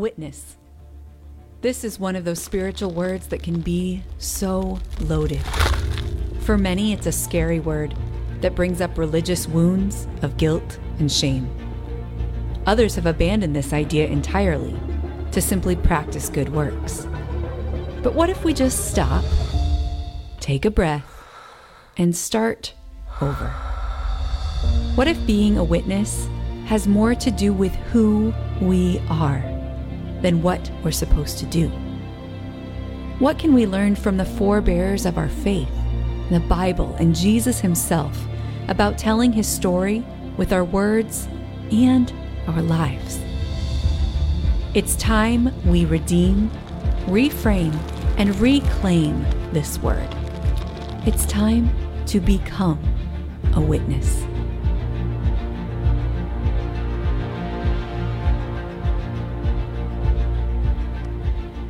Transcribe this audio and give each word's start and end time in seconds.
Witness. 0.00 0.56
This 1.60 1.84
is 1.84 2.00
one 2.00 2.16
of 2.16 2.24
those 2.24 2.42
spiritual 2.42 2.90
words 2.90 3.26
that 3.26 3.42
can 3.42 3.60
be 3.60 4.02
so 4.16 4.78
loaded. 4.98 5.42
For 6.40 6.56
many, 6.56 6.94
it's 6.94 7.06
a 7.06 7.12
scary 7.12 7.60
word 7.60 7.94
that 8.40 8.54
brings 8.54 8.80
up 8.80 8.96
religious 8.96 9.46
wounds 9.46 10.08
of 10.22 10.38
guilt 10.38 10.78
and 10.98 11.12
shame. 11.12 11.54
Others 12.64 12.94
have 12.94 13.04
abandoned 13.04 13.54
this 13.54 13.74
idea 13.74 14.06
entirely 14.06 14.74
to 15.32 15.42
simply 15.42 15.76
practice 15.76 16.30
good 16.30 16.48
works. 16.48 17.06
But 18.02 18.14
what 18.14 18.30
if 18.30 18.42
we 18.42 18.54
just 18.54 18.90
stop, 18.90 19.22
take 20.40 20.64
a 20.64 20.70
breath, 20.70 21.04
and 21.98 22.16
start 22.16 22.72
over? 23.20 23.48
What 24.94 25.08
if 25.08 25.26
being 25.26 25.58
a 25.58 25.64
witness 25.64 26.26
has 26.64 26.88
more 26.88 27.14
to 27.16 27.30
do 27.30 27.52
with 27.52 27.74
who 27.92 28.32
we 28.62 28.98
are 29.10 29.59
than 30.22 30.42
what 30.42 30.70
we're 30.82 30.90
supposed 30.90 31.38
to 31.38 31.46
do? 31.46 31.68
What 33.18 33.38
can 33.38 33.52
we 33.52 33.66
learn 33.66 33.96
from 33.96 34.16
the 34.16 34.24
forebears 34.24 35.04
of 35.04 35.18
our 35.18 35.28
faith, 35.28 35.68
the 36.30 36.40
Bible, 36.40 36.94
and 36.98 37.14
Jesus 37.14 37.60
himself 37.60 38.18
about 38.68 38.96
telling 38.96 39.32
his 39.32 39.46
story 39.46 40.04
with 40.36 40.52
our 40.52 40.64
words 40.64 41.28
and 41.70 42.12
our 42.46 42.62
lives? 42.62 43.20
It's 44.72 44.96
time 44.96 45.52
we 45.66 45.84
redeem, 45.84 46.50
reframe, 47.06 47.76
and 48.16 48.38
reclaim 48.40 49.22
this 49.52 49.78
word. 49.80 50.08
It's 51.06 51.26
time 51.26 51.70
to 52.06 52.20
become 52.20 52.78
a 53.54 53.60
witness. 53.60 54.24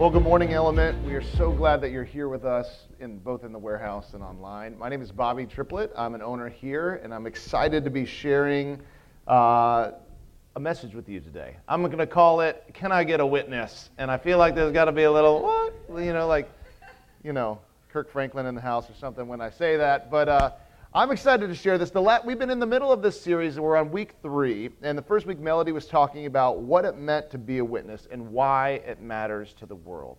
Well, 0.01 0.09
good 0.09 0.23
morning, 0.23 0.55
Element. 0.55 1.05
We 1.05 1.13
are 1.13 1.23
so 1.23 1.53
glad 1.53 1.83
that 1.83 1.91
you're 1.91 2.05
here 2.05 2.31
with 2.31 2.47
us, 2.47 2.87
in 3.01 3.19
both 3.19 3.45
in 3.45 3.53
the 3.53 3.59
warehouse 3.59 4.15
and 4.15 4.23
online. 4.23 4.79
My 4.79 4.89
name 4.89 5.03
is 5.03 5.13
Bobby 5.13 5.45
Triplett. 5.45 5.93
I'm 5.95 6.15
an 6.15 6.23
owner 6.23 6.49
here, 6.49 7.03
and 7.05 7.13
I'm 7.13 7.27
excited 7.27 7.85
to 7.85 7.91
be 7.91 8.07
sharing 8.07 8.81
uh, 9.29 9.91
a 10.57 10.59
message 10.59 10.95
with 10.95 11.07
you 11.07 11.21
today. 11.21 11.55
I'm 11.69 11.83
going 11.83 11.99
to 11.99 12.07
call 12.07 12.41
it 12.41 12.65
"Can 12.73 12.93
I 12.93 13.05
Get 13.05 13.21
a 13.21 13.27
Witness?" 13.27 13.91
And 13.99 14.11
I 14.11 14.17
feel 14.17 14.39
like 14.39 14.55
there's 14.55 14.73
got 14.73 14.87
to 14.87 14.93
be 14.93 15.03
a 15.03 15.13
little 15.13 15.43
what, 15.43 16.03
you 16.03 16.15
know, 16.15 16.27
like, 16.27 16.51
you 17.23 17.35
know, 17.35 17.61
Kirk 17.93 18.11
Franklin 18.11 18.47
in 18.47 18.55
the 18.55 18.63
house 18.63 18.89
or 18.89 18.95
something 18.95 19.29
when 19.29 19.43
I 19.43 19.51
say 19.51 19.77
that. 19.77 20.11
But 20.11 20.31
uh, 20.31 20.53
I'm 20.93 21.13
excited 21.13 21.47
to 21.47 21.55
share 21.55 21.79
this. 21.79 21.91
The 21.91 22.03
la- 22.03 22.19
we've 22.25 22.37
been 22.37 22.51
in 22.51 22.59
the 22.59 22.67
middle 22.67 22.91
of 22.91 23.01
this 23.01 23.21
series, 23.21 23.61
we're 23.61 23.77
on 23.77 23.93
week 23.93 24.15
three. 24.23 24.71
And 24.83 24.99
the 24.99 25.03
first 25.03 25.25
week, 25.25 25.39
Melody 25.39 25.71
was 25.71 25.87
talking 25.87 26.27
about 26.27 26.59
what 26.59 26.85
it 26.85 26.97
meant 26.97 27.31
to 27.31 27.39
be 27.39 27.59
a 27.59 27.65
witness 27.65 28.09
and 28.11 28.33
why 28.33 28.83
it 28.85 29.01
matters 29.01 29.55
to 29.61 29.67
the 29.67 29.77
world. 29.77 30.19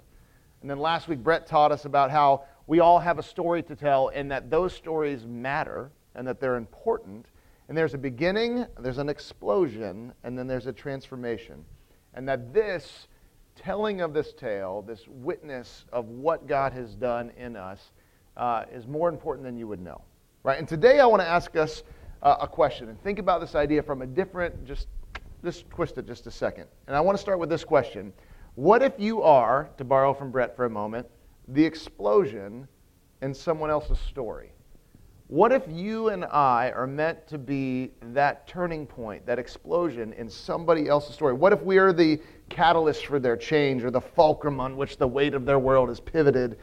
And 0.61 0.69
then 0.69 0.79
last 0.79 1.09
week, 1.09 1.19
Brett 1.19 1.45
taught 1.45 1.73
us 1.73 1.83
about 1.83 2.09
how 2.09 2.45
we 2.67 2.79
all 2.79 2.99
have 2.99 3.19
a 3.19 3.23
story 3.23 3.61
to 3.63 3.75
tell 3.75 4.11
and 4.15 4.31
that 4.31 4.49
those 4.49 4.73
stories 4.73 5.25
matter 5.25 5.91
and 6.15 6.25
that 6.25 6.39
they're 6.39 6.55
important. 6.55 7.25
And 7.67 7.77
there's 7.77 7.93
a 7.93 7.97
beginning, 7.97 8.65
there's 8.79 8.97
an 8.97 9.09
explosion, 9.09 10.13
and 10.23 10.39
then 10.39 10.47
there's 10.47 10.67
a 10.67 10.73
transformation. 10.73 11.65
And 12.13 12.25
that 12.29 12.53
this 12.53 13.09
telling 13.57 13.99
of 13.99 14.13
this 14.13 14.31
tale, 14.31 14.83
this 14.83 15.05
witness 15.09 15.83
of 15.91 16.07
what 16.07 16.47
God 16.47 16.71
has 16.71 16.95
done 16.95 17.29
in 17.37 17.57
us, 17.57 17.91
uh, 18.37 18.63
is 18.71 18.87
more 18.87 19.09
important 19.09 19.43
than 19.43 19.57
you 19.57 19.67
would 19.67 19.81
know. 19.81 20.01
Right? 20.43 20.57
And 20.57 20.67
today 20.67 20.99
I 20.99 21.05
want 21.05 21.21
to 21.21 21.27
ask 21.27 21.55
us 21.55 21.83
uh, 22.23 22.37
a 22.41 22.47
question 22.47 22.89
and 22.89 22.99
think 23.03 23.19
about 23.19 23.41
this 23.41 23.53
idea 23.53 23.83
from 23.83 24.01
a 24.01 24.07
different, 24.07 24.65
just, 24.65 24.87
just 25.43 25.69
twist 25.69 25.99
it 25.99 26.07
just 26.07 26.25
a 26.25 26.31
second. 26.31 26.65
And 26.87 26.95
I 26.95 26.99
want 27.01 27.15
to 27.15 27.21
start 27.21 27.37
with 27.37 27.49
this 27.49 27.63
question 27.63 28.11
What 28.55 28.81
if 28.81 28.93
you 28.97 29.21
are, 29.21 29.69
to 29.77 29.83
borrow 29.83 30.15
from 30.15 30.31
Brett 30.31 30.55
for 30.55 30.65
a 30.65 30.69
moment, 30.69 31.07
the 31.47 31.63
explosion 31.63 32.67
in 33.21 33.35
someone 33.35 33.69
else's 33.69 33.99
story? 33.99 34.51
What 35.27 35.51
if 35.51 35.63
you 35.69 36.09
and 36.09 36.25
I 36.25 36.71
are 36.71 36.87
meant 36.87 37.27
to 37.27 37.37
be 37.37 37.91
that 38.01 38.47
turning 38.47 38.85
point, 38.87 39.25
that 39.27 39.37
explosion 39.37 40.11
in 40.13 40.27
somebody 40.27 40.89
else's 40.89 41.13
story? 41.13 41.33
What 41.33 41.53
if 41.53 41.61
we 41.61 41.77
are 41.77 41.93
the 41.93 42.19
catalyst 42.49 43.05
for 43.05 43.19
their 43.19 43.37
change 43.37 43.83
or 43.83 43.91
the 43.91 44.01
fulcrum 44.01 44.59
on 44.59 44.75
which 44.75 44.97
the 44.97 45.07
weight 45.07 45.35
of 45.35 45.45
their 45.45 45.59
world 45.59 45.91
is 45.91 45.99
pivoted, 45.99 46.57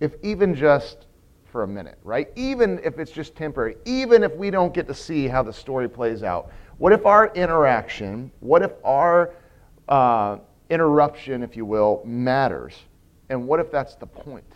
if 0.00 0.14
even 0.22 0.54
just 0.54 1.06
for 1.52 1.62
a 1.62 1.68
minute, 1.68 1.98
right? 2.02 2.28
Even 2.34 2.80
if 2.82 2.98
it's 2.98 3.12
just 3.12 3.36
temporary, 3.36 3.76
even 3.84 4.24
if 4.24 4.34
we 4.34 4.50
don't 4.50 4.72
get 4.72 4.88
to 4.88 4.94
see 4.94 5.28
how 5.28 5.42
the 5.42 5.52
story 5.52 5.88
plays 5.88 6.22
out. 6.22 6.50
What 6.78 6.92
if 6.92 7.04
our 7.04 7.32
interaction, 7.34 8.32
what 8.40 8.62
if 8.62 8.72
our 8.82 9.34
uh, 9.88 10.38
interruption, 10.70 11.42
if 11.42 11.54
you 11.54 11.66
will, 11.66 12.02
matters? 12.04 12.74
And 13.28 13.46
what 13.46 13.60
if 13.60 13.70
that's 13.70 13.94
the 13.94 14.06
point? 14.06 14.50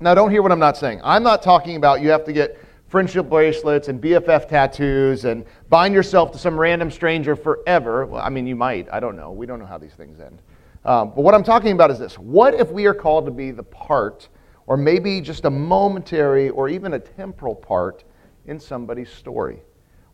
Now, 0.00 0.14
don't 0.14 0.30
hear 0.30 0.42
what 0.42 0.52
I'm 0.52 0.58
not 0.58 0.76
saying. 0.76 1.00
I'm 1.04 1.22
not 1.22 1.42
talking 1.42 1.76
about 1.76 2.00
you 2.00 2.08
have 2.08 2.24
to 2.24 2.32
get 2.32 2.58
friendship 2.88 3.28
bracelets 3.28 3.88
and 3.88 4.00
BFF 4.00 4.48
tattoos 4.48 5.24
and 5.24 5.44
bind 5.68 5.94
yourself 5.94 6.32
to 6.32 6.38
some 6.38 6.58
random 6.58 6.90
stranger 6.90 7.36
forever. 7.36 8.06
Well, 8.06 8.22
I 8.22 8.30
mean, 8.30 8.46
you 8.46 8.56
might. 8.56 8.88
I 8.90 9.00
don't 9.00 9.16
know. 9.16 9.32
We 9.32 9.46
don't 9.46 9.58
know 9.58 9.66
how 9.66 9.78
these 9.78 9.94
things 9.94 10.20
end. 10.20 10.40
Um, 10.84 11.12
but 11.14 11.22
what 11.22 11.34
I'm 11.34 11.42
talking 11.42 11.72
about 11.72 11.90
is 11.90 11.98
this 11.98 12.18
What 12.18 12.54
if 12.54 12.70
we 12.70 12.86
are 12.86 12.94
called 12.94 13.26
to 13.26 13.32
be 13.32 13.50
the 13.50 13.62
part 13.62 14.28
or 14.66 14.76
maybe 14.76 15.20
just 15.20 15.44
a 15.44 15.50
momentary 15.50 16.50
or 16.50 16.68
even 16.68 16.94
a 16.94 16.98
temporal 16.98 17.54
part 17.54 18.04
in 18.46 18.58
somebody's 18.58 19.10
story? 19.10 19.62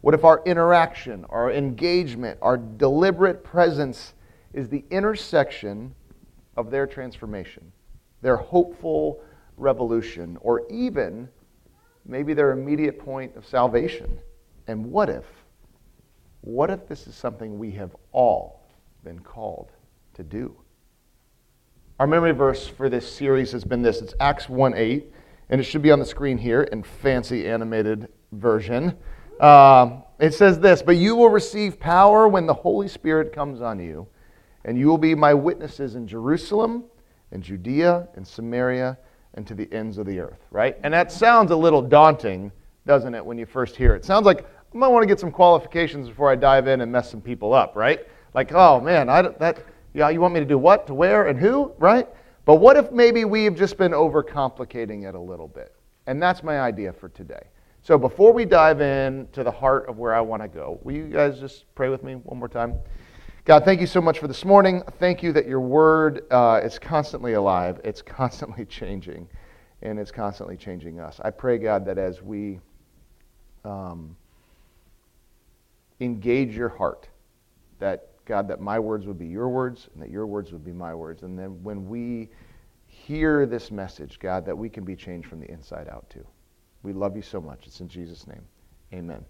What 0.02 0.14
if 0.14 0.24
our 0.24 0.42
interaction, 0.44 1.24
our 1.26 1.52
engagement, 1.52 2.38
our 2.42 2.56
deliberate 2.56 3.44
presence 3.44 4.14
is 4.52 4.68
the 4.68 4.84
intersection 4.90 5.94
of 6.56 6.70
their 6.70 6.86
transformation, 6.86 7.72
their 8.20 8.36
hopeful 8.36 9.22
revolution, 9.56 10.36
or 10.40 10.66
even 10.70 11.28
maybe 12.04 12.34
their 12.34 12.50
immediate 12.50 12.98
point 12.98 13.36
of 13.36 13.46
salvation? 13.46 14.18
And 14.66 14.86
what 14.86 15.08
if? 15.08 15.24
What 16.40 16.70
if 16.70 16.88
this 16.88 17.06
is 17.06 17.14
something 17.14 17.58
we 17.58 17.70
have 17.72 17.94
all 18.10 18.66
been 19.04 19.20
called 19.20 19.70
to 20.14 20.24
do? 20.24 20.56
Our 22.02 22.08
memory 22.08 22.32
verse 22.32 22.66
for 22.66 22.88
this 22.88 23.08
series 23.08 23.52
has 23.52 23.62
been 23.62 23.80
this 23.80 24.00
it's 24.00 24.12
Acts 24.18 24.48
1 24.48 24.74
8, 24.74 25.06
and 25.50 25.60
it 25.60 25.62
should 25.62 25.82
be 25.82 25.92
on 25.92 26.00
the 26.00 26.04
screen 26.04 26.36
here 26.36 26.62
in 26.62 26.82
fancy 26.82 27.46
animated 27.46 28.08
version. 28.32 28.96
Um, 29.38 30.02
it 30.18 30.34
says 30.34 30.58
this 30.58 30.82
But 30.82 30.96
you 30.96 31.14
will 31.14 31.28
receive 31.28 31.78
power 31.78 32.26
when 32.26 32.44
the 32.44 32.54
Holy 32.54 32.88
Spirit 32.88 33.32
comes 33.32 33.60
on 33.60 33.78
you, 33.78 34.08
and 34.64 34.76
you 34.76 34.88
will 34.88 34.98
be 34.98 35.14
my 35.14 35.32
witnesses 35.32 35.94
in 35.94 36.08
Jerusalem, 36.08 36.86
and 37.30 37.40
Judea, 37.40 38.08
and 38.16 38.26
Samaria, 38.26 38.98
and 39.34 39.46
to 39.46 39.54
the 39.54 39.72
ends 39.72 39.96
of 39.96 40.04
the 40.04 40.18
earth, 40.18 40.44
right? 40.50 40.76
And 40.82 40.92
that 40.92 41.12
sounds 41.12 41.52
a 41.52 41.56
little 41.56 41.82
daunting, 41.82 42.50
doesn't 42.84 43.14
it, 43.14 43.24
when 43.24 43.38
you 43.38 43.46
first 43.46 43.76
hear 43.76 43.94
it? 43.94 44.04
Sounds 44.04 44.26
like 44.26 44.40
I 44.40 44.76
might 44.76 44.88
want 44.88 45.04
to 45.04 45.06
get 45.06 45.20
some 45.20 45.30
qualifications 45.30 46.08
before 46.08 46.32
I 46.32 46.34
dive 46.34 46.66
in 46.66 46.80
and 46.80 46.90
mess 46.90 47.12
some 47.12 47.20
people 47.20 47.54
up, 47.54 47.76
right? 47.76 48.00
Like, 48.34 48.50
oh 48.50 48.80
man, 48.80 49.08
I, 49.08 49.22
that, 49.22 49.64
yeah, 49.94 50.08
you 50.08 50.20
want 50.20 50.34
me 50.34 50.40
to 50.40 50.46
do 50.46 50.58
what, 50.58 50.86
to 50.86 50.94
where, 50.94 51.26
and 51.26 51.38
who, 51.38 51.72
right? 51.78 52.08
But 52.44 52.56
what 52.56 52.76
if 52.76 52.90
maybe 52.90 53.24
we've 53.24 53.54
just 53.54 53.76
been 53.76 53.92
overcomplicating 53.92 55.08
it 55.08 55.14
a 55.14 55.20
little 55.20 55.48
bit? 55.48 55.74
And 56.06 56.20
that's 56.20 56.42
my 56.42 56.60
idea 56.60 56.92
for 56.92 57.08
today. 57.08 57.42
So 57.82 57.98
before 57.98 58.32
we 58.32 58.44
dive 58.44 58.80
in 58.80 59.28
to 59.32 59.42
the 59.42 59.50
heart 59.50 59.88
of 59.88 59.98
where 59.98 60.14
I 60.14 60.20
want 60.20 60.42
to 60.42 60.48
go, 60.48 60.78
will 60.82 60.94
you 60.94 61.06
guys 61.08 61.38
just 61.38 61.72
pray 61.74 61.88
with 61.88 62.02
me 62.02 62.14
one 62.14 62.38
more 62.38 62.48
time? 62.48 62.74
God, 63.44 63.64
thank 63.64 63.80
you 63.80 63.88
so 63.88 64.00
much 64.00 64.20
for 64.20 64.28
this 64.28 64.44
morning. 64.44 64.82
Thank 64.98 65.22
you 65.22 65.32
that 65.32 65.48
your 65.48 65.60
word 65.60 66.24
uh, 66.30 66.60
is 66.62 66.78
constantly 66.78 67.32
alive, 67.32 67.80
it's 67.82 68.00
constantly 68.20 68.64
changing, 68.64 69.28
and 69.82 69.98
it's 69.98 70.12
constantly 70.12 70.56
changing 70.56 71.00
us. 71.00 71.20
I 71.24 71.30
pray, 71.30 71.58
God, 71.58 71.84
that 71.86 71.98
as 71.98 72.22
we 72.22 72.60
um, 73.64 74.16
engage 76.00 76.56
your 76.56 76.68
heart, 76.68 77.08
that 77.80 78.11
God, 78.32 78.48
that 78.48 78.62
my 78.62 78.78
words 78.78 79.06
would 79.06 79.18
be 79.18 79.26
your 79.26 79.50
words 79.50 79.90
and 79.92 80.02
that 80.02 80.08
your 80.08 80.26
words 80.26 80.52
would 80.52 80.64
be 80.64 80.72
my 80.72 80.94
words. 80.94 81.22
And 81.22 81.38
then 81.38 81.62
when 81.62 81.86
we 81.86 82.30
hear 82.86 83.44
this 83.44 83.70
message, 83.70 84.18
God, 84.18 84.46
that 84.46 84.56
we 84.56 84.70
can 84.70 84.84
be 84.84 84.96
changed 84.96 85.28
from 85.28 85.38
the 85.38 85.50
inside 85.50 85.86
out 85.90 86.08
too. 86.08 86.26
We 86.82 86.94
love 86.94 87.14
you 87.14 87.20
so 87.20 87.42
much. 87.42 87.66
It's 87.66 87.80
in 87.80 87.88
Jesus' 87.88 88.26
name. 88.26 88.40
Amen. 88.94 89.22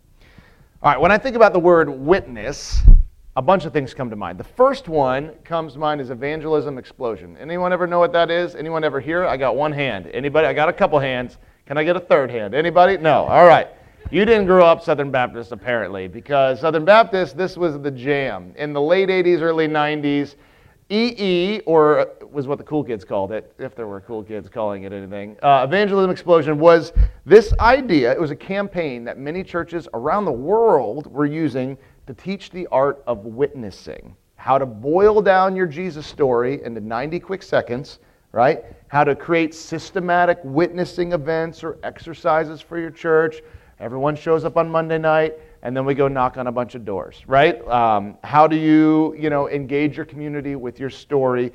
All 0.84 0.92
right, 0.92 1.00
when 1.00 1.10
I 1.10 1.18
think 1.18 1.34
about 1.34 1.52
the 1.52 1.58
word 1.58 1.90
witness, 1.90 2.80
a 3.34 3.42
bunch 3.42 3.64
of 3.64 3.72
things 3.72 3.92
come 3.92 4.08
to 4.08 4.14
mind. 4.14 4.38
The 4.38 4.44
first 4.44 4.86
one 4.86 5.32
comes 5.42 5.72
to 5.72 5.80
mind 5.80 6.00
is 6.00 6.10
evangelism 6.10 6.78
explosion. 6.78 7.36
Anyone 7.38 7.72
ever 7.72 7.88
know 7.88 7.98
what 7.98 8.12
that 8.12 8.30
is? 8.30 8.54
Anyone 8.54 8.84
ever 8.84 9.00
hear? 9.00 9.24
I 9.24 9.36
got 9.36 9.56
one 9.56 9.72
hand. 9.72 10.06
Anybody? 10.14 10.46
I 10.46 10.52
got 10.52 10.68
a 10.68 10.72
couple 10.72 11.00
hands. 11.00 11.38
Can 11.66 11.76
I 11.76 11.82
get 11.82 11.96
a 11.96 12.00
third 12.00 12.30
hand? 12.30 12.54
Anybody? 12.54 12.98
No. 12.98 13.24
All 13.24 13.48
right. 13.48 13.66
You 14.10 14.24
didn't 14.24 14.46
grow 14.46 14.64
up 14.64 14.82
Southern 14.82 15.10
Baptist, 15.10 15.52
apparently, 15.52 16.08
because 16.08 16.60
Southern 16.60 16.84
Baptist, 16.84 17.36
this 17.36 17.56
was 17.56 17.80
the 17.80 17.90
jam. 17.90 18.52
In 18.56 18.72
the 18.72 18.80
late 18.80 19.08
80s, 19.08 19.40
early 19.40 19.68
90s, 19.68 20.34
EE, 20.90 21.60
or 21.60 22.08
was 22.30 22.46
what 22.46 22.58
the 22.58 22.64
cool 22.64 22.84
kids 22.84 23.04
called 23.04 23.32
it, 23.32 23.52
if 23.58 23.74
there 23.74 23.86
were 23.86 24.00
cool 24.00 24.22
kids 24.22 24.48
calling 24.48 24.82
it 24.82 24.92
anything, 24.92 25.36
uh, 25.42 25.64
Evangelism 25.66 26.10
Explosion 26.10 26.58
was 26.58 26.92
this 27.24 27.54
idea. 27.60 28.12
It 28.12 28.20
was 28.20 28.30
a 28.30 28.36
campaign 28.36 29.04
that 29.04 29.18
many 29.18 29.42
churches 29.42 29.88
around 29.94 30.26
the 30.26 30.32
world 30.32 31.06
were 31.06 31.26
using 31.26 31.78
to 32.06 32.12
teach 32.12 32.50
the 32.50 32.66
art 32.66 33.02
of 33.06 33.24
witnessing 33.24 34.16
how 34.42 34.58
to 34.58 34.66
boil 34.66 35.22
down 35.22 35.54
your 35.54 35.68
Jesus 35.68 36.04
story 36.04 36.64
into 36.64 36.80
90 36.80 37.20
quick 37.20 37.44
seconds, 37.44 38.00
right? 38.32 38.64
How 38.88 39.04
to 39.04 39.14
create 39.14 39.54
systematic 39.54 40.40
witnessing 40.42 41.12
events 41.12 41.62
or 41.62 41.78
exercises 41.84 42.60
for 42.60 42.76
your 42.76 42.90
church. 42.90 43.40
Everyone 43.82 44.14
shows 44.14 44.44
up 44.44 44.56
on 44.56 44.70
Monday 44.70 44.96
night, 44.96 45.34
and 45.64 45.76
then 45.76 45.84
we 45.84 45.94
go 45.94 46.06
knock 46.06 46.36
on 46.36 46.46
a 46.46 46.52
bunch 46.52 46.76
of 46.76 46.84
doors, 46.84 47.20
right? 47.26 47.66
Um, 47.66 48.16
how 48.22 48.46
do 48.46 48.54
you, 48.54 49.12
you 49.18 49.28
know, 49.28 49.48
engage 49.48 49.96
your 49.96 50.06
community 50.06 50.54
with 50.54 50.78
your 50.78 50.88
story, 50.88 51.52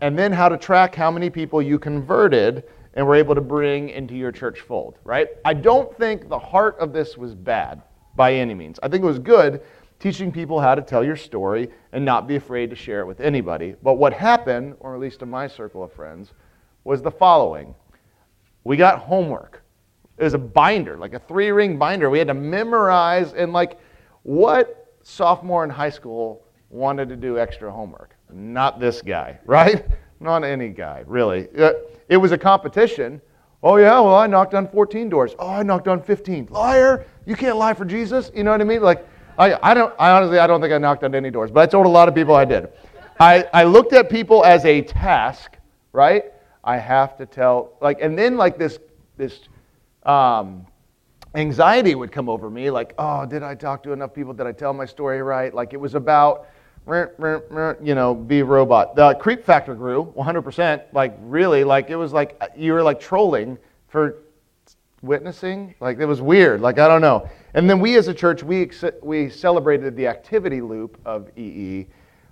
and 0.00 0.18
then 0.18 0.32
how 0.32 0.48
to 0.48 0.56
track 0.56 0.94
how 0.94 1.10
many 1.10 1.28
people 1.28 1.60
you 1.60 1.78
converted 1.78 2.64
and 2.94 3.06
were 3.06 3.14
able 3.14 3.34
to 3.34 3.42
bring 3.42 3.90
into 3.90 4.14
your 4.14 4.32
church 4.32 4.60
fold, 4.60 4.98
right? 5.04 5.28
I 5.44 5.52
don't 5.52 5.94
think 5.98 6.30
the 6.30 6.38
heart 6.38 6.78
of 6.78 6.94
this 6.94 7.18
was 7.18 7.34
bad 7.34 7.82
by 8.14 8.32
any 8.32 8.54
means. 8.54 8.80
I 8.82 8.88
think 8.88 9.04
it 9.04 9.06
was 9.06 9.18
good 9.18 9.60
teaching 9.98 10.32
people 10.32 10.58
how 10.58 10.74
to 10.74 10.80
tell 10.80 11.04
your 11.04 11.16
story 11.16 11.68
and 11.92 12.02
not 12.02 12.26
be 12.26 12.36
afraid 12.36 12.70
to 12.70 12.76
share 12.76 13.00
it 13.00 13.06
with 13.06 13.20
anybody. 13.20 13.74
But 13.82 13.94
what 13.94 14.14
happened, 14.14 14.76
or 14.80 14.94
at 14.94 15.00
least 15.00 15.20
in 15.20 15.28
my 15.28 15.46
circle 15.46 15.82
of 15.82 15.92
friends, 15.92 16.32
was 16.84 17.02
the 17.02 17.10
following. 17.10 17.74
We 18.64 18.78
got 18.78 18.98
homework. 18.98 19.62
It 20.18 20.24
was 20.24 20.34
a 20.34 20.38
binder, 20.38 20.96
like 20.96 21.12
a 21.12 21.18
three 21.18 21.50
ring 21.50 21.78
binder. 21.78 22.08
We 22.08 22.18
had 22.18 22.28
to 22.28 22.34
memorize, 22.34 23.34
and 23.34 23.52
like, 23.52 23.78
what 24.22 24.94
sophomore 25.02 25.62
in 25.62 25.70
high 25.70 25.90
school 25.90 26.44
wanted 26.70 27.08
to 27.10 27.16
do 27.16 27.38
extra 27.38 27.70
homework? 27.70 28.16
Not 28.32 28.80
this 28.80 29.02
guy, 29.02 29.38
right? 29.46 29.86
Not 30.20 30.44
any 30.44 30.70
guy, 30.70 31.04
really. 31.06 31.48
Uh, 31.56 31.72
it 32.08 32.16
was 32.16 32.32
a 32.32 32.38
competition. 32.38 33.20
Oh, 33.62 33.76
yeah, 33.76 34.00
well, 34.00 34.14
I 34.14 34.26
knocked 34.26 34.54
on 34.54 34.68
14 34.68 35.08
doors. 35.08 35.34
Oh, 35.38 35.48
I 35.48 35.62
knocked 35.62 35.88
on 35.88 36.02
15. 36.02 36.48
Liar! 36.50 37.06
You 37.26 37.34
can't 37.36 37.56
lie 37.56 37.74
for 37.74 37.84
Jesus. 37.84 38.30
You 38.34 38.44
know 38.44 38.52
what 38.52 38.60
I 38.60 38.64
mean? 38.64 38.82
Like, 38.82 39.06
I, 39.38 39.58
I, 39.70 39.74
don't, 39.74 39.94
I 39.98 40.10
honestly, 40.10 40.38
I 40.38 40.46
don't 40.46 40.60
think 40.60 40.72
I 40.72 40.78
knocked 40.78 41.04
on 41.04 41.14
any 41.14 41.30
doors, 41.30 41.50
but 41.50 41.60
I 41.60 41.66
told 41.66 41.84
a 41.84 41.90
lot 41.90 42.08
of 42.08 42.14
people 42.14 42.34
I 42.34 42.44
did. 42.44 42.68
I, 43.18 43.46
I 43.52 43.64
looked 43.64 43.92
at 43.92 44.08
people 44.08 44.44
as 44.44 44.64
a 44.64 44.82
task, 44.82 45.56
right? 45.92 46.24
I 46.64 46.78
have 46.78 47.16
to 47.18 47.26
tell, 47.26 47.72
like, 47.80 48.00
and 48.00 48.18
then 48.18 48.36
like 48.36 48.58
this, 48.58 48.78
this 49.16 49.40
um, 50.06 50.66
anxiety 51.34 51.94
would 51.94 52.12
come 52.12 52.28
over 52.28 52.48
me, 52.48 52.70
like, 52.70 52.94
oh, 52.98 53.26
did 53.26 53.42
I 53.42 53.54
talk 53.54 53.82
to 53.84 53.92
enough 53.92 54.14
people? 54.14 54.32
Did 54.32 54.46
I 54.46 54.52
tell 54.52 54.72
my 54.72 54.86
story 54.86 55.22
right? 55.22 55.52
Like, 55.52 55.72
it 55.72 55.80
was 55.80 55.94
about, 55.94 56.46
you 56.86 57.94
know, 57.94 58.14
be 58.14 58.40
a 58.40 58.44
robot. 58.44 58.96
The 58.96 59.14
creep 59.14 59.44
factor 59.44 59.74
grew 59.74 60.12
100%. 60.16 60.82
Like, 60.92 61.16
really, 61.20 61.64
like, 61.64 61.90
it 61.90 61.96
was 61.96 62.12
like 62.12 62.40
you 62.56 62.72
were 62.72 62.82
like 62.82 63.00
trolling 63.00 63.58
for 63.88 64.22
witnessing. 65.02 65.74
Like, 65.80 65.98
it 65.98 66.06
was 66.06 66.20
weird. 66.20 66.60
Like, 66.60 66.78
I 66.78 66.88
don't 66.88 67.00
know. 67.00 67.28
And 67.54 67.68
then 67.68 67.80
we 67.80 67.96
as 67.96 68.08
a 68.08 68.14
church, 68.14 68.42
we, 68.42 68.70
we 69.02 69.30
celebrated 69.30 69.96
the 69.96 70.06
activity 70.06 70.60
loop 70.60 70.98
of 71.04 71.30
EE, 71.38 71.86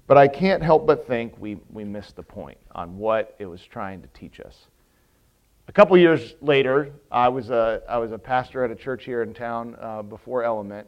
but 0.07 0.19
I 0.19 0.29
can't 0.29 0.63
help 0.63 0.87
but 0.87 1.07
think 1.07 1.35
we, 1.39 1.59
we 1.73 1.85
missed 1.85 2.17
the 2.17 2.23
point 2.23 2.59
on 2.75 2.97
what 2.99 3.35
it 3.39 3.47
was 3.47 3.63
trying 3.63 4.03
to 4.03 4.09
teach 4.09 4.41
us. 4.41 4.67
Couple 5.75 5.99
years 5.99 6.37
later, 6.41 6.93
I 7.11 7.29
was 7.29 7.51
a, 7.51 7.83
I 7.89 7.99
was 7.99 8.13
a 8.13 8.19
pastor 8.19 8.63
at 8.63 8.71
a 8.71 8.77
church 8.77 9.05
here 9.05 9.23
in 9.23 9.35
town 9.35 9.77
uh, 9.81 10.03
before 10.03 10.45
Element, 10.45 10.87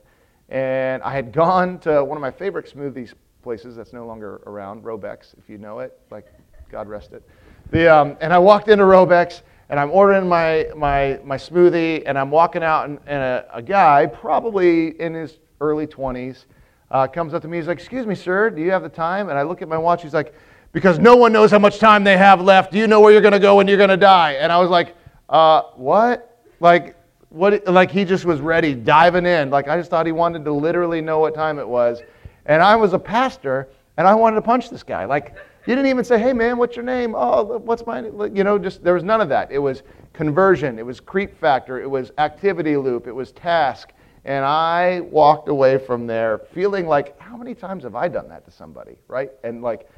and 0.48 1.02
I 1.02 1.12
had 1.12 1.32
gone 1.32 1.80
to 1.80 2.04
one 2.04 2.16
of 2.16 2.20
my 2.20 2.30
favorite 2.30 2.72
smoothies 2.72 3.12
places 3.42 3.74
that's 3.74 3.92
no 3.92 4.06
longer 4.06 4.40
around, 4.46 4.84
Robeks, 4.84 5.36
if 5.38 5.48
you 5.48 5.58
know 5.58 5.80
it. 5.80 5.98
Like, 6.12 6.26
God 6.70 6.86
rest 6.86 7.14
it. 7.14 7.28
The, 7.72 7.92
um, 7.92 8.16
and 8.20 8.32
I 8.32 8.38
walked 8.38 8.68
into 8.68 8.84
Robeks, 8.84 9.42
and 9.70 9.80
I'm 9.80 9.90
ordering 9.90 10.28
my, 10.28 10.68
my, 10.76 11.18
my 11.24 11.36
smoothie, 11.36 12.04
and 12.06 12.16
I'm 12.16 12.30
walking 12.30 12.62
out, 12.62 12.88
and, 12.88 13.00
and 13.08 13.20
a, 13.20 13.46
a 13.54 13.62
guy, 13.62 14.06
probably 14.06 15.00
in 15.00 15.14
his 15.14 15.38
early 15.60 15.88
20s, 15.88 16.44
uh, 16.92 17.08
comes 17.08 17.34
up 17.34 17.42
to 17.42 17.48
me. 17.48 17.56
He's 17.56 17.66
like, 17.66 17.80
Excuse 17.80 18.06
me, 18.06 18.14
sir, 18.14 18.50
do 18.50 18.62
you 18.62 18.70
have 18.70 18.84
the 18.84 18.88
time? 18.88 19.30
And 19.30 19.36
I 19.36 19.42
look 19.42 19.62
at 19.62 19.68
my 19.68 19.78
watch. 19.78 20.02
He's 20.02 20.14
like, 20.14 20.32
Because 20.76 20.98
no 20.98 21.16
one 21.16 21.32
knows 21.32 21.50
how 21.50 21.58
much 21.58 21.78
time 21.78 22.04
they 22.04 22.18
have 22.18 22.42
left. 22.42 22.70
Do 22.70 22.76
you 22.76 22.86
know 22.86 23.00
where 23.00 23.10
you're 23.10 23.22
going 23.22 23.32
to 23.32 23.38
go 23.38 23.56
when 23.56 23.66
you're 23.66 23.78
going 23.78 23.88
to 23.88 23.96
die? 23.96 24.32
And 24.32 24.52
I 24.52 24.58
was 24.58 24.68
like, 24.68 24.94
uh, 25.30 25.62
What? 25.74 26.38
Like, 26.60 26.96
what? 27.30 27.66
Like, 27.66 27.90
he 27.90 28.04
just 28.04 28.26
was 28.26 28.42
ready, 28.42 28.74
diving 28.74 29.24
in. 29.24 29.48
Like, 29.48 29.68
I 29.68 29.78
just 29.78 29.88
thought 29.88 30.04
he 30.04 30.12
wanted 30.12 30.44
to 30.44 30.52
literally 30.52 31.00
know 31.00 31.18
what 31.18 31.34
time 31.34 31.58
it 31.58 31.66
was. 31.66 32.02
And 32.44 32.62
I 32.62 32.76
was 32.76 32.92
a 32.92 32.98
pastor, 32.98 33.70
and 33.96 34.06
I 34.06 34.14
wanted 34.14 34.36
to 34.36 34.42
punch 34.42 34.68
this 34.68 34.82
guy. 34.82 35.06
Like, 35.06 35.34
you 35.66 35.74
didn't 35.74 35.86
even 35.86 36.04
say, 36.04 36.18
hey 36.18 36.34
man, 36.34 36.58
what's 36.58 36.76
your 36.76 36.84
name? 36.84 37.14
Oh, 37.16 37.56
what's 37.56 37.86
my 37.86 38.00
You 38.02 38.44
know, 38.44 38.58
just 38.58 38.84
there 38.84 38.92
was 38.92 39.02
none 39.02 39.22
of 39.22 39.30
that. 39.30 39.50
It 39.50 39.58
was 39.58 39.82
conversion, 40.12 40.78
it 40.78 40.84
was 40.84 41.00
creep 41.00 41.40
factor, 41.40 41.80
it 41.80 41.90
was 41.90 42.12
activity 42.18 42.76
loop, 42.76 43.06
it 43.06 43.12
was 43.12 43.32
task. 43.32 43.94
And 44.26 44.44
I 44.44 45.00
walked 45.00 45.48
away 45.48 45.78
from 45.78 46.06
there 46.06 46.36
feeling 46.52 46.86
like, 46.86 47.18
how 47.18 47.38
many 47.38 47.54
times 47.54 47.84
have 47.84 47.94
I 47.94 48.08
done 48.08 48.28
that 48.28 48.44
to 48.44 48.50
somebody, 48.50 48.96
right? 49.08 49.30
And 49.42 49.62
like, 49.62 49.88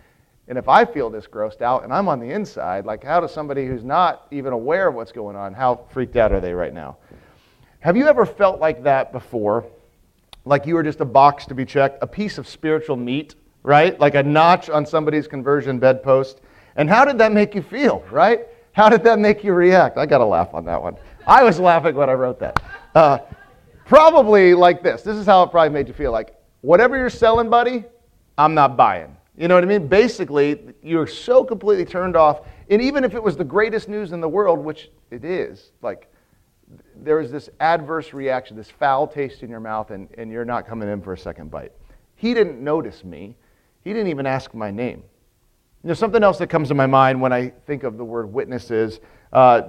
and 0.49 0.59
if 0.59 0.69
I 0.69 0.85
feel 0.85 1.11
this 1.11 1.27
grossed 1.27 1.63
out 1.63 1.85
and 1.85 1.93
I'm 1.93 2.09
on 2.09 2.21
the 2.21 2.31
inside, 2.31 2.85
like, 2.85 3.05
how 3.05 3.21
does 3.21 3.33
somebody 3.33 3.67
who's 3.67 3.85
not 3.85 4.27
even 4.31 4.53
aware 4.53 4.89
of 4.89 4.95
what's 4.95 5.13
going 5.13 5.37
on, 5.37 5.55
how 5.55 5.87
freaked 5.91 6.17
out 6.17 6.33
are 6.33 6.41
they 6.41 6.53
right 6.53 6.73
now? 6.73 6.97
Have 7.81 7.97
you 7.97 8.09
ever 8.09 8.27
felt 8.27 8.59
like 8.59 8.83
that 8.85 9.13
before? 9.13 9.67
Like 10.45 10.67
you 10.67 10.75
were 10.75 10.83
just 10.83 11.01
a 11.01 11.05
box 11.05 11.47
to 11.47 11.55
be 11.55 11.65
checked, 11.65 12.03
a 12.03 12.07
piece 12.07 12.39
of 12.39 12.49
spiritual 12.49 12.97
meat 12.97 13.35
right? 13.69 14.01
Like 14.01 14.15
a 14.15 14.23
notch 14.23 14.71
on 14.71 14.87
somebody's 14.87 15.29
conversion 15.29 15.79
bedpost. 15.79 16.41
And 16.77 16.89
how 16.89 17.05
did 17.05 17.19
that 17.19 17.33
make 17.33 17.55
you 17.55 17.61
feel, 17.61 18.03
right? 18.11 18.47
How 18.73 18.89
did 18.89 19.05
that 19.05 19.19
make 19.19 19.45
you 19.45 19.53
react? 19.53 19.99
I 19.99 20.07
got 20.07 20.19
to 20.19 20.25
laugh 20.25 20.55
on 20.55 20.65
that 20.65 20.83
one. 20.83 20.97
I 21.27 21.43
was 21.43 21.61
laughing 21.61 21.95
when 21.95 22.09
I 22.09 22.15
wrote 22.15 22.41
that. 22.41 22.63
Uh, 22.95 23.19
probably 23.85 24.55
like 24.55 24.83
this. 24.83 25.03
This 25.03 25.19
is 25.19 25.27
how 25.27 25.43
it 25.43 25.51
probably 25.51 25.69
made 25.69 25.87
you 25.87 25.93
feel 25.93 26.13
like, 26.13 26.35
whatever 26.63 26.97
you're 26.97 27.11
selling, 27.11 27.51
buddy, 27.51 27.85
I'm 28.39 28.55
not 28.55 28.75
buying. 28.75 29.15
You 29.39 29.47
know 29.47 29.55
what 29.55 29.63
I 29.63 29.69
mean? 29.69 29.87
Basically, 29.87 30.61
you're 30.83 31.07
so 31.07 31.45
completely 31.45 31.85
turned 31.85 32.17
off. 32.17 32.41
And 32.71 32.83
even 32.83 33.05
if 33.05 33.15
it 33.15 33.23
was 33.23 33.37
the 33.37 33.45
greatest 33.45 33.89
news 33.89 34.11
in 34.11 34.21
the 34.21 34.29
world, 34.29 34.59
which 34.59 34.91
it 35.13 35.25
is, 35.25 35.71
like, 35.81 36.13
there 36.97 37.21
is 37.21 37.31
this 37.31 37.49
adverse 37.61 38.13
reaction, 38.13 38.57
this 38.57 38.71
foul 38.71 39.07
taste 39.07 39.45
in 39.45 39.49
your 39.49 39.61
mouth, 39.61 39.93
and, 39.93 40.09
and 40.19 40.33
you're 40.33 40.45
not 40.45 40.67
coming 40.67 40.89
in 40.89 41.01
for 41.01 41.13
a 41.13 41.19
second 41.19 41.53
bite. 41.53 41.73
He 42.17 42.35
didn't 42.35 42.63
notice 42.63 43.05
me. 43.05 43.37
He 43.85 43.93
didn't 43.93 44.09
even 44.09 44.27
ask 44.27 44.55
my 44.55 44.73
name. 44.73 45.05
Know, 45.85 45.95
something 45.95 46.25
else 46.25 46.39
that 46.39 46.49
comes 46.49 46.69
to 46.69 46.75
my 46.75 46.87
mind 46.87 47.21
when 47.21 47.33
I 47.33 47.51
think 47.67 47.85
of 47.85 47.97
the 47.97 48.05
word 48.05 48.33
witnesses, 48.33 48.99
uh, 49.33 49.63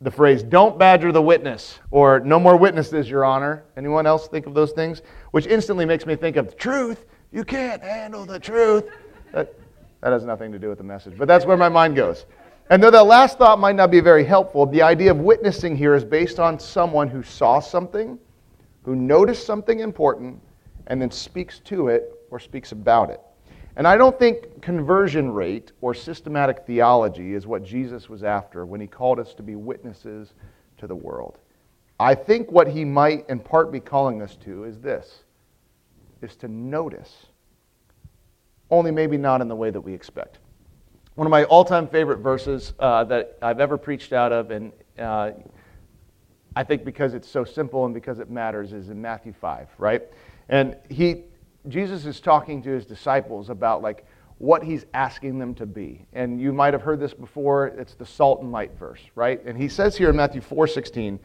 the 0.00 0.10
phrase, 0.10 0.42
don't 0.42 0.78
badger 0.78 1.12
the 1.12 1.22
witness, 1.22 1.78
or 1.90 2.20
no 2.20 2.40
more 2.40 2.56
witnesses, 2.56 3.08
Your 3.08 3.26
Honor. 3.26 3.64
Anyone 3.76 4.06
else 4.06 4.26
think 4.28 4.46
of 4.46 4.54
those 4.54 4.72
things? 4.72 5.02
Which 5.32 5.46
instantly 5.46 5.84
makes 5.84 6.06
me 6.06 6.16
think 6.16 6.36
of 6.36 6.48
the 6.48 6.54
truth. 6.54 7.04
You 7.34 7.44
can't 7.44 7.82
handle 7.82 8.24
the 8.24 8.38
truth. 8.38 8.84
That, 9.32 9.52
that 10.02 10.12
has 10.12 10.24
nothing 10.24 10.52
to 10.52 10.58
do 10.58 10.68
with 10.68 10.78
the 10.78 10.84
message, 10.84 11.14
but 11.18 11.26
that's 11.26 11.44
where 11.44 11.56
my 11.56 11.68
mind 11.68 11.96
goes. 11.96 12.26
And 12.70 12.80
though 12.80 12.92
that 12.92 13.06
last 13.06 13.38
thought 13.38 13.58
might 13.58 13.74
not 13.74 13.90
be 13.90 13.98
very 13.98 14.24
helpful, 14.24 14.66
the 14.66 14.82
idea 14.82 15.10
of 15.10 15.18
witnessing 15.18 15.76
here 15.76 15.96
is 15.96 16.04
based 16.04 16.38
on 16.38 16.60
someone 16.60 17.08
who 17.08 17.24
saw 17.24 17.58
something, 17.58 18.20
who 18.84 18.94
noticed 18.94 19.44
something 19.44 19.80
important, 19.80 20.40
and 20.86 21.02
then 21.02 21.10
speaks 21.10 21.58
to 21.60 21.88
it 21.88 22.14
or 22.30 22.38
speaks 22.38 22.70
about 22.70 23.10
it. 23.10 23.20
And 23.74 23.88
I 23.88 23.96
don't 23.96 24.16
think 24.16 24.62
conversion 24.62 25.32
rate 25.32 25.72
or 25.80 25.92
systematic 25.92 26.64
theology 26.64 27.34
is 27.34 27.48
what 27.48 27.64
Jesus 27.64 28.08
was 28.08 28.22
after 28.22 28.64
when 28.64 28.80
he 28.80 28.86
called 28.86 29.18
us 29.18 29.34
to 29.34 29.42
be 29.42 29.56
witnesses 29.56 30.34
to 30.78 30.86
the 30.86 30.94
world. 30.94 31.38
I 31.98 32.14
think 32.14 32.52
what 32.52 32.68
he 32.68 32.84
might 32.84 33.28
in 33.28 33.40
part 33.40 33.72
be 33.72 33.80
calling 33.80 34.22
us 34.22 34.36
to 34.44 34.64
is 34.64 34.78
this 34.78 35.23
is 36.24 36.36
to 36.36 36.48
notice 36.48 37.26
only 38.70 38.90
maybe 38.90 39.16
not 39.16 39.40
in 39.40 39.48
the 39.48 39.54
way 39.54 39.70
that 39.70 39.80
we 39.80 39.94
expect. 39.94 40.38
One 41.14 41.26
of 41.26 41.30
my 41.30 41.44
all-time 41.44 41.86
favorite 41.86 42.18
verses 42.18 42.72
uh, 42.78 43.04
that 43.04 43.38
I've 43.40 43.60
ever 43.60 43.78
preached 43.78 44.12
out 44.12 44.32
of, 44.32 44.50
and 44.50 44.72
uh, 44.98 45.30
I 46.56 46.64
think 46.64 46.84
because 46.84 47.14
it's 47.14 47.28
so 47.28 47.44
simple 47.44 47.84
and 47.84 47.94
because 47.94 48.18
it 48.18 48.30
matters, 48.30 48.72
is 48.72 48.88
in 48.88 49.00
Matthew 49.00 49.32
5, 49.32 49.68
right? 49.78 50.02
And 50.48 50.76
he 50.90 51.24
Jesus 51.68 52.04
is 52.04 52.20
talking 52.20 52.62
to 52.62 52.70
his 52.70 52.84
disciples 52.84 53.48
about 53.48 53.82
like 53.82 54.06
what 54.38 54.62
he's 54.62 54.84
asking 54.92 55.38
them 55.38 55.54
to 55.54 55.66
be. 55.66 56.04
And 56.12 56.40
you 56.40 56.52
might 56.52 56.74
have 56.74 56.82
heard 56.82 57.00
this 57.00 57.14
before. 57.14 57.68
It's 57.68 57.94
the 57.94 58.04
salt 58.04 58.42
and 58.42 58.52
light 58.52 58.76
verse, 58.78 59.00
right? 59.14 59.42
And 59.46 59.56
he 59.56 59.68
says 59.68 59.96
here 59.96 60.10
in 60.10 60.16
Matthew 60.16 60.40
4 60.40 60.66
16, 60.66 61.18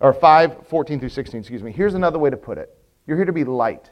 or 0.00 0.12
5 0.12 0.66
14 0.66 1.00
through 1.00 1.08
16, 1.08 1.40
excuse 1.40 1.62
me. 1.62 1.72
Here's 1.72 1.94
another 1.94 2.18
way 2.18 2.30
to 2.30 2.36
put 2.36 2.58
it 2.58 2.76
You're 3.06 3.16
here 3.16 3.26
to 3.26 3.32
be 3.32 3.44
light, 3.44 3.90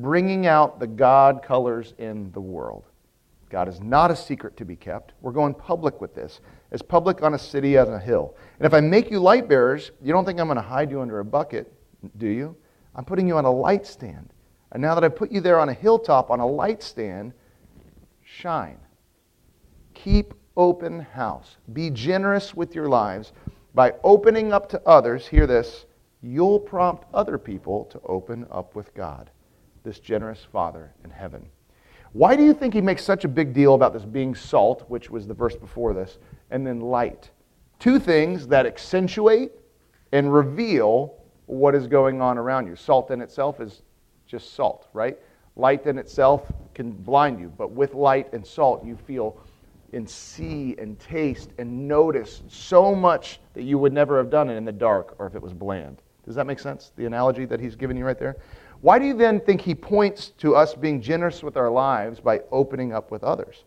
bringing 0.00 0.46
out 0.46 0.80
the 0.80 0.86
God 0.86 1.42
colors 1.42 1.94
in 1.98 2.30
the 2.32 2.40
world. 2.40 2.84
God 3.50 3.68
is 3.68 3.80
not 3.80 4.10
a 4.10 4.16
secret 4.16 4.56
to 4.58 4.64
be 4.64 4.76
kept. 4.76 5.12
We're 5.22 5.32
going 5.32 5.54
public 5.54 6.00
with 6.00 6.14
this, 6.14 6.40
as 6.70 6.82
public 6.82 7.22
on 7.22 7.34
a 7.34 7.38
city 7.38 7.78
as 7.78 7.88
a 7.88 7.98
hill. 7.98 8.36
And 8.58 8.66
if 8.66 8.74
I 8.74 8.80
make 8.80 9.10
you 9.10 9.20
light 9.20 9.48
bearers, 9.48 9.90
you 10.02 10.12
don't 10.12 10.24
think 10.24 10.38
I'm 10.38 10.48
going 10.48 10.56
to 10.56 10.62
hide 10.62 10.90
you 10.90 11.00
under 11.00 11.20
a 11.20 11.24
bucket, 11.24 11.72
do 12.18 12.28
you? 12.28 12.54
I'm 12.94 13.04
putting 13.04 13.26
you 13.26 13.36
on 13.38 13.44
a 13.44 13.50
light 13.50 13.86
stand. 13.86 14.32
And 14.72 14.82
now 14.82 14.94
that 14.94 15.02
I've 15.02 15.16
put 15.16 15.32
you 15.32 15.40
there 15.40 15.58
on 15.58 15.70
a 15.70 15.74
hilltop, 15.74 16.30
on 16.30 16.40
a 16.40 16.46
light 16.46 16.82
stand, 16.82 17.32
shine. 18.22 18.78
Keep 19.94 20.34
open 20.56 21.00
house. 21.00 21.56
Be 21.72 21.88
generous 21.90 22.54
with 22.54 22.74
your 22.74 22.88
lives. 22.88 23.32
By 23.74 23.94
opening 24.04 24.52
up 24.52 24.68
to 24.70 24.82
others, 24.86 25.26
hear 25.26 25.46
this, 25.46 25.86
you'll 26.20 26.60
prompt 26.60 27.06
other 27.14 27.38
people 27.38 27.84
to 27.86 28.00
open 28.04 28.46
up 28.50 28.74
with 28.74 28.92
God, 28.94 29.30
this 29.88 29.98
generous 29.98 30.46
Father 30.52 30.92
in 31.02 31.08
heaven. 31.08 31.48
Why 32.12 32.36
do 32.36 32.44
you 32.44 32.52
think 32.52 32.74
he 32.74 32.82
makes 32.82 33.02
such 33.02 33.24
a 33.24 33.28
big 33.28 33.54
deal 33.54 33.72
about 33.72 33.94
this 33.94 34.04
being 34.04 34.34
salt, 34.34 34.84
which 34.88 35.08
was 35.08 35.26
the 35.26 35.32
verse 35.32 35.56
before 35.56 35.94
this, 35.94 36.18
and 36.50 36.66
then 36.66 36.80
light? 36.80 37.30
Two 37.78 37.98
things 37.98 38.46
that 38.48 38.66
accentuate 38.66 39.52
and 40.12 40.32
reveal 40.32 41.14
what 41.46 41.74
is 41.74 41.86
going 41.86 42.20
on 42.20 42.36
around 42.36 42.66
you. 42.66 42.76
Salt 42.76 43.10
in 43.10 43.22
itself 43.22 43.60
is 43.60 43.80
just 44.26 44.54
salt, 44.54 44.88
right? 44.92 45.18
Light 45.56 45.86
in 45.86 45.96
itself 45.96 46.52
can 46.74 46.92
blind 46.92 47.40
you, 47.40 47.50
but 47.56 47.70
with 47.70 47.94
light 47.94 48.30
and 48.34 48.46
salt, 48.46 48.84
you 48.84 48.94
feel 48.94 49.40
and 49.94 50.08
see 50.08 50.76
and 50.78 51.00
taste 51.00 51.48
and 51.56 51.88
notice 51.88 52.42
so 52.48 52.94
much 52.94 53.40
that 53.54 53.62
you 53.62 53.78
would 53.78 53.94
never 53.94 54.18
have 54.18 54.28
done 54.28 54.50
it 54.50 54.56
in 54.56 54.66
the 54.66 54.72
dark 54.72 55.14
or 55.18 55.26
if 55.26 55.34
it 55.34 55.40
was 55.40 55.54
bland. 55.54 56.02
Does 56.26 56.34
that 56.34 56.46
make 56.46 56.58
sense? 56.58 56.92
The 56.96 57.06
analogy 57.06 57.46
that 57.46 57.58
he's 57.58 57.74
given 57.74 57.96
you 57.96 58.04
right 58.04 58.18
there? 58.18 58.36
Why 58.80 58.98
do 58.98 59.06
you 59.06 59.14
then 59.14 59.40
think 59.40 59.60
he 59.60 59.74
points 59.74 60.28
to 60.38 60.54
us 60.54 60.74
being 60.74 61.00
generous 61.00 61.42
with 61.42 61.56
our 61.56 61.70
lives 61.70 62.20
by 62.20 62.40
opening 62.52 62.92
up 62.92 63.10
with 63.10 63.24
others? 63.24 63.64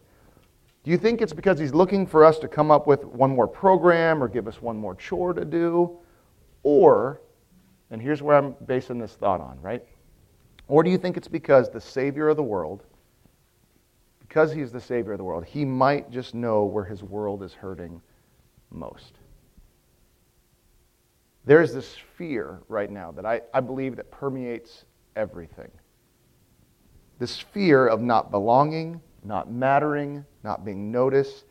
Do 0.84 0.92
you 0.92 0.98
think 0.98 1.22
it's 1.22 1.34
because 1.34 1.60
he's 1.60 1.74
looking 1.74 2.08
for 2.08 2.24
us 2.24 2.40
to 2.40 2.48
come 2.48 2.72
up 2.72 2.88
with 2.88 3.04
one 3.04 3.30
more 3.30 3.48
program 3.48 4.24
or 4.24 4.28
give 4.28 4.48
us 4.48 4.62
one 4.62 4.78
more 4.78 4.96
chore 4.96 5.34
to 5.34 5.46
do? 5.46 6.00
Or, 6.64 7.22
and 7.92 8.02
here's 8.02 8.22
where 8.22 8.38
I'm 8.38 8.56
basing 8.66 8.98
this 8.98 9.14
thought 9.14 9.42
on, 9.42 9.60
right? 9.62 9.84
Or 10.68 10.82
do 10.82 10.90
you 10.90 10.98
think 10.98 11.18
it's 11.18 11.28
because 11.28 11.70
the 11.70 11.82
Savior 11.82 12.30
of 12.30 12.38
the 12.38 12.44
world, 12.44 12.84
because 14.20 14.54
he's 14.54 14.72
the 14.72 14.80
Savior 14.80 15.12
of 15.12 15.18
the 15.18 15.24
world, 15.24 15.46
he 15.46 15.66
might 15.66 16.10
just 16.10 16.34
know 16.34 16.64
where 16.64 16.86
his 16.86 17.04
world 17.04 17.44
is 17.44 17.54
hurting 17.54 18.02
most? 18.72 19.20
There's 21.44 21.74
this 21.74 21.96
fear 22.18 22.62
right 22.70 22.90
now 22.90 23.12
that 23.12 23.26
I, 23.26 23.42
I 23.54 23.60
believe 23.60 23.98
that 23.98 24.10
permeates 24.10 24.86
everything. 25.16 25.72
This 27.20 27.40
fear 27.40 27.88
of 27.88 28.02
not 28.02 28.32
belonging, 28.32 29.02
not 29.24 29.52
mattering, 29.52 30.26
not 30.44 30.66
being 30.66 30.92
noticed. 30.92 31.46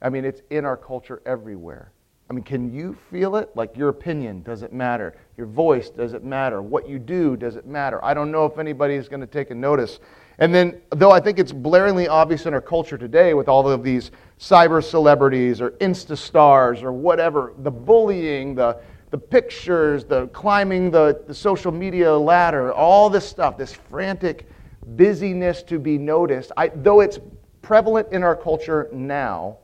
I 0.00 0.08
mean, 0.08 0.24
it's 0.24 0.42
in 0.50 0.64
our 0.64 0.76
culture 0.76 1.22
everywhere. 1.26 1.92
I 2.28 2.32
mean, 2.32 2.44
can 2.44 2.72
you 2.72 2.96
feel 3.10 3.36
it? 3.36 3.50
Like 3.54 3.76
your 3.76 3.88
opinion, 3.88 4.42
does 4.42 4.62
it 4.62 4.72
matter? 4.72 5.16
Your 5.36 5.46
voice, 5.46 5.90
does 5.90 6.12
it 6.12 6.24
matter? 6.24 6.60
What 6.60 6.88
you 6.88 6.98
do, 6.98 7.36
does 7.36 7.54
it 7.56 7.66
matter? 7.66 8.04
I 8.04 8.14
don't 8.14 8.32
know 8.32 8.46
if 8.46 8.58
anybody 8.58 8.94
is 8.94 9.08
going 9.08 9.20
to 9.20 9.28
take 9.28 9.50
a 9.50 9.54
notice. 9.54 10.00
And 10.38 10.54
then, 10.54 10.82
though 10.90 11.12
I 11.12 11.20
think 11.20 11.38
it's 11.38 11.52
blaringly 11.52 12.08
obvious 12.08 12.44
in 12.44 12.52
our 12.52 12.60
culture 12.60 12.98
today 12.98 13.32
with 13.32 13.48
all 13.48 13.68
of 13.68 13.82
these 13.82 14.10
cyber 14.40 14.82
celebrities 14.82 15.60
or 15.60 15.70
Insta 15.72 16.18
stars 16.18 16.82
or 16.82 16.92
whatever, 16.92 17.54
the 17.58 17.70
bullying, 17.70 18.56
the, 18.56 18.80
the 19.10 19.18
pictures, 19.18 20.04
the 20.04 20.26
climbing 20.28 20.90
the, 20.90 21.22
the 21.26 21.34
social 21.34 21.72
media 21.72 22.12
ladder, 22.12 22.72
all 22.72 23.08
this 23.08 23.26
stuff, 23.28 23.56
this 23.56 23.72
frantic 23.72 24.48
busyness 24.86 25.62
to 25.64 25.78
be 25.78 25.98
noticed, 25.98 26.52
I, 26.56 26.68
though 26.68 27.00
it's 27.00 27.18
prevalent 27.62 28.12
in 28.12 28.22
our 28.22 28.36
culture 28.36 28.88
now, 28.92 29.58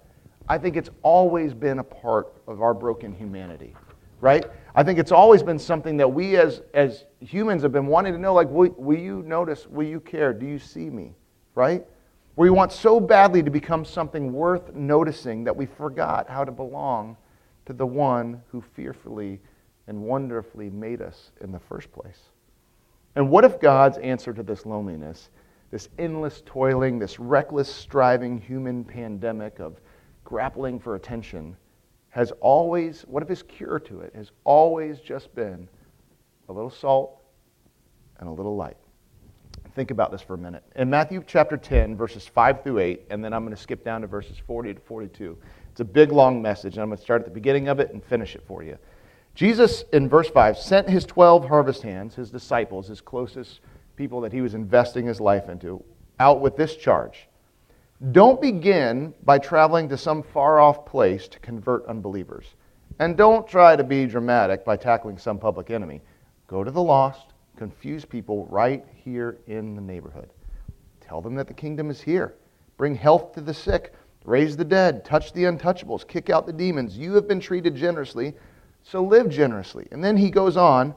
I 0.48 0.58
think 0.58 0.76
it's 0.76 0.90
always 1.02 1.54
been 1.54 1.78
a 1.78 1.84
part 1.84 2.32
of 2.46 2.62
our 2.62 2.74
broken 2.74 3.12
humanity, 3.12 3.74
right? 4.20 4.44
I 4.74 4.82
think 4.82 4.98
it's 4.98 5.12
always 5.12 5.42
been 5.42 5.58
something 5.58 5.96
that 5.98 6.08
we 6.08 6.36
as, 6.36 6.62
as 6.74 7.04
humans 7.20 7.62
have 7.62 7.72
been 7.72 7.86
wanting 7.86 8.12
to 8.12 8.18
know 8.18 8.34
like, 8.34 8.48
will, 8.48 8.74
will 8.76 8.98
you 8.98 9.22
notice? 9.22 9.66
Will 9.66 9.86
you 9.86 10.00
care? 10.00 10.32
Do 10.32 10.46
you 10.46 10.58
see 10.58 10.90
me? 10.90 11.14
Right? 11.54 11.84
Where 12.34 12.50
We 12.50 12.56
want 12.56 12.72
so 12.72 12.98
badly 12.98 13.42
to 13.42 13.50
become 13.50 13.84
something 13.84 14.32
worth 14.32 14.74
noticing 14.74 15.44
that 15.44 15.54
we 15.54 15.66
forgot 15.66 16.28
how 16.28 16.44
to 16.44 16.52
belong 16.52 17.16
to 17.66 17.72
the 17.72 17.86
one 17.86 18.42
who 18.48 18.60
fearfully 18.60 19.40
and 19.86 20.00
wonderfully 20.00 20.70
made 20.70 21.02
us 21.02 21.30
in 21.40 21.52
the 21.52 21.58
first 21.58 21.92
place. 21.92 22.18
And 23.14 23.28
what 23.30 23.44
if 23.44 23.60
God's 23.60 23.98
answer 23.98 24.32
to 24.32 24.42
this 24.42 24.64
loneliness, 24.64 25.30
this 25.70 25.88
endless 25.98 26.42
toiling, 26.46 26.98
this 26.98 27.18
reckless 27.18 27.72
striving 27.72 28.40
human 28.40 28.84
pandemic 28.84 29.58
of 29.58 29.80
grappling 30.24 30.78
for 30.78 30.94
attention, 30.94 31.56
has 32.10 32.30
always, 32.40 33.02
what 33.02 33.22
if 33.22 33.28
his 33.28 33.42
cure 33.42 33.78
to 33.80 34.00
it 34.00 34.14
has 34.14 34.30
always 34.44 35.00
just 35.00 35.34
been 35.34 35.68
a 36.48 36.52
little 36.52 36.70
salt 36.70 37.22
and 38.18 38.28
a 38.28 38.32
little 38.32 38.56
light? 38.56 38.76
Think 39.74 39.90
about 39.90 40.12
this 40.12 40.20
for 40.20 40.34
a 40.34 40.38
minute. 40.38 40.62
In 40.76 40.90
Matthew 40.90 41.24
chapter 41.26 41.56
10, 41.56 41.96
verses 41.96 42.26
5 42.26 42.62
through 42.62 42.78
8, 42.78 43.06
and 43.10 43.24
then 43.24 43.32
I'm 43.32 43.42
going 43.42 43.56
to 43.56 43.60
skip 43.60 43.82
down 43.82 44.02
to 44.02 44.06
verses 44.06 44.36
40 44.46 44.74
to 44.74 44.80
42. 44.80 45.38
It's 45.72 45.80
a 45.80 45.86
big, 45.86 46.12
long 46.12 46.42
message, 46.42 46.74
and 46.74 46.82
I'm 46.82 46.90
going 46.90 46.98
to 46.98 47.02
start 47.02 47.22
at 47.22 47.24
the 47.24 47.32
beginning 47.32 47.68
of 47.68 47.80
it 47.80 47.90
and 47.92 48.04
finish 48.04 48.34
it 48.34 48.42
for 48.46 48.62
you. 48.62 48.76
Jesus, 49.34 49.84
in 49.94 50.06
verse 50.06 50.28
5, 50.28 50.58
sent 50.58 50.86
his 50.86 51.06
12 51.06 51.48
harvest 51.48 51.82
hands, 51.82 52.14
his 52.14 52.30
disciples, 52.30 52.88
his 52.88 53.00
closest 53.00 53.60
people 53.96 54.20
that 54.20 54.34
he 54.34 54.42
was 54.42 54.52
investing 54.52 55.06
his 55.06 55.18
life 55.18 55.48
into, 55.48 55.82
out 56.20 56.42
with 56.42 56.58
this 56.58 56.76
charge 56.76 57.26
Don't 58.12 58.38
begin 58.38 59.14
by 59.24 59.38
traveling 59.38 59.88
to 59.88 59.96
some 59.96 60.22
far 60.22 60.60
off 60.60 60.84
place 60.84 61.26
to 61.28 61.38
convert 61.38 61.86
unbelievers. 61.86 62.54
And 62.98 63.16
don't 63.16 63.48
try 63.48 63.74
to 63.74 63.82
be 63.82 64.04
dramatic 64.04 64.66
by 64.66 64.76
tackling 64.76 65.16
some 65.16 65.38
public 65.38 65.70
enemy. 65.70 66.02
Go 66.48 66.62
to 66.62 66.70
the 66.70 66.82
lost, 66.82 67.28
confuse 67.56 68.04
people 68.04 68.44
right 68.50 68.84
here 68.94 69.38
in 69.46 69.74
the 69.74 69.80
neighborhood. 69.80 70.28
Tell 71.00 71.22
them 71.22 71.34
that 71.36 71.48
the 71.48 71.54
kingdom 71.54 71.88
is 71.88 72.02
here. 72.02 72.34
Bring 72.76 72.94
health 72.94 73.32
to 73.34 73.40
the 73.40 73.54
sick 73.54 73.94
raise 74.24 74.56
the 74.56 74.64
dead, 74.64 75.04
touch 75.04 75.32
the 75.32 75.44
untouchables, 75.44 76.06
kick 76.06 76.30
out 76.30 76.46
the 76.46 76.52
demons. 76.52 76.96
You 76.96 77.14
have 77.14 77.26
been 77.26 77.40
treated 77.40 77.74
generously, 77.74 78.34
so 78.82 79.02
live 79.02 79.28
generously. 79.28 79.88
And 79.90 80.02
then 80.02 80.16
he 80.16 80.30
goes 80.30 80.56
on 80.56 80.94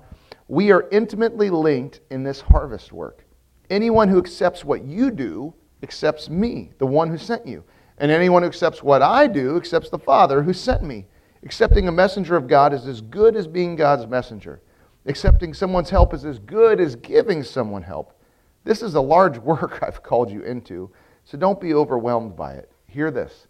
We 0.47 0.71
are 0.71 0.87
intimately 0.91 1.49
linked 1.49 2.01
in 2.09 2.23
this 2.23 2.41
harvest 2.41 2.91
work. 2.91 3.25
Anyone 3.69 4.09
who 4.09 4.19
accepts 4.19 4.63
what 4.63 4.83
you 4.83 5.11
do 5.11 5.53
accepts 5.81 6.29
me, 6.29 6.71
the 6.77 6.85
one 6.85 7.09
who 7.09 7.17
sent 7.17 7.47
you. 7.47 7.63
And 7.97 8.11
anyone 8.11 8.43
who 8.43 8.47
accepts 8.47 8.83
what 8.83 9.01
I 9.01 9.27
do 9.27 9.55
accepts 9.55 9.89
the 9.89 9.99
Father 9.99 10.43
who 10.43 10.53
sent 10.53 10.83
me. 10.83 11.07
Accepting 11.43 11.87
a 11.87 11.91
messenger 11.91 12.35
of 12.35 12.47
God 12.47 12.73
is 12.73 12.87
as 12.87 13.01
good 13.01 13.35
as 13.35 13.47
being 13.47 13.75
God's 13.75 14.07
messenger. 14.07 14.61
Accepting 15.05 15.53
someone's 15.53 15.91
help 15.91 16.13
is 16.13 16.25
as 16.25 16.39
good 16.39 16.81
as 16.81 16.95
giving 16.95 17.43
someone 17.43 17.83
help. 17.83 18.19
This 18.63 18.81
is 18.81 18.95
a 18.95 19.01
large 19.01 19.37
work 19.51 19.81
I've 19.81 20.03
called 20.03 20.29
you 20.29 20.41
into, 20.41 20.91
so 21.23 21.37
don't 21.37 21.61
be 21.61 21.73
overwhelmed 21.73 22.35
by 22.35 22.53
it. 22.53 22.71
Hear 22.95 23.11
this 23.11 23.47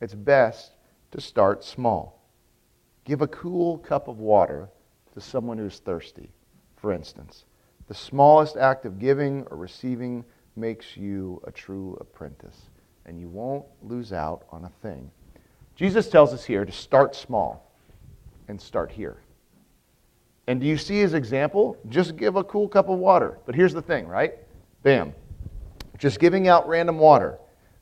it's 0.00 0.12
best 0.16 0.72
to 1.12 1.20
start 1.20 1.62
small. 1.62 2.20
Give 3.04 3.22
a 3.22 3.28
cool 3.28 3.78
cup 3.78 4.08
of 4.08 4.18
water 4.18 4.68
to 5.14 5.20
someone 5.20 5.56
who's 5.56 5.78
thirsty, 5.78 6.32
for 6.74 6.92
instance. 6.92 7.44
The 7.86 7.94
smallest 7.94 8.56
act 8.56 8.86
of 8.86 8.98
giving 8.98 9.46
or 9.52 9.56
receiving 9.56 10.24
makes 10.56 10.96
you 10.96 11.40
a 11.46 11.52
true 11.52 11.96
apprentice, 12.00 12.70
and 13.06 13.20
you 13.20 13.28
won't 13.28 13.64
lose 13.84 14.12
out 14.12 14.46
on 14.50 14.64
a 14.64 14.72
thing. 14.82 15.12
Jesus 15.76 16.08
tells 16.08 16.34
us 16.34 16.44
here 16.44 16.64
to 16.64 16.72
start 16.72 17.14
small 17.14 17.70
and 18.48 18.60
start 18.60 18.90
here. 18.90 19.18
And 20.48 20.60
do 20.60 20.66
you 20.66 20.76
see 20.76 20.98
his 20.98 21.14
example? 21.14 21.76
Just 21.88 22.16
give 22.16 22.34
a 22.34 22.42
cool 22.42 22.66
cup 22.66 22.88
of 22.88 22.98
water. 22.98 23.38
But 23.46 23.54
here's 23.54 23.74
the 23.74 23.80
thing, 23.80 24.08
right? 24.08 24.34
Bam. 24.82 25.14
Just 25.98 26.18
giving 26.18 26.48
out 26.48 26.66
random 26.66 26.98
water 26.98 27.38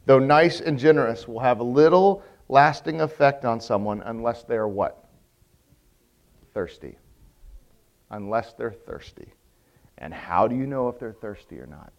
though 0.06 0.18
nice 0.18 0.60
and 0.60 0.78
generous, 0.78 1.28
will 1.28 1.40
have 1.40 1.60
little 1.60 2.22
lasting 2.48 3.00
effect 3.00 3.44
on 3.44 3.60
someone 3.60 4.02
unless 4.06 4.44
they're 4.44 4.68
what? 4.68 5.04
Thirsty. 6.54 6.96
Unless 8.10 8.54
they're 8.54 8.72
thirsty. 8.72 9.32
And 9.98 10.14
how 10.14 10.46
do 10.46 10.54
you 10.54 10.66
know 10.66 10.88
if 10.88 10.98
they're 10.98 11.12
thirsty 11.12 11.58
or 11.58 11.66
not? 11.66 11.92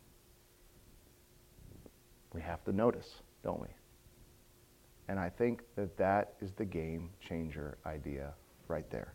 We 2.33 2.41
have 2.41 2.63
to 2.65 2.71
notice, 2.71 3.21
don't 3.43 3.59
we? 3.59 3.67
And 5.07 5.19
I 5.19 5.29
think 5.29 5.63
that 5.75 5.97
that 5.97 6.33
is 6.41 6.51
the 6.53 6.65
game 6.65 7.09
changer 7.19 7.77
idea 7.85 8.33
right 8.67 8.89
there. 8.89 9.13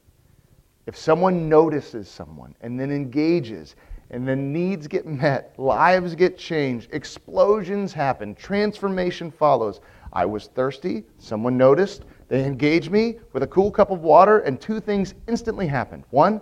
If 0.86 0.96
someone 0.96 1.48
notices 1.48 2.08
someone 2.08 2.54
and 2.60 2.78
then 2.78 2.90
engages 2.90 3.76
and 4.12 4.28
then 4.28 4.52
needs 4.52 4.86
get 4.86 5.06
met, 5.06 5.54
lives 5.58 6.14
get 6.14 6.38
changed, 6.38 6.90
explosions 6.92 7.92
happen, 7.92 8.34
transformation 8.34 9.30
follows. 9.30 9.80
I 10.12 10.26
was 10.26 10.48
thirsty, 10.48 11.04
someone 11.18 11.56
noticed, 11.56 12.04
they 12.28 12.44
engaged 12.44 12.90
me 12.90 13.16
with 13.32 13.42
a 13.42 13.46
cool 13.46 13.70
cup 13.70 13.90
of 13.90 14.00
water, 14.00 14.40
and 14.40 14.60
two 14.60 14.80
things 14.80 15.14
instantly 15.28 15.66
happened. 15.66 16.04
One, 16.10 16.40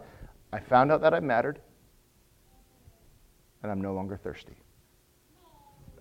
I 0.53 0.59
found 0.59 0.91
out 0.91 1.01
that 1.03 1.15
I 1.15 1.21
mattered, 1.21 1.61
and 3.63 3.71
I'm 3.71 3.81
no 3.81 3.95
longer 3.95 4.17
thirsty. 4.17 4.57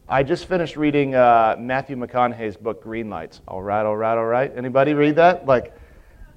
I 0.07 0.23
just 0.23 0.45
finished 0.45 0.75
reading 0.75 1.13
uh, 1.13 1.55
Matthew 1.59 1.95
McConaughey's 1.95 2.57
book, 2.57 2.81
Green 2.81 3.11
Lights. 3.11 3.41
All 3.47 3.61
right, 3.61 3.85
all 3.85 3.95
right, 3.95 4.17
all 4.17 4.25
right. 4.25 4.51
Anybody 4.55 4.95
read 4.95 5.15
that? 5.17 5.45
Like, 5.45 5.71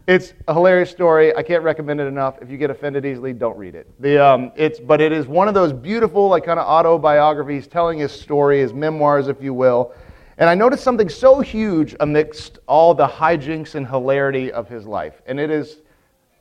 it's 0.07 0.35
a 0.49 0.55
hilarious 0.55 0.91
story. 0.91 1.35
I 1.37 1.43
can't 1.43 1.63
recommend 1.63 2.01
it 2.01 2.07
enough. 2.07 2.39
If 2.43 2.51
you 2.51 2.57
get 2.57 2.71
offended 2.71 3.07
easily, 3.07 3.33
don't 3.33 3.57
read 3.57 3.75
it. 3.75 3.89
The, 4.01 4.25
um, 4.25 4.53
it's, 4.57 4.81
but 4.81 5.01
it 5.01 5.13
is 5.13 5.27
one 5.27 5.47
of 5.47 5.55
those 5.55 5.73
beautiful, 5.73 6.29
like 6.29 6.45
kind 6.45 6.59
of 6.59 6.67
autobiographies, 6.67 7.69
telling 7.69 7.99
his 7.99 8.11
story, 8.11 8.61
his 8.61 8.73
memoirs, 8.73 9.29
if 9.29 9.41
you 9.41 9.55
will. 9.55 9.95
And 10.39 10.51
I 10.51 10.55
noticed 10.55 10.83
something 10.83 11.09
so 11.09 11.41
huge 11.41 11.95
amidst 12.01 12.59
all 12.67 12.95
the 12.95 13.07
hijinks 13.07 13.77
and 13.77 13.87
hilarity 13.87 14.51
of 14.51 14.69
his 14.69 14.87
life. 14.87 15.23
And 15.27 15.39
it 15.39 15.51
is, 15.51 15.83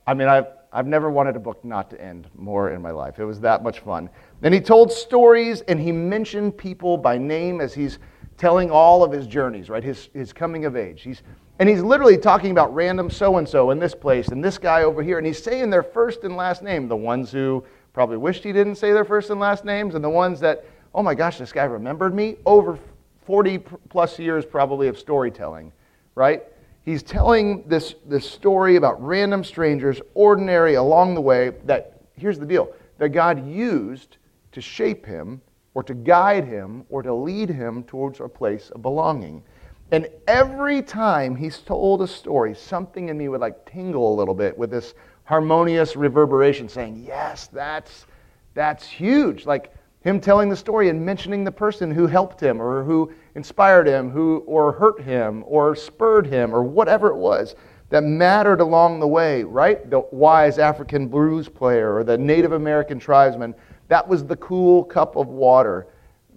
I 0.06 0.14
mean, 0.14 0.26
I've, 0.26 0.46
I've 0.72 0.86
never 0.88 1.10
wanted 1.10 1.36
a 1.36 1.40
book 1.40 1.64
not 1.64 1.88
to 1.90 2.00
end 2.00 2.26
more 2.34 2.70
in 2.70 2.82
my 2.82 2.90
life. 2.90 3.20
It 3.20 3.24
was 3.24 3.38
that 3.40 3.62
much 3.62 3.80
fun. 3.80 4.10
And 4.42 4.52
he 4.52 4.60
told 4.60 4.90
stories 4.90 5.60
and 5.62 5.78
he 5.78 5.92
mentioned 5.92 6.56
people 6.56 6.96
by 6.96 7.16
name 7.16 7.60
as 7.60 7.74
he's 7.74 8.00
telling 8.38 8.72
all 8.72 9.04
of 9.04 9.12
his 9.12 9.26
journeys, 9.28 9.68
right? 9.68 9.84
His, 9.84 10.08
his 10.14 10.32
coming 10.32 10.64
of 10.64 10.74
age. 10.74 11.02
He's, 11.02 11.22
and 11.62 11.68
he's 11.68 11.80
literally 11.80 12.18
talking 12.18 12.50
about 12.50 12.74
random 12.74 13.08
so 13.08 13.36
and 13.36 13.48
so 13.48 13.70
in 13.70 13.78
this 13.78 13.94
place 13.94 14.26
and 14.26 14.42
this 14.42 14.58
guy 14.58 14.82
over 14.82 15.00
here. 15.00 15.18
And 15.18 15.24
he's 15.24 15.40
saying 15.40 15.70
their 15.70 15.84
first 15.84 16.24
and 16.24 16.36
last 16.36 16.60
name, 16.60 16.88
the 16.88 16.96
ones 16.96 17.30
who 17.30 17.64
probably 17.92 18.16
wished 18.16 18.42
he 18.42 18.52
didn't 18.52 18.74
say 18.74 18.90
their 18.90 19.04
first 19.04 19.30
and 19.30 19.38
last 19.38 19.64
names, 19.64 19.94
and 19.94 20.02
the 20.02 20.10
ones 20.10 20.40
that, 20.40 20.64
oh 20.92 21.04
my 21.04 21.14
gosh, 21.14 21.38
this 21.38 21.52
guy 21.52 21.62
remembered 21.62 22.16
me. 22.16 22.34
Over 22.46 22.80
40 23.26 23.58
plus 23.90 24.18
years 24.18 24.44
probably 24.44 24.88
of 24.88 24.98
storytelling, 24.98 25.70
right? 26.16 26.42
He's 26.84 27.04
telling 27.04 27.62
this, 27.68 27.94
this 28.06 28.28
story 28.28 28.74
about 28.74 29.00
random 29.00 29.44
strangers, 29.44 30.00
ordinary 30.14 30.74
along 30.74 31.14
the 31.14 31.20
way, 31.20 31.52
that 31.66 32.00
here's 32.16 32.40
the 32.40 32.46
deal 32.46 32.74
that 32.98 33.10
God 33.10 33.46
used 33.46 34.16
to 34.50 34.60
shape 34.60 35.06
him 35.06 35.40
or 35.74 35.84
to 35.84 35.94
guide 35.94 36.44
him 36.44 36.84
or 36.90 37.04
to 37.04 37.14
lead 37.14 37.50
him 37.50 37.84
towards 37.84 38.18
a 38.18 38.26
place 38.26 38.70
of 38.70 38.82
belonging. 38.82 39.44
And 39.92 40.08
every 40.26 40.80
time 40.80 41.36
he's 41.36 41.58
told 41.58 42.00
a 42.00 42.06
story, 42.06 42.54
something 42.54 43.10
in 43.10 43.18
me 43.18 43.28
would 43.28 43.42
like 43.42 43.70
tingle 43.70 44.14
a 44.14 44.16
little 44.16 44.34
bit 44.34 44.56
with 44.56 44.70
this 44.70 44.94
harmonious 45.24 45.96
reverberation 45.96 46.66
saying, 46.66 47.04
Yes, 47.06 47.48
that's, 47.48 48.06
that's 48.54 48.88
huge. 48.88 49.44
Like 49.44 49.74
him 50.00 50.18
telling 50.18 50.48
the 50.48 50.56
story 50.56 50.88
and 50.88 51.04
mentioning 51.04 51.44
the 51.44 51.52
person 51.52 51.90
who 51.90 52.06
helped 52.06 52.40
him 52.40 52.60
or 52.60 52.82
who 52.82 53.12
inspired 53.34 53.86
him, 53.86 54.10
who 54.10 54.38
or 54.46 54.72
hurt 54.72 55.02
him 55.02 55.44
or 55.46 55.76
spurred 55.76 56.26
him 56.26 56.54
or 56.54 56.62
whatever 56.62 57.08
it 57.08 57.16
was 57.16 57.54
that 57.90 58.02
mattered 58.02 58.62
along 58.62 58.98
the 58.98 59.06
way, 59.06 59.44
right? 59.44 59.90
The 59.90 60.00
wise 60.10 60.58
African 60.58 61.06
blues 61.06 61.50
player 61.50 61.94
or 61.94 62.02
the 62.02 62.16
Native 62.16 62.52
American 62.52 62.98
tribesman, 62.98 63.54
that 63.88 64.08
was 64.08 64.24
the 64.24 64.36
cool 64.36 64.84
cup 64.84 65.16
of 65.16 65.28
water 65.28 65.86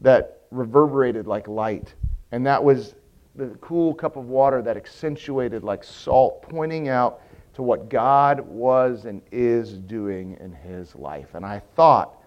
that 0.01 0.41
reverberated 0.51 1.25
like 1.25 1.47
light. 1.47 1.93
And 2.33 2.45
that 2.45 2.61
was 2.61 2.95
the 3.35 3.47
cool 3.61 3.93
cup 3.93 4.15
of 4.15 4.25
water 4.27 4.61
that 4.61 4.77
accentuated 4.77 5.63
like 5.63 5.83
salt, 5.83 6.41
pointing 6.43 6.87
out 6.87 7.21
to 7.53 7.63
what 7.63 7.89
God 7.89 8.41
was 8.41 9.05
and 9.05 9.21
is 9.31 9.73
doing 9.73 10.37
in 10.39 10.51
his 10.53 10.95
life. 10.95 11.35
And 11.35 11.45
I 11.45 11.61
thought, 11.75 12.21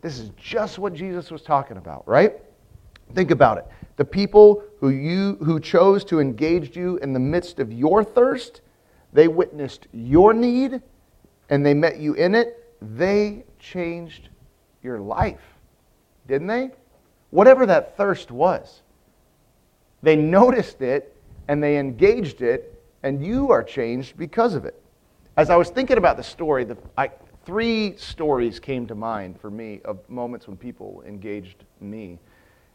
this 0.00 0.18
is 0.18 0.30
just 0.36 0.78
what 0.78 0.94
Jesus 0.94 1.30
was 1.30 1.42
talking 1.42 1.76
about, 1.76 2.06
right? 2.06 2.34
Think 3.14 3.30
about 3.30 3.58
it. 3.58 3.66
The 3.96 4.04
people 4.04 4.64
who 4.80 4.88
you 4.88 5.36
who 5.36 5.60
chose 5.60 6.04
to 6.06 6.18
engage 6.18 6.76
you 6.76 6.96
in 6.98 7.12
the 7.12 7.20
midst 7.20 7.60
of 7.60 7.72
your 7.72 8.02
thirst, 8.02 8.62
they 9.12 9.28
witnessed 9.28 9.86
your 9.92 10.32
need 10.32 10.82
and 11.50 11.64
they 11.64 11.74
met 11.74 11.98
you 11.98 12.14
in 12.14 12.34
it. 12.34 12.74
They 12.80 13.44
changed 13.60 14.30
your 14.82 14.98
life. 14.98 15.42
Didn't 16.26 16.48
they? 16.48 16.70
Whatever 17.30 17.66
that 17.66 17.96
thirst 17.96 18.30
was. 18.30 18.81
They 20.02 20.16
noticed 20.16 20.82
it 20.82 21.16
and 21.48 21.62
they 21.62 21.78
engaged 21.78 22.42
it 22.42 22.82
and 23.02 23.24
you 23.24 23.50
are 23.50 23.62
changed 23.62 24.16
because 24.16 24.54
of 24.54 24.64
it. 24.64 24.80
As 25.36 25.50
I 25.50 25.56
was 25.56 25.70
thinking 25.70 25.96
about 25.96 26.16
the 26.16 26.22
story, 26.22 26.64
the, 26.64 26.76
I, 26.96 27.10
three 27.44 27.96
stories 27.96 28.60
came 28.60 28.86
to 28.86 28.94
mind 28.94 29.40
for 29.40 29.50
me 29.50 29.80
of 29.84 29.98
moments 30.08 30.46
when 30.46 30.56
people 30.56 31.02
engaged 31.06 31.64
me 31.80 32.18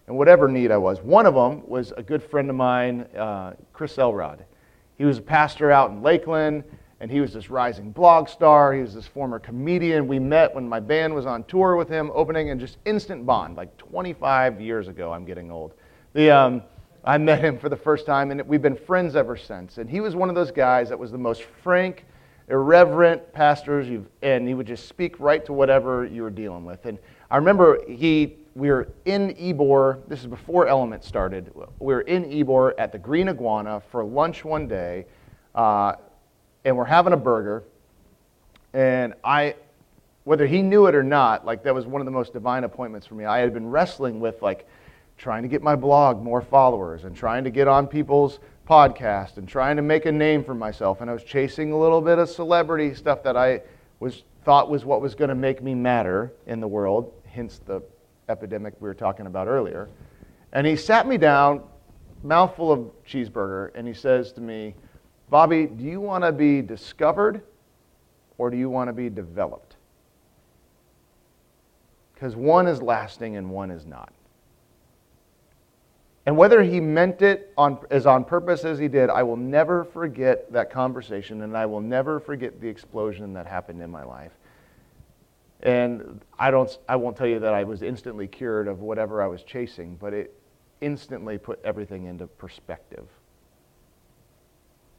and 0.08 0.18
whatever 0.18 0.48
need 0.48 0.72
I 0.72 0.78
was. 0.78 1.00
One 1.02 1.26
of 1.26 1.34
them 1.34 1.68
was 1.68 1.94
a 1.96 2.04
good 2.04 2.24
friend 2.24 2.50
of 2.50 2.56
mine, 2.56 3.02
uh, 3.18 3.54
Chris 3.74 3.98
Elrod. 3.98 4.46
He 4.98 5.06
was 5.06 5.20
a 5.20 5.22
pastor 5.22 5.72
out 5.72 5.92
in 5.92 6.02
Lakeland, 6.02 6.64
and 7.00 7.12
he 7.12 7.22
was 7.22 7.34
this 7.34 7.50
rising 7.50 7.92
blog 7.92 8.28
star. 8.28 8.74
He 8.74 8.82
was 8.82 8.94
this 8.94 9.06
former 9.06 9.38
comedian. 9.38 10.08
We 10.08 10.18
met 10.18 10.56
when 10.56 10.68
my 10.68 10.80
band 10.80 11.14
was 11.14 11.26
on 11.26 11.44
tour 11.44 11.76
with 11.76 11.90
him, 11.90 12.10
opening, 12.16 12.50
and 12.50 12.60
just 12.60 12.78
instant 12.86 13.26
bond, 13.26 13.58
like 13.58 13.76
25 13.78 14.60
years 14.60 14.88
ago. 14.88 15.12
I'm 15.12 15.26
getting 15.26 15.52
old. 15.52 15.74
The, 16.14 16.32
um, 16.32 16.64
I 17.08 17.18
met 17.18 17.40
him 17.40 17.58
for 17.58 17.70
the 17.70 17.78
first 17.78 18.06
time, 18.06 18.32
and 18.32 18.42
we've 18.42 18.62
been 18.62 18.76
friends 18.76 19.16
ever 19.16 19.38
since. 19.38 19.78
And 19.78 19.90
he 19.90 20.02
was 20.02 20.14
one 20.14 20.28
of 20.28 20.36
those 20.36 20.52
guys 20.52 20.90
that 20.90 21.00
was 21.00 21.10
the 21.10 21.18
most 21.18 21.44
frank, 21.64 22.04
irreverent 22.50 23.32
pastors, 23.32 23.88
and 24.22 24.46
he 24.46 24.54
would 24.54 24.68
just 24.68 24.90
speak 24.90 25.18
right 25.18 25.46
to 25.46 25.54
whatever 25.54 26.06
you 26.06 26.22
were 26.22 26.30
dealing 26.30 26.66
with. 26.66 26.86
And 26.86 27.00
I 27.32 27.38
remember 27.38 27.80
he 27.88 28.36
we 28.56 28.70
were 28.70 28.90
in 29.06 29.36
Ybor. 29.36 30.06
This 30.10 30.20
is 30.20 30.28
before 30.28 30.68
Element 30.68 31.06
started. 31.06 31.50
We 31.80 31.94
were 31.94 32.02
in 32.02 32.26
Ybor 32.26 32.74
at 32.78 32.92
the 32.92 32.98
Green 32.98 33.30
Iguana 33.30 33.82
for 33.90 34.04
lunch 34.04 34.44
one 34.44 34.68
day, 34.68 35.06
uh, 35.56 35.94
and 36.66 36.76
we're 36.76 36.84
having 36.84 37.14
a 37.14 37.18
burger. 37.18 37.64
And 38.74 39.14
I, 39.24 39.56
whether 40.26 40.46
he 40.46 40.62
knew 40.62 40.88
it 40.88 40.96
or 40.96 41.04
not, 41.04 41.46
like 41.46 41.64
that 41.64 41.74
was 41.74 41.86
one 41.86 42.02
of 42.02 42.06
the 42.06 42.12
most 42.12 42.34
divine 42.34 42.66
appointments 42.66 43.08
for 43.08 43.16
me. 43.16 43.24
I 43.24 43.38
had 43.38 43.54
been 43.54 43.70
wrestling 43.70 44.20
with 44.20 44.42
like 44.42 44.68
trying 45.18 45.44
to 45.44 45.50
get 45.50 45.64
my 45.64 45.76
blog 45.76 46.22
more 46.22 46.42
followers 46.42 47.04
and 47.04 47.16
trying 47.16 47.44
to 47.44 47.50
get 47.50 47.68
on 47.68 47.88
people's 47.88 48.40
podcast 48.68 49.38
and 49.38 49.48
trying 49.48 49.76
to 49.76 49.82
make 49.82 50.06
a 50.06 50.12
name 50.12 50.44
for 50.44 50.54
myself. 50.54 51.02
And 51.02 51.10
I 51.10 51.14
was 51.14 51.24
chasing 51.24 51.72
a 51.72 51.78
little 51.78 52.02
bit 52.02 52.20
of 52.20 52.30
celebrity 52.30 52.94
stuff 52.94 53.24
that 53.24 53.36
I 53.36 53.62
was 54.00 54.24
thought 54.44 54.70
was 54.70 54.86
what 54.86 55.02
was 55.02 55.16
going 55.16 55.30
to 55.30 55.36
make 55.36 55.64
me 55.64 55.74
matter 55.74 56.32
in 56.46 56.60
the 56.60 56.68
world. 56.68 57.12
Hence 57.26 57.60
the 57.66 57.82
epidemic 58.30 58.74
we 58.80 58.88
were 58.88 58.94
talking 58.94 59.26
about 59.26 59.48
earlier. 59.48 59.90
And 60.54 60.68
he 60.68 60.76
sat 60.76 61.08
me 61.08 61.18
down, 61.18 61.64
mouthful 62.24 62.72
of 62.72 62.92
cheeseburger, 63.06 63.72
and 63.76 63.88
he 63.88 63.94
says 63.94 64.32
to 64.34 64.42
me, 64.42 64.76
Bobby, 65.30 65.66
do 65.66 65.84
you 65.84 66.00
want 66.00 66.24
to 66.24 66.32
be 66.32 66.62
discovered 66.62 67.42
or 68.38 68.50
do 68.50 68.58
you 68.58 68.70
want 68.70 68.88
to 68.88 68.94
be 68.94 69.10
developed? 69.10 69.76
Because 72.14 72.36
one 72.36 72.68
is 72.68 72.82
lasting 72.82 73.36
and 73.36 73.50
one 73.50 73.70
is 73.70 73.86
not. 73.86 74.14
And 76.28 76.36
whether 76.36 76.62
he 76.62 76.82
meant 76.82 77.22
it 77.22 77.54
on, 77.58 77.80
as 77.90 78.06
on 78.06 78.26
purpose 78.26 78.66
as 78.66 78.78
he 78.78 78.90
did, 78.90 79.10
I 79.10 79.24
will 79.24 79.38
never 79.38 79.86
forget 79.86 80.52
that 80.52 80.70
conversation 80.70 81.42
and 81.44 81.56
I 81.56 81.66
will 81.66 81.80
never 81.80 82.20
forget 82.20 82.60
the 82.60 82.68
explosion 82.68 83.32
that 83.32 83.48
happened 83.48 83.82
in 83.82 83.90
my 83.90 84.04
life. 84.04 84.34
And 85.62 86.20
I, 86.38 86.52
don't, 86.52 86.78
I 86.90 86.98
won't 86.98 87.16
tell 87.16 87.28
you 87.28 87.40
that 87.40 87.54
I 87.54 87.64
was 87.64 87.82
instantly 87.82 88.28
cured 88.28 88.68
of 88.68 88.82
whatever 88.82 89.22
I 89.22 89.28
was 89.28 89.42
chasing, 89.44 89.96
but 89.96 90.14
it 90.14 90.38
instantly 90.82 91.38
put 91.38 91.62
everything 91.64 92.04
into 92.08 92.28
perspective. 92.28 93.08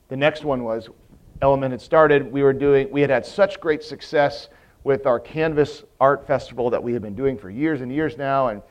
The 0.09 0.17
next 0.17 0.45
one 0.45 0.65
was 0.65 0.89
Element 1.43 1.73
had 1.73 1.83
started. 1.83 2.33
We 2.33 2.43
were 2.43 2.55
doing, 2.55 2.91
we 2.91 3.03
had 3.03 3.11
had 3.11 3.27
such 3.27 3.61
great 3.61 3.85
success 3.85 4.49
with 4.83 5.07
our 5.07 5.21
Canvas 5.21 5.85
Art 6.01 6.27
Festival 6.27 6.71
that 6.71 6.83
we 6.83 6.95
had 6.95 7.03
been 7.03 7.15
doing 7.15 7.37
for 7.37 7.51
years 7.51 7.83
and 7.83 7.93
years 7.93 8.17
now. 8.17 8.49
And 8.49 8.63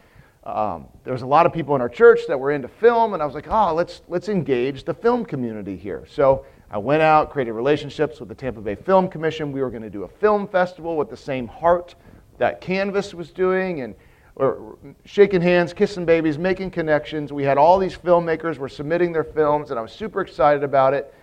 um, 0.47 0.87
there 1.03 1.11
was 1.11 1.23
a 1.23 1.27
lot 1.27 1.45
of 1.45 1.51
people 1.51 1.75
in 1.75 1.81
our 1.81 1.89
church 1.89 2.21
that 2.29 2.39
were 2.39 2.51
into 2.51 2.69
film, 2.69 3.13
and 3.13 3.21
I 3.21 3.25
was 3.25 3.35
like, 3.35 3.47
oh, 3.49 3.73
let's, 3.73 4.01
let's 4.07 4.29
engage 4.29 4.85
the 4.85 4.93
film 4.93 5.25
community 5.25 5.75
here. 5.75 6.05
So 6.09 6.45
I 6.71 6.77
went 6.77 7.01
out, 7.01 7.31
created 7.31 7.51
relationships 7.51 8.19
with 8.21 8.29
the 8.29 8.35
Tampa 8.35 8.61
Bay 8.61 8.75
Film 8.75 9.09
Commission. 9.09 9.51
We 9.51 9.61
were 9.61 9.69
going 9.69 9.83
to 9.83 9.89
do 9.89 10.03
a 10.03 10.07
film 10.07 10.47
festival 10.47 10.95
with 10.95 11.09
the 11.09 11.17
same 11.17 11.47
heart 11.47 11.95
that 12.37 12.61
Canvas 12.61 13.13
was 13.13 13.31
doing, 13.31 13.81
and 13.81 13.93
or 14.37 14.77
shaking 15.03 15.41
hands, 15.41 15.73
kissing 15.73 16.05
babies, 16.05 16.37
making 16.37 16.69
connections. 16.69 17.33
We 17.33 17.43
had 17.43 17.57
all 17.57 17.79
these 17.79 17.97
filmmakers 17.97 18.57
were 18.57 18.69
submitting 18.69 19.11
their 19.11 19.23
films, 19.23 19.71
and 19.71 19.79
I 19.79 19.81
was 19.81 19.91
super 19.91 20.21
excited 20.21 20.63
about 20.63 20.93
it. 20.93 21.13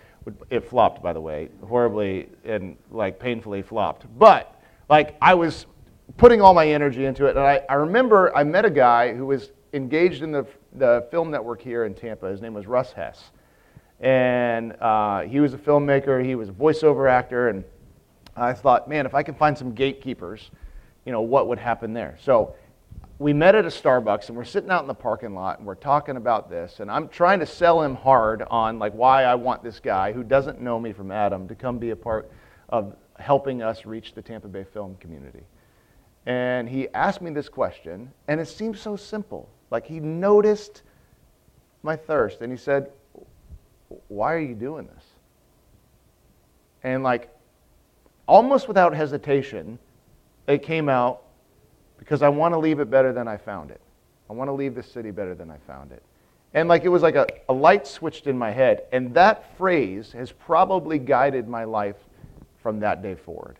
It 0.49 0.69
flopped, 0.69 1.01
by 1.01 1.13
the 1.13 1.21
way, 1.21 1.49
horribly 1.65 2.29
and 2.43 2.75
like 2.91 3.17
painfully 3.17 3.61
flopped. 3.61 4.05
But 4.19 4.61
like 4.89 5.15
I 5.21 5.33
was 5.33 5.65
putting 6.17 6.41
all 6.41 6.53
my 6.53 6.67
energy 6.67 7.05
into 7.05 7.25
it, 7.25 7.35
and 7.35 7.45
I, 7.45 7.61
I 7.69 7.75
remember 7.75 8.35
I 8.35 8.43
met 8.43 8.65
a 8.65 8.69
guy 8.69 9.13
who 9.13 9.25
was 9.25 9.51
engaged 9.73 10.21
in 10.23 10.31
the, 10.31 10.45
the 10.73 11.07
film 11.11 11.31
network 11.31 11.61
here 11.61 11.85
in 11.85 11.93
Tampa. 11.93 12.27
His 12.27 12.41
name 12.41 12.53
was 12.53 12.67
Russ 12.67 12.93
Hess 12.93 13.31
and 13.99 14.73
uh, 14.81 15.21
he 15.21 15.39
was 15.39 15.53
a 15.53 15.57
filmmaker, 15.57 16.23
he 16.23 16.35
was 16.35 16.49
a 16.49 16.53
voiceover 16.53 17.09
actor, 17.09 17.49
and 17.49 17.63
I 18.35 18.53
thought, 18.53 18.89
man, 18.89 19.05
if 19.05 19.15
I 19.15 19.23
can 19.23 19.35
find 19.35 19.57
some 19.57 19.73
gatekeepers, 19.73 20.51
you 21.05 21.11
know, 21.11 21.21
what 21.21 21.47
would 21.47 21.59
happen 21.59 21.93
there? 21.93 22.17
So 22.21 22.55
we 23.19 23.31
met 23.31 23.55
at 23.55 23.63
a 23.63 23.69
Starbucks, 23.69 24.27
and 24.27 24.35
we're 24.37 24.43
sitting 24.43 24.69
out 24.69 24.81
in 24.81 24.87
the 24.87 24.93
parking 24.93 25.33
lot, 25.33 25.59
and 25.59 25.67
we're 25.67 25.75
talking 25.75 26.17
about 26.17 26.49
this, 26.49 26.81
and 26.81 26.91
I'm 26.91 27.07
trying 27.07 27.39
to 27.39 27.45
sell 27.45 27.81
him 27.81 27.95
hard 27.95 28.43
on 28.49 28.79
like 28.79 28.93
why 28.93 29.23
I 29.23 29.35
want 29.35 29.63
this 29.63 29.79
guy 29.79 30.11
who 30.11 30.23
doesn't 30.23 30.59
know 30.59 30.79
me 30.79 30.91
from 30.91 31.11
Adam 31.11 31.47
to 31.47 31.55
come 31.55 31.77
be 31.77 31.91
a 31.91 31.95
part 31.95 32.29
of 32.69 32.95
helping 33.17 33.61
us 33.61 33.85
reach 33.85 34.13
the 34.13 34.21
Tampa 34.21 34.49
Bay 34.49 34.65
film 34.65 34.97
community. 34.99 35.43
And 36.25 36.67
he 36.67 36.89
asked 36.89 37.21
me 37.21 37.31
this 37.31 37.49
question, 37.49 38.11
and 38.27 38.39
it 38.39 38.47
seemed 38.47 38.77
so 38.77 38.95
simple. 38.95 39.49
Like 39.69 39.85
he 39.85 39.99
noticed 39.99 40.81
my 41.83 41.95
thirst, 41.95 42.41
and 42.41 42.51
he 42.51 42.57
said, 42.57 42.91
why 44.07 44.33
are 44.33 44.39
you 44.39 44.55
doing 44.55 44.87
this? 44.87 45.03
And 46.83 47.03
like, 47.03 47.29
almost 48.27 48.67
without 48.67 48.93
hesitation, 48.95 49.79
it 50.47 50.63
came 50.63 50.89
out 50.89 51.23
because 51.97 52.21
I 52.21 52.29
want 52.29 52.53
to 52.53 52.59
leave 52.59 52.79
it 52.79 52.89
better 52.89 53.13
than 53.13 53.27
I 53.27 53.37
found 53.37 53.71
it. 53.71 53.81
I 54.29 54.33
want 54.33 54.47
to 54.47 54.53
leave 54.53 54.75
this 54.75 54.91
city 54.91 55.11
better 55.11 55.35
than 55.35 55.49
I 55.49 55.57
found 55.67 55.91
it. 55.91 56.03
And 56.53 56.69
like 56.69 56.83
it 56.83 56.89
was 56.89 57.03
like 57.03 57.15
a, 57.15 57.27
a 57.49 57.53
light 57.53 57.85
switched 57.85 58.27
in 58.27 58.37
my 58.37 58.51
head. 58.51 58.83
And 58.91 59.13
that 59.13 59.57
phrase 59.57 60.11
has 60.13 60.31
probably 60.31 60.97
guided 60.99 61.47
my 61.47 61.63
life 61.63 61.97
from 62.61 62.79
that 62.79 63.01
day 63.01 63.15
forward. 63.15 63.57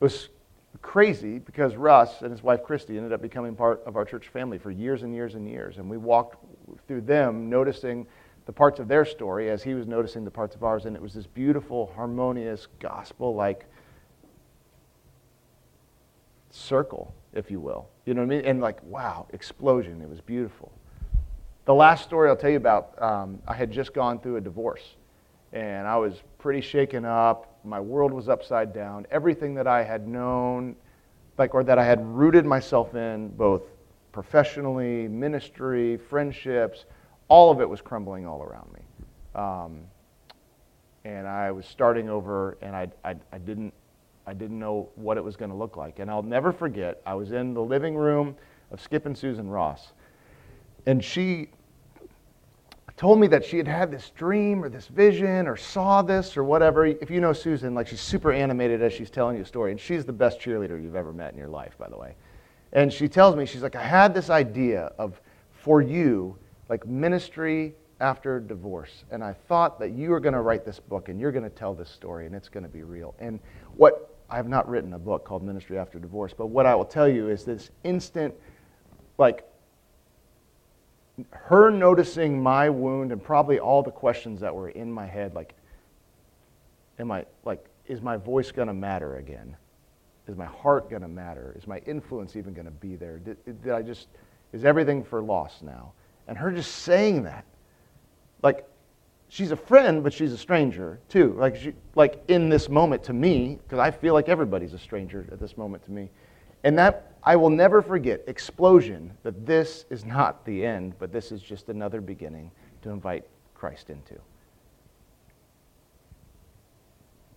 was 0.00 0.28
crazy 0.82 1.38
because 1.38 1.76
Russ 1.76 2.22
and 2.22 2.30
his 2.30 2.42
wife 2.42 2.62
Christy 2.62 2.96
ended 2.96 3.12
up 3.12 3.22
becoming 3.22 3.54
part 3.54 3.82
of 3.86 3.96
our 3.96 4.04
church 4.04 4.28
family 4.28 4.58
for 4.58 4.70
years 4.70 5.02
and 5.02 5.14
years 5.14 5.34
and 5.34 5.48
years. 5.48 5.78
And 5.78 5.88
we 5.88 5.96
walked 5.96 6.36
through 6.86 7.02
them, 7.02 7.48
noticing 7.48 8.06
the 8.46 8.52
parts 8.52 8.80
of 8.80 8.88
their 8.88 9.04
story 9.04 9.50
as 9.50 9.62
he 9.62 9.74
was 9.74 9.86
noticing 9.86 10.24
the 10.24 10.30
parts 10.30 10.54
of 10.54 10.64
ours. 10.64 10.84
And 10.84 10.94
it 10.94 11.02
was 11.02 11.14
this 11.14 11.26
beautiful, 11.26 11.92
harmonious, 11.94 12.68
gospel 12.80 13.34
like 13.34 13.66
circle, 16.50 17.14
if 17.32 17.50
you 17.50 17.60
will. 17.60 17.88
You 18.04 18.14
know 18.14 18.22
what 18.22 18.32
I 18.32 18.36
mean? 18.36 18.44
And 18.44 18.60
like, 18.60 18.82
wow, 18.84 19.26
explosion. 19.32 20.00
It 20.02 20.08
was 20.08 20.20
beautiful. 20.20 20.70
The 21.64 21.74
last 21.74 22.04
story 22.04 22.28
I'll 22.28 22.36
tell 22.36 22.50
you 22.50 22.58
about, 22.58 23.00
um, 23.02 23.40
I 23.48 23.54
had 23.54 23.70
just 23.70 23.94
gone 23.94 24.20
through 24.20 24.36
a 24.36 24.40
divorce. 24.40 24.96
And 25.52 25.86
I 25.86 25.96
was 25.96 26.22
pretty 26.38 26.60
shaken 26.60 27.04
up. 27.04 27.53
My 27.64 27.80
world 27.80 28.12
was 28.12 28.28
upside 28.28 28.72
down. 28.72 29.06
Everything 29.10 29.54
that 29.54 29.66
I 29.66 29.82
had 29.82 30.06
known, 30.06 30.76
like, 31.38 31.54
or 31.54 31.64
that 31.64 31.78
I 31.78 31.84
had 31.84 32.04
rooted 32.06 32.44
myself 32.44 32.94
in, 32.94 33.28
both 33.28 33.62
professionally, 34.12 35.08
ministry, 35.08 35.96
friendships, 35.96 36.84
all 37.28 37.50
of 37.50 37.60
it 37.60 37.68
was 37.68 37.80
crumbling 37.80 38.26
all 38.26 38.42
around 38.42 38.72
me. 38.72 38.80
Um, 39.34 39.80
and 41.04 41.26
I 41.26 41.50
was 41.50 41.66
starting 41.66 42.08
over, 42.08 42.56
and 42.62 42.76
I, 42.76 42.88
I, 43.04 43.16
I, 43.32 43.38
didn't, 43.38 43.74
I 44.26 44.34
didn't 44.34 44.58
know 44.58 44.88
what 44.94 45.16
it 45.16 45.24
was 45.24 45.36
going 45.36 45.50
to 45.50 45.56
look 45.56 45.76
like. 45.76 45.98
And 45.98 46.10
I'll 46.10 46.22
never 46.22 46.52
forget, 46.52 47.02
I 47.04 47.14
was 47.14 47.32
in 47.32 47.54
the 47.54 47.62
living 47.62 47.96
room 47.96 48.36
of 48.70 48.80
Skip 48.80 49.06
and 49.06 49.16
Susan 49.16 49.48
Ross. 49.48 49.92
And 50.86 51.02
she 51.02 51.48
told 52.96 53.18
me 53.18 53.26
that 53.26 53.44
she 53.44 53.56
had 53.56 53.66
had 53.66 53.90
this 53.90 54.10
dream 54.10 54.62
or 54.62 54.68
this 54.68 54.86
vision 54.86 55.48
or 55.48 55.56
saw 55.56 56.00
this 56.02 56.36
or 56.36 56.44
whatever. 56.44 56.86
If 56.86 57.10
you 57.10 57.20
know 57.20 57.32
Susan, 57.32 57.74
like 57.74 57.88
she's 57.88 58.00
super 58.00 58.32
animated 58.32 58.82
as 58.82 58.92
she's 58.92 59.10
telling 59.10 59.36
you 59.36 59.42
a 59.42 59.46
story, 59.46 59.72
and 59.72 59.80
she's 59.80 60.04
the 60.04 60.12
best 60.12 60.40
cheerleader 60.40 60.80
you've 60.80 60.94
ever 60.94 61.12
met 61.12 61.32
in 61.32 61.38
your 61.38 61.48
life, 61.48 61.76
by 61.78 61.88
the 61.88 61.96
way. 61.96 62.14
And 62.72 62.92
she 62.92 63.08
tells 63.08 63.36
me, 63.36 63.46
she's 63.46 63.62
like, 63.62 63.76
I 63.76 63.84
had 63.84 64.14
this 64.14 64.30
idea 64.30 64.92
of 64.98 65.20
for 65.52 65.80
you, 65.80 66.36
like 66.68 66.86
ministry 66.86 67.74
after 68.00 68.40
divorce. 68.40 69.04
And 69.10 69.22
I 69.24 69.32
thought 69.32 69.78
that 69.80 69.92
you 69.92 70.10
were 70.10 70.20
going 70.20 70.34
to 70.34 70.40
write 70.40 70.64
this 70.64 70.78
book 70.78 71.08
and 71.08 71.20
you're 71.20 71.32
going 71.32 71.44
to 71.44 71.50
tell 71.50 71.74
this 71.74 71.88
story 71.88 72.26
and 72.26 72.34
it's 72.34 72.48
going 72.48 72.64
to 72.64 72.68
be 72.68 72.82
real. 72.82 73.14
And 73.18 73.40
what 73.76 74.14
I 74.28 74.36
have 74.36 74.48
not 74.48 74.68
written 74.68 74.92
a 74.94 74.98
book 74.98 75.24
called 75.24 75.42
Ministry 75.42 75.78
After 75.78 75.98
Divorce, 75.98 76.34
but 76.36 76.46
what 76.46 76.66
I 76.66 76.74
will 76.74 76.84
tell 76.84 77.08
you 77.08 77.28
is 77.28 77.44
this 77.44 77.70
instant, 77.84 78.34
like, 79.18 79.46
her 81.30 81.70
noticing 81.70 82.42
my 82.42 82.68
wound 82.68 83.12
and 83.12 83.22
probably 83.22 83.58
all 83.58 83.82
the 83.82 83.90
questions 83.90 84.40
that 84.40 84.54
were 84.54 84.70
in 84.70 84.90
my 84.90 85.06
head 85.06 85.34
like 85.34 85.54
am 86.98 87.10
i 87.10 87.24
like 87.44 87.64
is 87.86 88.00
my 88.00 88.16
voice 88.16 88.50
going 88.50 88.68
to 88.68 88.74
matter 88.74 89.16
again? 89.16 89.56
Is 90.26 90.36
my 90.36 90.46
heart 90.46 90.88
going 90.88 91.02
to 91.02 91.08
matter? 91.08 91.54
Is 91.58 91.66
my 91.66 91.78
influence 91.86 92.34
even 92.36 92.54
going 92.54 92.64
to 92.64 92.70
be 92.70 92.96
there? 92.96 93.18
Did, 93.18 93.62
did 93.62 93.72
i 93.72 93.82
just 93.82 94.08
is 94.52 94.64
everything 94.64 95.04
for 95.04 95.22
loss 95.22 95.62
now? 95.62 95.92
And 96.28 96.38
her 96.38 96.50
just 96.50 96.76
saying 96.76 97.24
that 97.24 97.44
like 98.42 98.66
she's 99.28 99.50
a 99.50 99.56
friend 99.56 100.02
but 100.02 100.12
she's 100.12 100.32
a 100.32 100.38
stranger 100.38 100.98
too. 101.08 101.34
Like 101.38 101.56
she 101.56 101.74
like 101.94 102.22
in 102.28 102.48
this 102.48 102.68
moment 102.68 103.02
to 103.04 103.12
me 103.12 103.58
because 103.62 103.78
i 103.78 103.90
feel 103.90 104.14
like 104.14 104.28
everybody's 104.28 104.72
a 104.72 104.78
stranger 104.78 105.26
at 105.30 105.38
this 105.38 105.56
moment 105.56 105.84
to 105.84 105.90
me. 105.90 106.08
And 106.62 106.78
that 106.78 107.13
I 107.24 107.36
will 107.36 107.50
never 107.50 107.80
forget 107.80 108.22
explosion 108.26 109.12
that 109.22 109.46
this 109.46 109.86
is 109.88 110.04
not 110.04 110.44
the 110.44 110.64
end, 110.64 110.94
but 110.98 111.12
this 111.12 111.32
is 111.32 111.40
just 111.40 111.68
another 111.68 112.00
beginning 112.00 112.50
to 112.82 112.90
invite 112.90 113.24
Christ 113.54 113.88
into. 113.88 114.20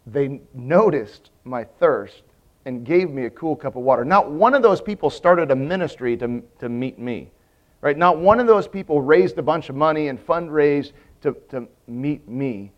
They 0.06 0.41
noticed 0.54 1.32
my 1.45 1.63
thirst 1.63 2.23
and 2.65 2.86
gave 2.86 3.10
me 3.10 3.26
a 3.26 3.30
cool 3.30 3.56
cup 3.56 3.78
of 3.78 3.84
water. 3.84 4.04
Not 4.04 4.30
one 4.30 4.54
of 4.54 4.62
those 4.62 4.82
people 4.82 5.10
started 5.10 5.52
a 5.52 5.56
ministry 5.56 6.17
to, 6.17 6.43
to 6.60 6.67
meet 6.67 7.00
me. 7.00 7.30
Right? 7.80 7.97
Not 7.97 8.17
one 8.17 8.39
of 8.39 8.47
those 8.47 8.67
people 8.67 9.02
raised 9.02 9.38
a 9.38 9.41
bunch 9.41 9.69
of 9.69 9.76
money 9.76 10.10
and 10.10 10.19
fundraised 10.19 10.91
to, 11.21 11.34
to 11.50 11.67
meet 11.88 12.28
me. 12.28 12.71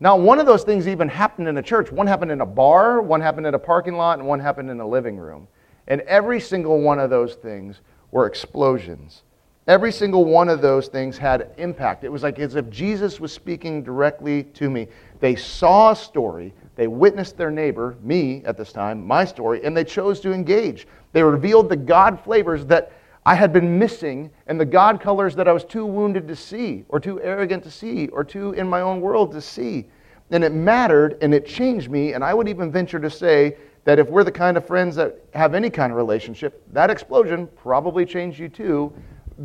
Not 0.00 0.20
one 0.20 0.38
of 0.38 0.46
those 0.46 0.64
things 0.64 0.88
even 0.88 1.08
happened 1.08 1.48
in 1.48 1.58
a 1.58 1.62
church. 1.62 1.92
One 1.92 2.06
happened 2.06 2.30
in 2.30 2.40
a 2.40 2.46
bar, 2.46 3.02
one 3.02 3.20
happened 3.20 3.46
in 3.46 3.54
a 3.54 3.58
parking 3.58 3.96
lot, 3.96 4.18
and 4.18 4.26
one 4.26 4.40
happened 4.40 4.70
in 4.70 4.80
a 4.80 4.86
living 4.86 5.18
room. 5.18 5.46
And 5.88 6.00
every 6.02 6.40
single 6.40 6.80
one 6.80 6.98
of 6.98 7.10
those 7.10 7.34
things 7.34 7.80
were 8.10 8.26
explosions. 8.26 9.22
Every 9.68 9.92
single 9.92 10.24
one 10.24 10.48
of 10.48 10.60
those 10.60 10.88
things 10.88 11.16
had 11.16 11.52
impact. 11.56 12.02
It 12.02 12.08
was 12.08 12.24
like 12.24 12.40
as 12.40 12.56
if 12.56 12.68
Jesus 12.68 13.20
was 13.20 13.32
speaking 13.32 13.84
directly 13.84 14.42
to 14.54 14.68
me. 14.68 14.88
They 15.20 15.36
saw 15.36 15.92
a 15.92 15.96
story, 15.96 16.52
they 16.74 16.88
witnessed 16.88 17.36
their 17.36 17.50
neighbor, 17.50 17.96
me 18.02 18.42
at 18.44 18.56
this 18.56 18.72
time, 18.72 19.06
my 19.06 19.24
story, 19.24 19.64
and 19.64 19.76
they 19.76 19.84
chose 19.84 20.18
to 20.20 20.32
engage. 20.32 20.88
They 21.12 21.22
revealed 21.22 21.68
the 21.68 21.76
God 21.76 22.18
flavors 22.18 22.66
that 22.66 22.92
I 23.24 23.36
had 23.36 23.52
been 23.52 23.78
missing 23.78 24.30
and 24.48 24.58
the 24.58 24.64
God 24.64 25.00
colors 25.00 25.36
that 25.36 25.46
I 25.46 25.52
was 25.52 25.64
too 25.64 25.86
wounded 25.86 26.26
to 26.26 26.34
see, 26.34 26.84
or 26.88 26.98
too 26.98 27.20
arrogant 27.22 27.62
to 27.62 27.70
see, 27.70 28.08
or 28.08 28.24
too 28.24 28.52
in 28.52 28.66
my 28.68 28.80
own 28.80 29.00
world 29.00 29.30
to 29.32 29.40
see. 29.40 29.86
And 30.32 30.42
it 30.42 30.52
mattered 30.52 31.18
and 31.22 31.32
it 31.32 31.46
changed 31.46 31.88
me, 31.88 32.14
and 32.14 32.24
I 32.24 32.34
would 32.34 32.48
even 32.48 32.72
venture 32.72 32.98
to 32.98 33.10
say 33.10 33.56
that 33.84 33.98
if 33.98 34.08
we're 34.08 34.24
the 34.24 34.32
kind 34.32 34.56
of 34.56 34.66
friends 34.66 34.96
that 34.96 35.18
have 35.34 35.54
any 35.54 35.70
kind 35.70 35.92
of 35.92 35.96
relationship, 35.96 36.62
that 36.72 36.90
explosion 36.90 37.48
probably 37.56 38.06
changed 38.06 38.38
you 38.38 38.48
too 38.48 38.92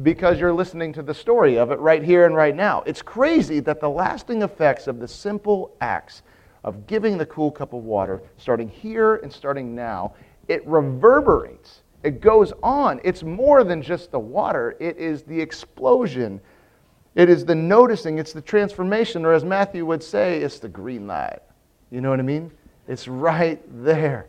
because 0.03 0.39
you're 0.39 0.53
listening 0.53 0.93
to 0.93 1.01
the 1.01 1.13
story 1.13 1.57
of 1.57 1.71
it 1.71 1.79
right 1.79 2.03
here 2.03 2.25
and 2.25 2.35
right 2.35 2.55
now. 2.55 2.83
It's 2.85 3.01
crazy 3.01 3.59
that 3.61 3.79
the 3.79 3.89
lasting 3.89 4.41
effects 4.41 4.87
of 4.87 4.99
the 4.99 5.07
simple 5.07 5.75
acts 5.81 6.21
of 6.63 6.85
giving 6.85 7.17
the 7.17 7.25
cool 7.25 7.49
cup 7.49 7.73
of 7.73 7.83
water, 7.83 8.21
starting 8.37 8.67
here 8.67 9.15
and 9.17 9.31
starting 9.31 9.73
now, 9.73 10.13
it 10.47 10.65
reverberates. 10.67 11.81
It 12.03 12.21
goes 12.21 12.53
on. 12.61 12.99
It's 13.03 13.23
more 13.23 13.63
than 13.63 13.81
just 13.81 14.11
the 14.11 14.19
water, 14.19 14.75
it 14.79 14.97
is 14.97 15.23
the 15.23 15.39
explosion. 15.39 16.39
It 17.15 17.29
is 17.29 17.45
the 17.45 17.55
noticing, 17.55 18.19
it's 18.19 18.33
the 18.33 18.41
transformation, 18.41 19.25
or 19.25 19.33
as 19.33 19.43
Matthew 19.43 19.85
would 19.87 20.03
say, 20.03 20.39
it's 20.39 20.59
the 20.59 20.69
green 20.69 21.07
light. 21.07 21.39
You 21.89 22.01
know 22.01 22.11
what 22.11 22.19
I 22.19 22.23
mean? 22.23 22.51
It's 22.87 23.07
right 23.07 23.61
there. 23.83 24.27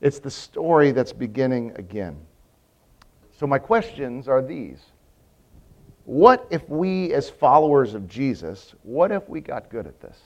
It's 0.00 0.18
the 0.18 0.30
story 0.30 0.92
that's 0.92 1.12
beginning 1.12 1.72
again. 1.76 2.16
So, 3.38 3.46
my 3.46 3.58
questions 3.58 4.28
are 4.28 4.42
these 4.42 4.80
What 6.04 6.46
if 6.50 6.68
we, 6.68 7.12
as 7.12 7.28
followers 7.28 7.94
of 7.94 8.08
Jesus, 8.08 8.74
what 8.82 9.10
if 9.10 9.28
we 9.28 9.40
got 9.40 9.70
good 9.70 9.86
at 9.86 10.00
this? 10.00 10.18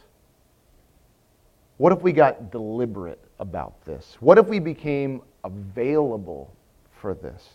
What 1.79 1.92
if 1.92 2.01
we 2.01 2.12
got 2.12 2.51
deliberate 2.51 3.23
about 3.38 3.85
this? 3.85 4.16
What 4.21 4.38
if 4.38 4.47
we 4.47 4.59
became 4.59 5.21
available 5.45 6.51
for 6.90 7.14
this? 7.14 7.51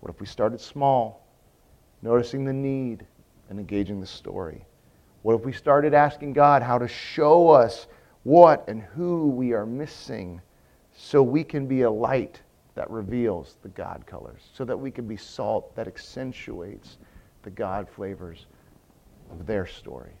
What 0.00 0.12
if 0.12 0.20
we 0.20 0.26
started 0.26 0.60
small, 0.60 1.24
noticing 2.02 2.44
the 2.44 2.52
need 2.52 3.06
and 3.48 3.60
engaging 3.60 4.00
the 4.00 4.06
story? 4.06 4.64
What 5.22 5.36
if 5.36 5.44
we 5.44 5.52
started 5.52 5.94
asking 5.94 6.32
God 6.32 6.62
how 6.62 6.78
to 6.78 6.88
show 6.88 7.50
us 7.50 7.86
what 8.24 8.64
and 8.68 8.82
who 8.82 9.28
we 9.28 9.52
are 9.52 9.66
missing 9.66 10.40
so 10.94 11.22
we 11.22 11.42
can 11.42 11.66
be 11.66 11.82
a 11.82 11.90
light 11.90 12.40
that 12.74 12.90
reveals 12.90 13.56
the 13.62 13.68
God 13.68 14.04
colors, 14.06 14.42
so 14.54 14.64
that 14.64 14.76
we 14.76 14.90
can 14.90 15.06
be 15.06 15.16
salt 15.16 15.74
that 15.76 15.86
accentuates 15.86 16.98
the 17.42 17.50
God 17.50 17.88
flavors 17.88 18.46
of 19.30 19.46
their 19.46 19.66
story. 19.66 20.12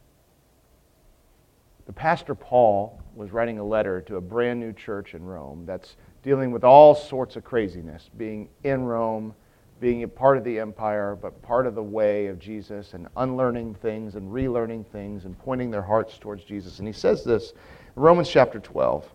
The 1.86 1.92
pastor 1.92 2.34
Paul 2.34 3.00
was 3.14 3.32
writing 3.32 3.58
a 3.58 3.64
letter 3.64 4.00
to 4.02 4.16
a 4.16 4.20
brand 4.20 4.60
new 4.60 4.72
church 4.72 5.14
in 5.14 5.24
Rome 5.24 5.64
that's 5.66 5.96
dealing 6.22 6.52
with 6.52 6.62
all 6.64 6.94
sorts 6.94 7.36
of 7.36 7.44
craziness, 7.44 8.08
being 8.16 8.48
in 8.64 8.84
Rome, 8.84 9.34
being 9.80 10.04
a 10.04 10.08
part 10.08 10.38
of 10.38 10.44
the 10.44 10.60
empire, 10.60 11.16
but 11.20 11.42
part 11.42 11.66
of 11.66 11.74
the 11.74 11.82
way 11.82 12.28
of 12.28 12.38
Jesus, 12.38 12.94
and 12.94 13.08
unlearning 13.16 13.74
things 13.74 14.14
and 14.14 14.30
relearning 14.30 14.86
things 14.86 15.24
and 15.24 15.36
pointing 15.40 15.70
their 15.70 15.82
hearts 15.82 16.18
towards 16.18 16.44
Jesus. 16.44 16.78
And 16.78 16.86
he 16.86 16.92
says 16.92 17.24
this 17.24 17.52
Romans 17.94 18.28
chapter 18.28 18.58
12, 18.58 19.06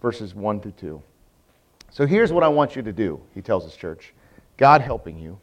verses 0.00 0.34
1 0.34 0.60
to 0.60 0.70
2. 0.72 1.02
So 1.90 2.06
here's 2.06 2.32
what 2.32 2.42
I 2.42 2.48
want 2.48 2.74
you 2.74 2.82
to 2.82 2.92
do, 2.92 3.20
he 3.34 3.42
tells 3.42 3.64
his 3.64 3.76
church 3.76 4.14
God 4.56 4.80
helping 4.80 5.18
you. 5.18 5.38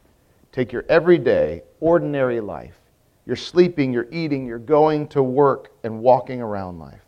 Take 0.52 0.72
your 0.72 0.86
everyday, 0.88 1.64
ordinary 1.82 2.40
life. 2.40 2.80
You're 3.26 3.36
sleeping, 3.36 3.92
you're 3.92 4.08
eating, 4.10 4.46
you're 4.46 4.58
going 4.58 5.08
to 5.10 5.22
work, 5.22 5.72
and 5.84 6.00
walking 6.00 6.42
around 6.42 6.80
life. 6.80 7.02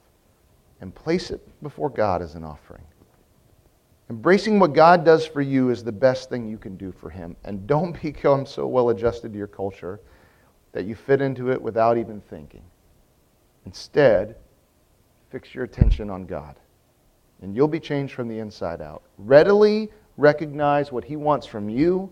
And 0.82 0.94
place 0.94 1.32
it 1.32 1.48
before 1.64 1.90
God 1.90 2.22
as 2.22 2.36
an 2.36 2.44
offering. 2.44 2.84
Embracing 4.10 4.60
what 4.60 4.74
God 4.74 5.04
does 5.04 5.26
for 5.26 5.42
you 5.42 5.70
is 5.70 5.84
the 5.84 5.92
best 5.92 6.30
thing 6.30 6.48
you 6.48 6.58
can 6.58 6.78
do 6.78 6.92
for 6.92 7.10
Him. 7.10 7.36
And 7.46 7.66
don't 7.66 8.00
become 8.02 8.46
so 8.46 8.68
well 8.68 8.90
adjusted 8.90 9.32
to 9.32 9.38
your 9.38 9.48
culture 9.48 10.00
that 10.72 10.86
you 10.86 10.96
fit 10.96 11.22
into 11.22 11.52
it 11.52 11.62
without 11.62 11.98
even 11.98 12.22
thinking. 12.22 12.64
Instead, 13.66 14.36
fix 15.30 15.54
your 15.54 15.64
attention 15.64 16.10
on 16.10 16.26
God, 16.26 16.56
and 17.42 17.56
you'll 17.56 17.68
be 17.68 17.80
changed 17.80 18.14
from 18.14 18.28
the 18.28 18.40
inside 18.40 18.82
out. 18.82 19.04
Readily 19.18 19.90
recognize 20.18 20.92
what 20.92 21.04
He 21.04 21.16
wants 21.16 21.46
from 21.46 21.70
you, 21.70 22.12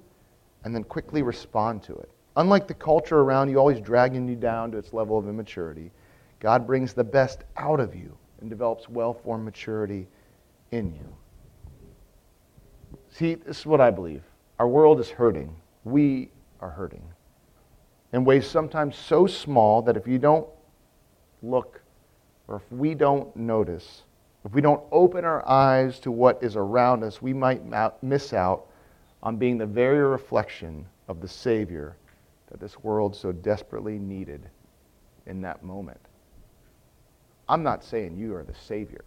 and 0.64 0.74
then 0.74 0.84
quickly 0.84 1.22
respond 1.22 1.84
to 1.84 1.94
it. 1.96 2.10
Unlike 2.38 2.68
the 2.68 2.74
culture 2.74 3.20
around 3.20 3.50
you 3.50 3.58
always 3.58 3.80
dragging 3.80 4.28
you 4.28 4.36
down 4.36 4.72
to 4.72 4.78
its 4.78 4.94
level 4.94 5.18
of 5.18 5.28
immaturity, 5.28 5.92
God 6.40 6.68
brings 6.68 6.94
the 6.94 7.04
best 7.04 7.44
out 7.58 7.80
of 7.80 7.96
you 7.96 8.18
and 8.42 8.50
develops 8.50 8.90
well 8.90 9.14
formed 9.14 9.46
maturity 9.46 10.08
in 10.72 10.94
you. 10.94 11.16
See, 13.10 13.36
this 13.36 13.60
is 13.60 13.66
what 13.66 13.80
I 13.80 13.92
believe. 13.92 14.24
Our 14.60 14.68
world 14.68 15.00
is 15.00 15.10
hurting. 15.10 15.56
We 15.84 16.30
are 16.60 16.70
hurting 16.70 17.04
in 18.16 18.24
ways 18.24 18.48
sometimes 18.48 18.96
so 18.96 19.28
small 19.28 19.82
that 19.82 19.98
if 19.98 20.08
you 20.08 20.18
don't 20.18 20.48
look 21.44 21.82
or 22.48 22.58
if 22.58 22.72
we 22.72 22.94
don't 22.94 23.36
notice, 23.36 24.04
if 24.44 24.54
we 24.54 24.62
don't 24.62 24.84
open 24.92 25.26
our 25.26 25.48
eyes 25.48 26.00
to 26.02 26.12
what 26.12 26.44
is 26.44 26.56
around 26.56 27.04
us, 27.04 27.22
we 27.22 27.34
might 27.34 27.64
miss 28.04 28.34
out 28.34 28.68
on 29.24 29.38
being 29.38 29.58
the 29.58 29.66
very 29.66 30.00
reflection 30.00 30.86
of 31.08 31.22
the 31.22 31.28
Savior 31.28 31.96
that 32.48 32.60
this 32.60 32.84
world 32.84 33.16
so 33.16 33.32
desperately 33.32 33.98
needed 33.98 34.50
in 35.26 35.42
that 35.42 35.64
moment. 35.64 36.00
I'm 37.50 37.64
not 37.64 37.84
saying 37.84 38.18
you 38.18 38.36
are 38.36 38.44
the 38.44 38.54
Savior. 38.54 39.04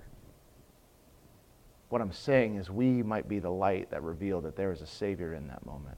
What 1.88 2.02
I'm 2.02 2.12
saying 2.12 2.56
is 2.56 2.70
we 2.70 3.02
might 3.02 3.28
be 3.28 3.38
the 3.38 3.50
light 3.50 3.90
that 3.90 4.02
revealed 4.02 4.44
that 4.44 4.56
there 4.56 4.72
is 4.72 4.82
a 4.82 4.86
Savior 4.86 5.34
in 5.34 5.46
that 5.48 5.64
moment. 5.64 5.96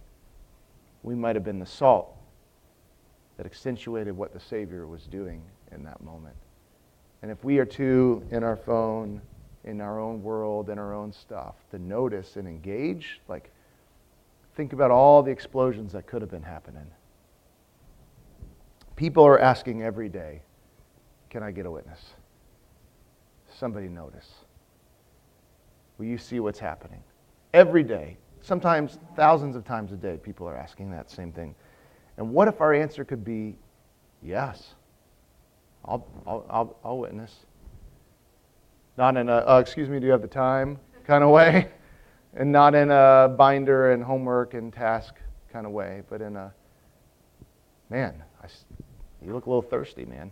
We 1.03 1.15
might 1.15 1.35
have 1.35 1.45
been 1.45 1.59
the 1.59 1.67
salt 1.67 2.15
that 3.37 3.47
accentuated 3.47 4.17
what 4.17 4.33
the 4.33 4.41
Savior 4.41 4.87
was 4.87 5.05
doing 5.05 5.43
in 5.73 5.83
that 5.85 6.03
moment. 6.03 6.37
And 7.23 7.31
if 7.31 7.45
we 7.45 7.59
are 7.59 7.67
too 7.67 8.25
in 8.31 8.43
our 8.43 8.57
phone, 8.57 9.21
in 9.65 9.81
our 9.81 10.01
own 10.01 10.23
world, 10.23 10.71
in 10.71 10.79
our 10.79 10.95
own 10.95 11.13
stuff, 11.13 11.55
to 11.71 11.79
notice 11.79 12.37
and 12.37 12.49
engage, 12.49 13.21
like, 13.29 13.51
think 14.55 14.73
about 14.73 14.91
all 14.91 15.23
the 15.23 15.31
explosions 15.31 15.93
that 15.93 16.07
could 16.07 16.23
have 16.23 16.31
been 16.31 16.43
happening. 16.43 16.87
People 18.97 19.25
are 19.25 19.39
asking 19.39 19.83
every 19.83 20.09
day, 20.09 20.43
Can 21.29 21.43
I 21.43 21.51
get 21.51 21.67
a 21.67 21.71
witness? 21.71 22.01
Somebody 23.59 23.89
notice. 23.89 24.29
Will 25.99 26.07
you 26.07 26.19
see 26.19 26.41
what's 26.41 26.59
happening? 26.59 27.03
Every 27.53 27.83
day, 27.83 28.17
sometimes 28.41 28.99
thousands 29.17 29.57
of 29.57 29.65
times 29.65 29.93
a 29.93 29.97
day, 29.97 30.17
people 30.17 30.49
are 30.49 30.57
asking 30.57 30.91
that 30.93 31.11
same 31.11 31.33
thing. 31.33 31.55
And 32.17 32.33
what 32.33 32.49
if 32.49 32.61
our 32.61 32.73
answer 32.73 33.05
could 33.05 33.25
be 33.25 33.57
yes? 34.23 34.75
I'll, 35.85 36.07
I'll, 36.27 36.47
I'll, 36.51 36.77
I'll 36.85 36.99
witness. 36.99 37.35
Not 38.97 39.17
in 39.17 39.29
a, 39.29 39.37
uh, 39.37 39.59
excuse 39.59 39.89
me, 39.89 39.99
do 39.99 40.07
you 40.07 40.13
have 40.13 40.23
the 40.23 40.29
time 40.29 40.79
kind 41.05 41.25
of 41.25 41.31
way? 41.31 41.69
And 42.33 42.53
not 42.53 42.77
in 42.77 42.93
a 42.93 43.35
binder 43.37 43.91
and 43.91 44.05
homework 44.05 44.55
and 44.55 44.73
task 44.73 45.17
kind 45.53 45.67
of 45.67 45.73
way, 45.73 46.05
but 46.09 46.21
in 46.21 46.37
a, 46.37 46.55
man, 47.89 48.23
I, 48.41 48.47
you 49.21 49.33
look 49.33 49.47
a 49.47 49.49
little 49.49 49.63
thirsty, 49.63 50.05
man. 50.05 50.31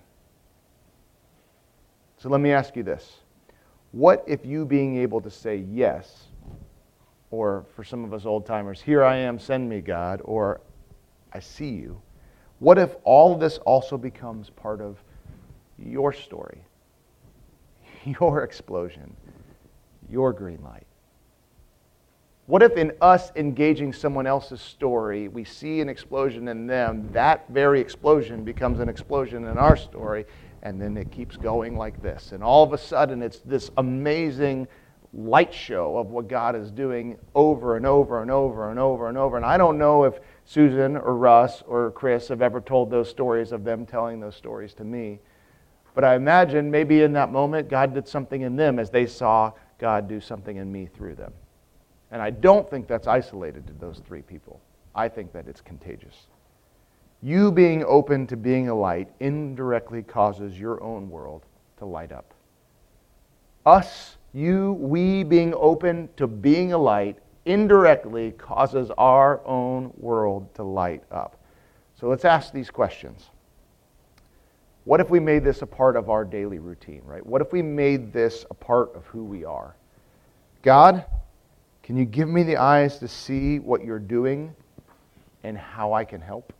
So 2.16 2.28
let 2.28 2.40
me 2.40 2.52
ask 2.52 2.76
you 2.76 2.84
this. 2.84 3.18
What 3.90 4.22
if 4.28 4.46
you 4.46 4.64
being 4.64 4.96
able 4.98 5.20
to 5.22 5.30
say 5.30 5.56
yes, 5.56 6.26
or 7.32 7.64
for 7.74 7.82
some 7.82 8.04
of 8.04 8.14
us 8.14 8.26
old 8.26 8.46
timers, 8.46 8.80
here 8.80 9.02
I 9.02 9.16
am, 9.16 9.38
send 9.38 9.68
me, 9.68 9.80
God, 9.80 10.20
or 10.24 10.60
I 11.32 11.40
see 11.40 11.70
you, 11.70 12.00
what 12.60 12.78
if 12.78 12.94
all 13.04 13.34
of 13.34 13.40
this 13.40 13.58
also 13.58 13.96
becomes 13.96 14.50
part 14.50 14.80
of 14.80 15.02
your 15.78 16.12
story, 16.12 16.64
your 18.04 18.42
explosion, 18.42 19.16
your 20.08 20.32
green 20.32 20.62
light? 20.62 20.86
What 22.46 22.62
if 22.62 22.78
in 22.78 22.92
us 23.02 23.30
engaging 23.36 23.92
someone 23.92 24.26
else's 24.26 24.62
story, 24.62 25.28
we 25.28 25.44
see 25.44 25.82
an 25.82 25.90
explosion 25.90 26.48
in 26.48 26.66
them, 26.66 27.10
that 27.12 27.44
very 27.50 27.78
explosion 27.78 28.42
becomes 28.42 28.80
an 28.80 28.88
explosion 28.88 29.44
in 29.44 29.58
our 29.58 29.76
story, 29.76 30.24
and 30.62 30.80
then 30.80 30.96
it 30.96 31.10
keeps 31.10 31.36
going 31.36 31.76
like 31.76 32.00
this. 32.00 32.32
And 32.32 32.42
all 32.42 32.64
of 32.64 32.72
a 32.72 32.78
sudden, 32.78 33.22
it's 33.22 33.40
this 33.40 33.70
amazing 33.76 34.66
light 35.12 35.52
show 35.52 35.98
of 35.98 36.08
what 36.08 36.28
God 36.28 36.56
is 36.56 36.70
doing 36.70 37.18
over 37.34 37.76
and 37.76 37.84
over 37.84 38.22
and 38.22 38.30
over 38.30 38.70
and 38.70 38.78
over 38.78 39.08
and 39.08 39.18
over. 39.18 39.36
And 39.36 39.44
I 39.44 39.58
don't 39.58 39.76
know 39.76 40.04
if 40.04 40.18
Susan 40.46 40.96
or 40.96 41.16
Russ 41.16 41.62
or 41.66 41.90
Chris 41.90 42.28
have 42.28 42.40
ever 42.40 42.62
told 42.62 42.90
those 42.90 43.10
stories 43.10 43.52
of 43.52 43.62
them 43.64 43.84
telling 43.84 44.20
those 44.20 44.36
stories 44.36 44.72
to 44.74 44.84
me. 44.84 45.20
But 45.98 46.04
I 46.04 46.14
imagine 46.14 46.70
maybe 46.70 47.02
in 47.02 47.12
that 47.14 47.32
moment, 47.32 47.68
God 47.68 47.92
did 47.92 48.06
something 48.06 48.42
in 48.42 48.54
them 48.54 48.78
as 48.78 48.88
they 48.88 49.04
saw 49.04 49.50
God 49.78 50.06
do 50.06 50.20
something 50.20 50.56
in 50.56 50.70
me 50.70 50.86
through 50.86 51.16
them. 51.16 51.32
And 52.12 52.22
I 52.22 52.30
don't 52.30 52.70
think 52.70 52.86
that's 52.86 53.08
isolated 53.08 53.66
to 53.66 53.72
those 53.72 54.00
three 54.06 54.22
people. 54.22 54.60
I 54.94 55.08
think 55.08 55.32
that 55.32 55.48
it's 55.48 55.60
contagious. 55.60 56.28
You 57.20 57.50
being 57.50 57.84
open 57.84 58.28
to 58.28 58.36
being 58.36 58.68
a 58.68 58.74
light 58.76 59.08
indirectly 59.18 60.04
causes 60.04 60.56
your 60.56 60.80
own 60.84 61.10
world 61.10 61.42
to 61.78 61.84
light 61.84 62.12
up. 62.12 62.32
Us, 63.66 64.18
you, 64.32 64.74
we 64.74 65.24
being 65.24 65.52
open 65.56 66.10
to 66.16 66.28
being 66.28 66.74
a 66.74 66.78
light 66.78 67.18
indirectly 67.44 68.30
causes 68.38 68.92
our 68.98 69.44
own 69.44 69.92
world 69.96 70.54
to 70.54 70.62
light 70.62 71.02
up. 71.10 71.42
So 71.98 72.06
let's 72.06 72.24
ask 72.24 72.52
these 72.52 72.70
questions. 72.70 73.30
What 74.88 75.00
if 75.00 75.10
we 75.10 75.20
made 75.20 75.44
this 75.44 75.60
a 75.60 75.66
part 75.66 75.96
of 75.96 76.08
our 76.08 76.24
daily 76.24 76.58
routine, 76.58 77.02
right? 77.04 77.24
What 77.26 77.42
if 77.42 77.52
we 77.52 77.60
made 77.60 78.10
this 78.10 78.46
a 78.50 78.54
part 78.54 78.96
of 78.96 79.04
who 79.04 79.22
we 79.22 79.44
are? 79.44 79.76
God, 80.62 81.04
can 81.82 81.98
you 81.98 82.06
give 82.06 82.26
me 82.26 82.42
the 82.42 82.56
eyes 82.56 82.98
to 83.00 83.06
see 83.06 83.58
what 83.58 83.84
you're 83.84 83.98
doing 83.98 84.56
and 85.44 85.58
how 85.58 85.92
I 85.92 86.06
can 86.06 86.22
help? 86.22 86.54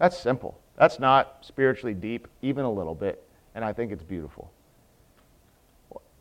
That's 0.00 0.18
simple. 0.18 0.60
That's 0.76 0.98
not 0.98 1.36
spiritually 1.42 1.94
deep, 1.94 2.26
even 2.42 2.64
a 2.64 2.72
little 2.72 2.96
bit, 2.96 3.24
and 3.54 3.64
I 3.64 3.72
think 3.72 3.92
it's 3.92 4.02
beautiful. 4.02 4.50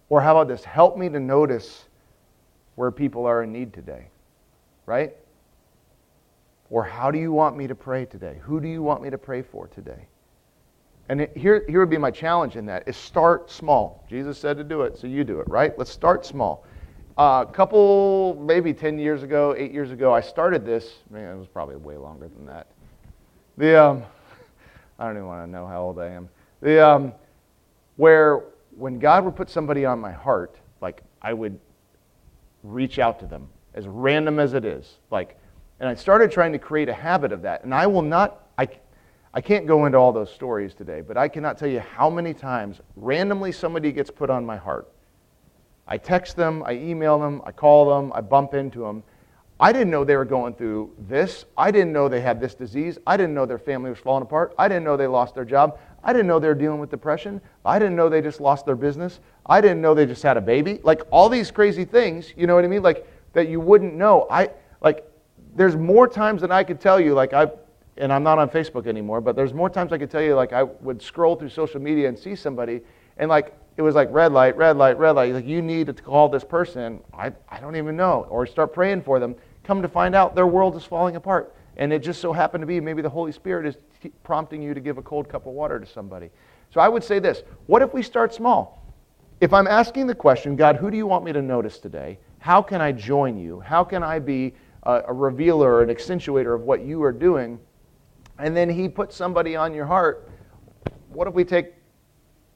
Or 0.09 0.21
how 0.21 0.37
about 0.37 0.47
this? 0.47 0.63
Help 0.63 0.99
me 0.99 1.09
to 1.09 1.19
notice 1.19 1.85
where 2.75 2.91
people 2.91 3.25
are 3.25 3.41
in 3.41 3.51
need 3.51 3.73
today, 3.73 4.05
right? 4.85 5.15
Or 6.69 6.83
how 6.83 7.09
do 7.09 7.17
you 7.17 7.31
want 7.31 7.57
me 7.57 7.65
to 7.65 7.73
pray 7.73 8.05
today? 8.05 8.37
Who 8.43 8.61
do 8.61 8.67
you 8.67 8.83
want 8.83 9.01
me 9.01 9.09
to 9.09 9.17
pray 9.17 9.41
for 9.41 9.65
today? 9.65 10.05
And 11.09 11.27
here, 11.35 11.65
here 11.67 11.79
would 11.79 11.89
be 11.89 11.97
my 11.97 12.11
challenge 12.11 12.55
in 12.55 12.65
that 12.67 12.87
is 12.87 12.95
start 12.95 13.51
small. 13.51 14.05
Jesus 14.09 14.37
said 14.37 14.57
to 14.57 14.63
do 14.63 14.83
it, 14.83 14.97
so 14.97 15.07
you 15.07 15.23
do 15.23 15.39
it, 15.39 15.47
right? 15.49 15.77
Let's 15.77 15.91
start 15.91 16.25
small. 16.25 16.65
A 17.17 17.21
uh, 17.21 17.45
couple, 17.45 18.37
maybe 18.41 18.73
10 18.73 18.97
years 18.97 19.21
ago, 19.21 19.53
eight 19.57 19.71
years 19.71 19.91
ago, 19.91 20.13
I 20.13 20.21
started 20.21 20.65
this. 20.65 20.95
Man, 21.11 21.35
it 21.35 21.37
was 21.37 21.47
probably 21.47 21.75
way 21.75 21.97
longer 21.97 22.27
than 22.27 22.45
that. 22.47 22.67
The, 23.57 23.83
um, 23.83 24.03
I 24.99 25.05
don't 25.05 25.17
even 25.17 25.27
want 25.27 25.45
to 25.45 25.51
know 25.51 25.67
how 25.67 25.81
old 25.81 25.99
I 25.99 26.07
am. 26.07 26.29
The, 26.61 26.87
um, 26.87 27.13
where 27.97 28.43
when 28.77 28.99
God 28.99 29.25
would 29.25 29.35
put 29.35 29.49
somebody 29.49 29.85
on 29.85 29.99
my 29.99 30.11
heart, 30.11 30.55
like 30.81 31.03
I 31.21 31.33
would 31.33 31.59
reach 32.63 32.97
out 32.97 33.19
to 33.19 33.25
them, 33.25 33.47
as 33.73 33.87
random 33.87 34.39
as 34.39 34.53
it 34.53 34.65
is. 34.65 34.97
Like, 35.11 35.37
and 35.79 35.89
I 35.89 35.95
started 35.95 36.31
trying 36.31 36.53
to 36.53 36.59
create 36.59 36.89
a 36.89 36.93
habit 36.93 37.31
of 37.31 37.41
that. 37.43 37.63
And 37.63 37.73
I 37.73 37.87
will 37.87 38.01
not, 38.01 38.42
I, 39.33 39.41
can't 39.41 39.65
go 39.65 39.85
into 39.85 39.97
all 39.97 40.11
those 40.11 40.31
stories 40.31 40.73
today, 40.73 41.01
but 41.01 41.17
I 41.17 41.27
cannot 41.27 41.57
tell 41.57 41.67
you 41.67 41.79
how 41.79 42.09
many 42.09 42.33
times 42.33 42.81
randomly 42.95 43.51
somebody 43.51 43.91
gets 43.91 44.11
put 44.11 44.29
on 44.29 44.45
my 44.45 44.57
heart 44.57 44.93
I 45.87 45.97
text 45.97 46.35
them, 46.35 46.63
I 46.65 46.73
email 46.73 47.19
them, 47.19 47.41
I 47.45 47.51
call 47.51 47.89
them, 47.89 48.11
I 48.15 48.21
bump 48.21 48.53
into 48.53 48.79
them. 48.79 49.03
I 49.59 49.71
didn't 49.71 49.91
know 49.91 50.03
they 50.03 50.15
were 50.15 50.25
going 50.25 50.55
through 50.55 50.93
this. 51.07 51.45
I 51.57 51.71
didn't 51.71 51.93
know 51.93 52.09
they 52.09 52.21
had 52.21 52.39
this 52.39 52.55
disease. 52.55 52.97
I 53.05 53.17
didn't 53.17 53.33
know 53.33 53.45
their 53.45 53.59
family 53.59 53.89
was 53.89 53.99
falling 53.99 54.23
apart. 54.23 54.53
I 54.57 54.67
didn't 54.67 54.83
know 54.83 54.97
they 54.97 55.07
lost 55.07 55.35
their 55.35 55.45
job. 55.45 55.79
I 56.03 56.11
didn't 56.11 56.27
know 56.27 56.39
they 56.39 56.47
were 56.47 56.55
dealing 56.55 56.79
with 56.79 56.89
depression. 56.89 57.39
I 57.63 57.79
didn't 57.79 57.95
know 57.95 58.09
they 58.09 58.21
just 58.21 58.41
lost 58.41 58.65
their 58.65 58.75
business. 58.75 59.19
I 59.45 59.61
didn't 59.61 59.81
know 59.81 59.93
they 59.93 60.05
just 60.05 60.23
had 60.23 60.37
a 60.37 60.41
baby. 60.41 60.79
Like 60.83 61.01
all 61.11 61.29
these 61.29 61.51
crazy 61.51 61.85
things, 61.85 62.33
you 62.35 62.47
know 62.47 62.55
what 62.55 62.65
I 62.65 62.67
mean? 62.67 62.81
Like 62.81 63.07
that 63.33 63.47
you 63.47 63.59
wouldn't 63.59 63.93
know. 63.93 64.27
I 64.29 64.49
like 64.81 65.05
there's 65.55 65.75
more 65.75 66.07
times 66.07 66.41
than 66.41 66.51
I 66.51 66.63
could 66.63 66.81
tell 66.81 66.99
you 66.99 67.13
like 67.13 67.33
I 67.33 67.49
and 67.97 68.11
I'm 68.11 68.23
not 68.23 68.39
on 68.39 68.49
Facebook 68.49 68.87
anymore, 68.87 69.21
but 69.21 69.35
there's 69.35 69.53
more 69.53 69.69
times 69.69 69.91
I 69.93 69.97
could 69.97 70.09
tell 70.09 70.21
you 70.21 70.35
like 70.35 70.53
I 70.53 70.63
would 70.63 71.01
scroll 71.01 71.35
through 71.35 71.49
social 71.49 71.79
media 71.79 72.07
and 72.07 72.17
see 72.17 72.35
somebody 72.35 72.81
and 73.17 73.29
like 73.29 73.53
it 73.75 73.81
was 73.81 73.95
like 73.95 74.09
red 74.11 74.31
light, 74.31 74.55
red 74.55 74.77
light, 74.77 74.97
red 74.97 75.11
light. 75.11 75.33
Like, 75.33 75.47
you 75.47 75.61
need 75.61 75.87
to 75.87 75.93
call 75.93 76.29
this 76.29 76.43
person. 76.43 76.99
I, 77.13 77.31
I 77.49 77.59
don't 77.59 77.75
even 77.75 77.95
know. 77.97 78.27
Or 78.29 78.45
start 78.45 78.73
praying 78.73 79.01
for 79.01 79.19
them. 79.19 79.35
Come 79.63 79.81
to 79.81 79.87
find 79.87 80.13
out 80.13 80.35
their 80.35 80.47
world 80.47 80.75
is 80.75 80.83
falling 80.83 81.15
apart. 81.15 81.55
And 81.77 81.91
it 81.91 81.99
just 81.99 82.21
so 82.21 82.33
happened 82.33 82.61
to 82.61 82.67
be 82.67 82.79
maybe 82.79 83.01
the 83.01 83.09
Holy 83.09 83.31
Spirit 83.31 83.65
is 83.65 83.77
t- 84.01 84.11
prompting 84.23 84.61
you 84.61 84.75
to 84.75 84.79
give 84.79 84.99
a 84.99 85.01
cold 85.01 85.27
cup 85.27 85.47
of 85.47 85.53
water 85.53 85.79
to 85.79 85.85
somebody. 85.87 86.29
So 86.71 86.81
I 86.81 86.87
would 86.87 87.03
say 87.03 87.19
this 87.19 87.43
what 87.65 87.81
if 87.81 87.93
we 87.93 88.03
start 88.03 88.33
small? 88.33 88.83
If 89.41 89.53
I'm 89.53 89.67
asking 89.67 90.05
the 90.05 90.15
question, 90.15 90.55
God, 90.55 90.75
who 90.75 90.91
do 90.91 90.97
you 90.97 91.07
want 91.07 91.25
me 91.25 91.33
to 91.33 91.41
notice 91.41 91.79
today? 91.79 92.19
How 92.37 92.61
can 92.61 92.79
I 92.79 92.91
join 92.91 93.37
you? 93.37 93.59
How 93.59 93.83
can 93.83 94.03
I 94.03 94.19
be 94.19 94.53
a, 94.83 95.01
a 95.07 95.13
revealer, 95.13 95.81
an 95.81 95.89
accentuator 95.89 96.53
of 96.53 96.61
what 96.61 96.85
you 96.85 97.01
are 97.01 97.11
doing? 97.11 97.59
And 98.39 98.55
then 98.55 98.69
He 98.69 98.89
puts 98.89 99.15
somebody 99.15 99.55
on 99.55 99.73
your 99.73 99.85
heart. 99.85 100.29
What 101.09 101.27
if 101.27 101.33
we 101.33 101.43
take 101.43 101.73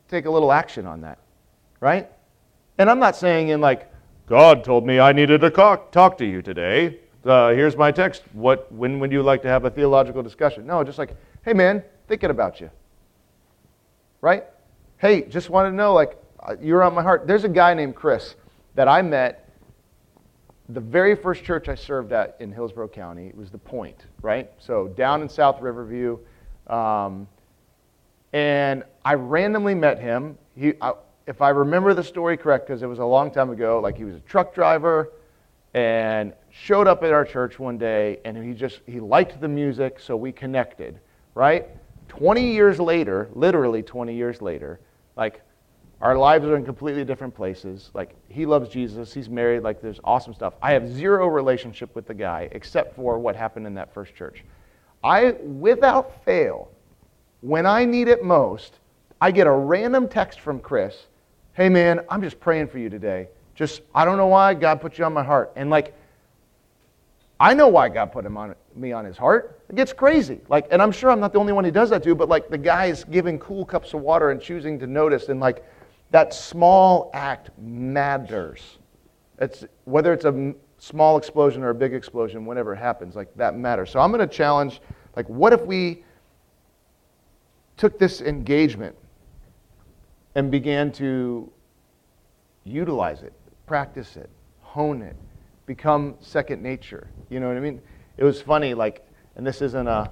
take 0.07 0.25
a 0.25 0.31
little 0.31 0.51
action 0.51 0.85
on 0.85 1.01
that, 1.01 1.19
right? 1.79 2.09
And 2.77 2.89
I'm 2.89 2.99
not 2.99 3.15
saying 3.15 3.49
in 3.49 3.61
like, 3.61 3.91
God 4.27 4.63
told 4.63 4.85
me 4.85 4.99
I 4.99 5.11
needed 5.11 5.41
to 5.41 5.49
talk, 5.49 6.17
to 6.17 6.25
you 6.25 6.41
today. 6.41 6.99
Uh, 7.25 7.49
here's 7.49 7.75
my 7.75 7.91
text. 7.91 8.23
What, 8.33 8.71
when 8.71 8.99
would 8.99 9.11
you 9.11 9.21
like 9.21 9.41
to 9.41 9.49
have 9.49 9.65
a 9.65 9.69
theological 9.69 10.23
discussion? 10.23 10.65
No, 10.65 10.83
just 10.83 10.97
like, 10.97 11.15
hey 11.43 11.53
man, 11.53 11.83
thinking 12.07 12.29
about 12.29 12.61
you. 12.61 12.69
Right? 14.21 14.45
Hey, 14.97 15.23
just 15.23 15.49
wanted 15.49 15.71
to 15.71 15.75
know, 15.75 15.93
like, 15.93 16.17
uh, 16.39 16.55
you're 16.61 16.83
on 16.83 16.93
my 16.93 17.03
heart. 17.03 17.27
There's 17.27 17.43
a 17.43 17.49
guy 17.49 17.73
named 17.73 17.95
Chris 17.95 18.35
that 18.75 18.87
I 18.87 19.01
met 19.01 19.46
the 20.69 20.79
very 20.79 21.15
first 21.15 21.43
church 21.43 21.69
I 21.69 21.75
served 21.75 22.11
at 22.11 22.35
in 22.39 22.51
Hillsborough 22.51 22.89
County 22.89 23.31
was 23.35 23.49
the 23.49 23.57
Point, 23.57 24.05
right? 24.21 24.51
So 24.59 24.87
down 24.89 25.21
in 25.21 25.29
South 25.29 25.61
Riverview. 25.61 26.17
Um, 26.67 27.27
and 28.33 28.83
I 29.05 29.13
randomly 29.13 29.73
met 29.73 29.99
him. 29.99 30.37
He, 30.55 30.73
I, 30.81 30.93
if 31.25 31.41
I 31.41 31.49
remember 31.49 31.93
the 31.93 32.03
story 32.03 32.37
correct, 32.37 32.67
because 32.67 32.83
it 32.83 32.87
was 32.87 32.99
a 32.99 33.05
long 33.05 33.31
time 33.31 33.49
ago, 33.49 33.79
like 33.79 33.97
he 33.97 34.03
was 34.03 34.15
a 34.15 34.19
truck 34.21 34.53
driver 34.53 35.11
and 35.73 36.33
showed 36.49 36.87
up 36.87 37.03
at 37.03 37.11
our 37.11 37.25
church 37.25 37.59
one 37.59 37.77
day 37.77 38.19
and 38.25 38.37
he 38.37 38.53
just 38.53 38.79
he 38.87 38.99
liked 38.99 39.39
the 39.39 39.47
music 39.47 39.99
so 39.99 40.15
we 40.15 40.31
connected 40.31 40.99
right 41.35 41.67
20 42.07 42.51
years 42.51 42.79
later 42.79 43.29
literally 43.33 43.83
20 43.83 44.15
years 44.15 44.41
later 44.41 44.79
like 45.15 45.41
our 46.01 46.17
lives 46.17 46.45
are 46.45 46.55
in 46.55 46.65
completely 46.65 47.03
different 47.03 47.35
places. 47.35 47.89
Like 47.93 48.15
he 48.29 48.45
loves 48.45 48.69
jesus. 48.69 49.13
He's 49.13 49.29
married. 49.29 49.63
Like 49.63 49.81
there's 49.81 49.99
awesome 50.03 50.33
stuff. 50.33 50.53
I 50.61 50.73
have 50.73 50.87
zero 50.87 51.27
relationship 51.27 51.93
with 51.95 52.07
the 52.07 52.13
guy 52.13 52.49
except 52.51 52.95
for 52.95 53.17
what 53.17 53.35
happened 53.35 53.65
in 53.65 53.73
that 53.75 53.93
first 53.93 54.15
church. 54.15 54.43
I 55.03 55.31
without 55.41 56.23
fail 56.25 56.71
when 57.41 57.67
i 57.67 57.85
need 57.85 58.07
it 58.07 58.23
most 58.23 58.79
i 59.21 59.29
get 59.29 59.45
a 59.45 59.51
random 59.51 60.07
text 60.07 60.39
from 60.39 60.59
chris. 60.59 61.05
Hey 61.53 61.69
man 61.69 62.01
i'm 62.09 62.21
just 62.21 62.39
praying 62.39 62.67
for 62.67 62.79
you 62.79 62.89
today. 62.89 63.27
Just, 63.57 63.81
I 63.95 64.05
don't 64.05 64.17
know 64.17 64.27
why 64.27 64.53
God 64.53 64.81
put 64.81 64.99
you 64.99 65.03
on 65.05 65.13
my 65.13 65.23
heart. 65.23 65.51
And 65.55 65.71
like, 65.71 65.95
I 67.39 67.55
know 67.55 67.67
why 67.67 67.89
God 67.89 68.11
put 68.11 68.23
him 68.23 68.37
on 68.37 68.53
me 68.75 68.91
on 68.91 69.03
his 69.03 69.17
heart. 69.17 69.59
It 69.67 69.75
gets 69.75 69.93
crazy. 69.93 70.39
Like, 70.47 70.67
and 70.69 70.79
I'm 70.79 70.91
sure 70.91 71.09
I'm 71.09 71.19
not 71.19 71.33
the 71.33 71.39
only 71.39 71.53
one 71.53 71.65
he 71.65 71.71
does 71.71 71.89
that 71.89 72.03
to, 72.03 72.13
but 72.13 72.29
like 72.29 72.49
the 72.49 72.57
guy 72.57 72.85
is 72.85 73.03
giving 73.05 73.39
cool 73.39 73.65
cups 73.65 73.95
of 73.95 74.01
water 74.01 74.29
and 74.29 74.39
choosing 74.39 74.77
to 74.77 74.85
notice, 74.85 75.29
and 75.29 75.39
like 75.39 75.65
that 76.11 76.33
small 76.33 77.09
act 77.13 77.49
matters. 77.57 78.77
It's 79.39 79.65
whether 79.85 80.13
it's 80.13 80.25
a 80.25 80.53
small 80.79 81.17
explosion 81.17 81.63
or 81.63 81.69
a 81.69 81.75
big 81.75 81.93
explosion, 81.93 82.45
whenever 82.45 82.73
it 82.73 82.77
happens, 82.77 83.15
like 83.15 83.33
that 83.35 83.55
matters. 83.55 83.89
So 83.89 83.99
I'm 83.99 84.11
going 84.11 84.27
to 84.27 84.33
challenge, 84.33 84.81
like, 85.15 85.27
what 85.27 85.53
if 85.53 85.61
we 85.65 86.03
took 87.75 87.99
this 87.99 88.21
engagement 88.21 88.95
and 90.35 90.49
began 90.49 90.91
to 90.93 91.51
utilize 92.63 93.21
it 93.21 93.33
practice 93.67 94.15
it, 94.17 94.29
hone 94.61 95.03
it, 95.03 95.15
become 95.67 96.15
second 96.21 96.63
nature. 96.63 97.09
You 97.29 97.39
know 97.39 97.49
what 97.49 97.57
I 97.57 97.59
mean? 97.59 97.81
It 98.15 98.23
was 98.23 98.41
funny, 98.41 98.73
like, 98.73 99.05
and 99.35 99.45
this 99.45 99.61
isn't 99.61 99.87
a 99.87 100.09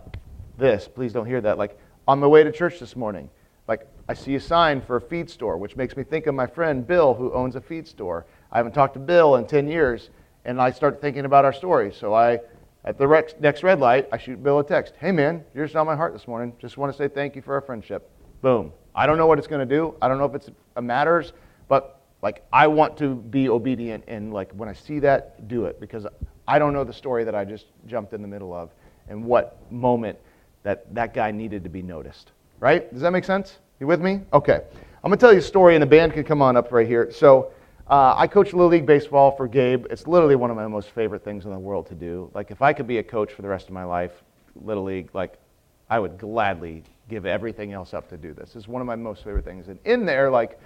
this, 0.57 0.87
please 0.87 1.11
don't 1.11 1.25
hear 1.25 1.41
that. 1.41 1.57
Like, 1.57 1.79
on 2.07 2.19
my 2.19 2.27
way 2.27 2.43
to 2.43 2.51
church 2.51 2.79
this 2.79 2.95
morning, 2.95 3.29
I 4.07 4.13
see 4.13 4.35
a 4.35 4.39
sign 4.39 4.81
for 4.81 4.97
a 4.97 5.01
feed 5.01 5.29
store, 5.29 5.57
which 5.57 5.75
makes 5.75 5.97
me 5.97 6.03
think 6.03 6.27
of 6.27 6.35
my 6.35 6.45
friend 6.45 6.85
Bill, 6.85 7.15
who 7.15 7.33
owns 7.33 7.55
a 7.55 7.61
feed 7.61 7.87
store. 7.87 8.25
I 8.51 8.57
haven't 8.57 8.73
talked 8.73 8.93
to 8.93 8.99
Bill 8.99 9.35
in 9.37 9.47
10 9.47 9.67
years, 9.67 10.11
and 10.45 10.61
I 10.61 10.71
start 10.71 11.01
thinking 11.01 11.25
about 11.25 11.43
our 11.43 11.53
story. 11.53 11.91
So 11.91 12.13
I, 12.13 12.39
at 12.83 12.99
the 12.99 13.07
next 13.39 13.63
red 13.63 13.79
light, 13.79 14.07
I 14.11 14.19
shoot 14.19 14.43
Bill 14.43 14.59
a 14.59 14.63
text. 14.63 14.93
Hey, 14.99 15.11
man, 15.11 15.43
you're 15.55 15.65
just 15.65 15.75
on 15.75 15.87
my 15.87 15.95
heart 15.95 16.13
this 16.13 16.27
morning. 16.27 16.53
Just 16.59 16.77
want 16.77 16.91
to 16.93 16.97
say 16.97 17.07
thank 17.07 17.35
you 17.35 17.41
for 17.41 17.55
our 17.55 17.61
friendship. 17.61 18.09
Boom. 18.41 18.71
I 18.93 19.07
don't 19.07 19.17
know 19.17 19.25
what 19.25 19.39
it's 19.39 19.47
going 19.47 19.67
to 19.67 19.75
do. 19.75 19.95
I 20.01 20.07
don't 20.07 20.19
know 20.19 20.25
if 20.25 20.35
it 20.35 20.53
matters, 20.81 21.33
but 21.67 21.99
like, 22.21 22.43
I 22.53 22.67
want 22.67 22.97
to 22.97 23.15
be 23.15 23.49
obedient, 23.49 24.03
and 24.07 24.31
like, 24.31 24.51
when 24.51 24.69
I 24.69 24.73
see 24.73 24.99
that, 24.99 25.47
do 25.47 25.65
it 25.65 25.79
because 25.79 26.05
I 26.47 26.59
don't 26.59 26.73
know 26.73 26.83
the 26.83 26.93
story 26.93 27.23
that 27.23 27.33
I 27.33 27.43
just 27.43 27.65
jumped 27.87 28.13
in 28.13 28.21
the 28.21 28.27
middle 28.27 28.53
of 28.53 28.69
and 29.09 29.25
what 29.25 29.59
moment 29.71 30.19
that 30.61 30.93
that 30.93 31.13
guy 31.13 31.31
needed 31.31 31.63
to 31.63 31.69
be 31.69 31.81
noticed. 31.81 32.31
Right? 32.59 32.91
Does 32.93 33.01
that 33.01 33.11
make 33.11 33.25
sense? 33.25 33.57
You 33.79 33.87
with 33.87 34.01
me? 34.01 34.21
Okay. 34.31 34.61
I'm 35.03 35.09
going 35.09 35.17
to 35.17 35.17
tell 35.17 35.33
you 35.33 35.39
a 35.39 35.41
story, 35.41 35.75
and 35.75 35.81
the 35.81 35.87
band 35.87 36.13
can 36.13 36.23
come 36.23 36.41
on 36.41 36.55
up 36.55 36.71
right 36.71 36.87
here. 36.87 37.11
So, 37.11 37.51
uh, 37.89 38.15
I 38.15 38.25
coach 38.25 38.53
Little 38.53 38.69
League 38.69 38.85
Baseball 38.85 39.35
for 39.35 39.49
Gabe. 39.49 39.85
It's 39.89 40.07
literally 40.07 40.37
one 40.37 40.49
of 40.49 40.55
my 40.55 40.65
most 40.65 40.91
favorite 40.91 41.25
things 41.25 41.43
in 41.43 41.51
the 41.51 41.59
world 41.59 41.85
to 41.87 41.93
do. 41.93 42.31
Like, 42.33 42.51
if 42.51 42.61
I 42.61 42.71
could 42.71 42.87
be 42.87 42.99
a 42.99 43.03
coach 43.03 43.33
for 43.33 43.41
the 43.41 43.49
rest 43.49 43.67
of 43.67 43.73
my 43.73 43.83
life, 43.83 44.23
Little 44.63 44.85
League, 44.85 45.09
like, 45.13 45.33
I 45.89 45.99
would 45.99 46.17
gladly 46.17 46.83
give 47.09 47.25
everything 47.25 47.73
else 47.73 47.93
up 47.93 48.07
to 48.09 48.17
do 48.17 48.33
this. 48.33 48.55
It's 48.55 48.67
one 48.67 48.81
of 48.81 48.87
my 48.87 48.95
most 48.95 49.25
favorite 49.25 49.43
things. 49.43 49.67
And 49.67 49.77
in 49.83 50.05
there, 50.05 50.31
like, 50.31 50.57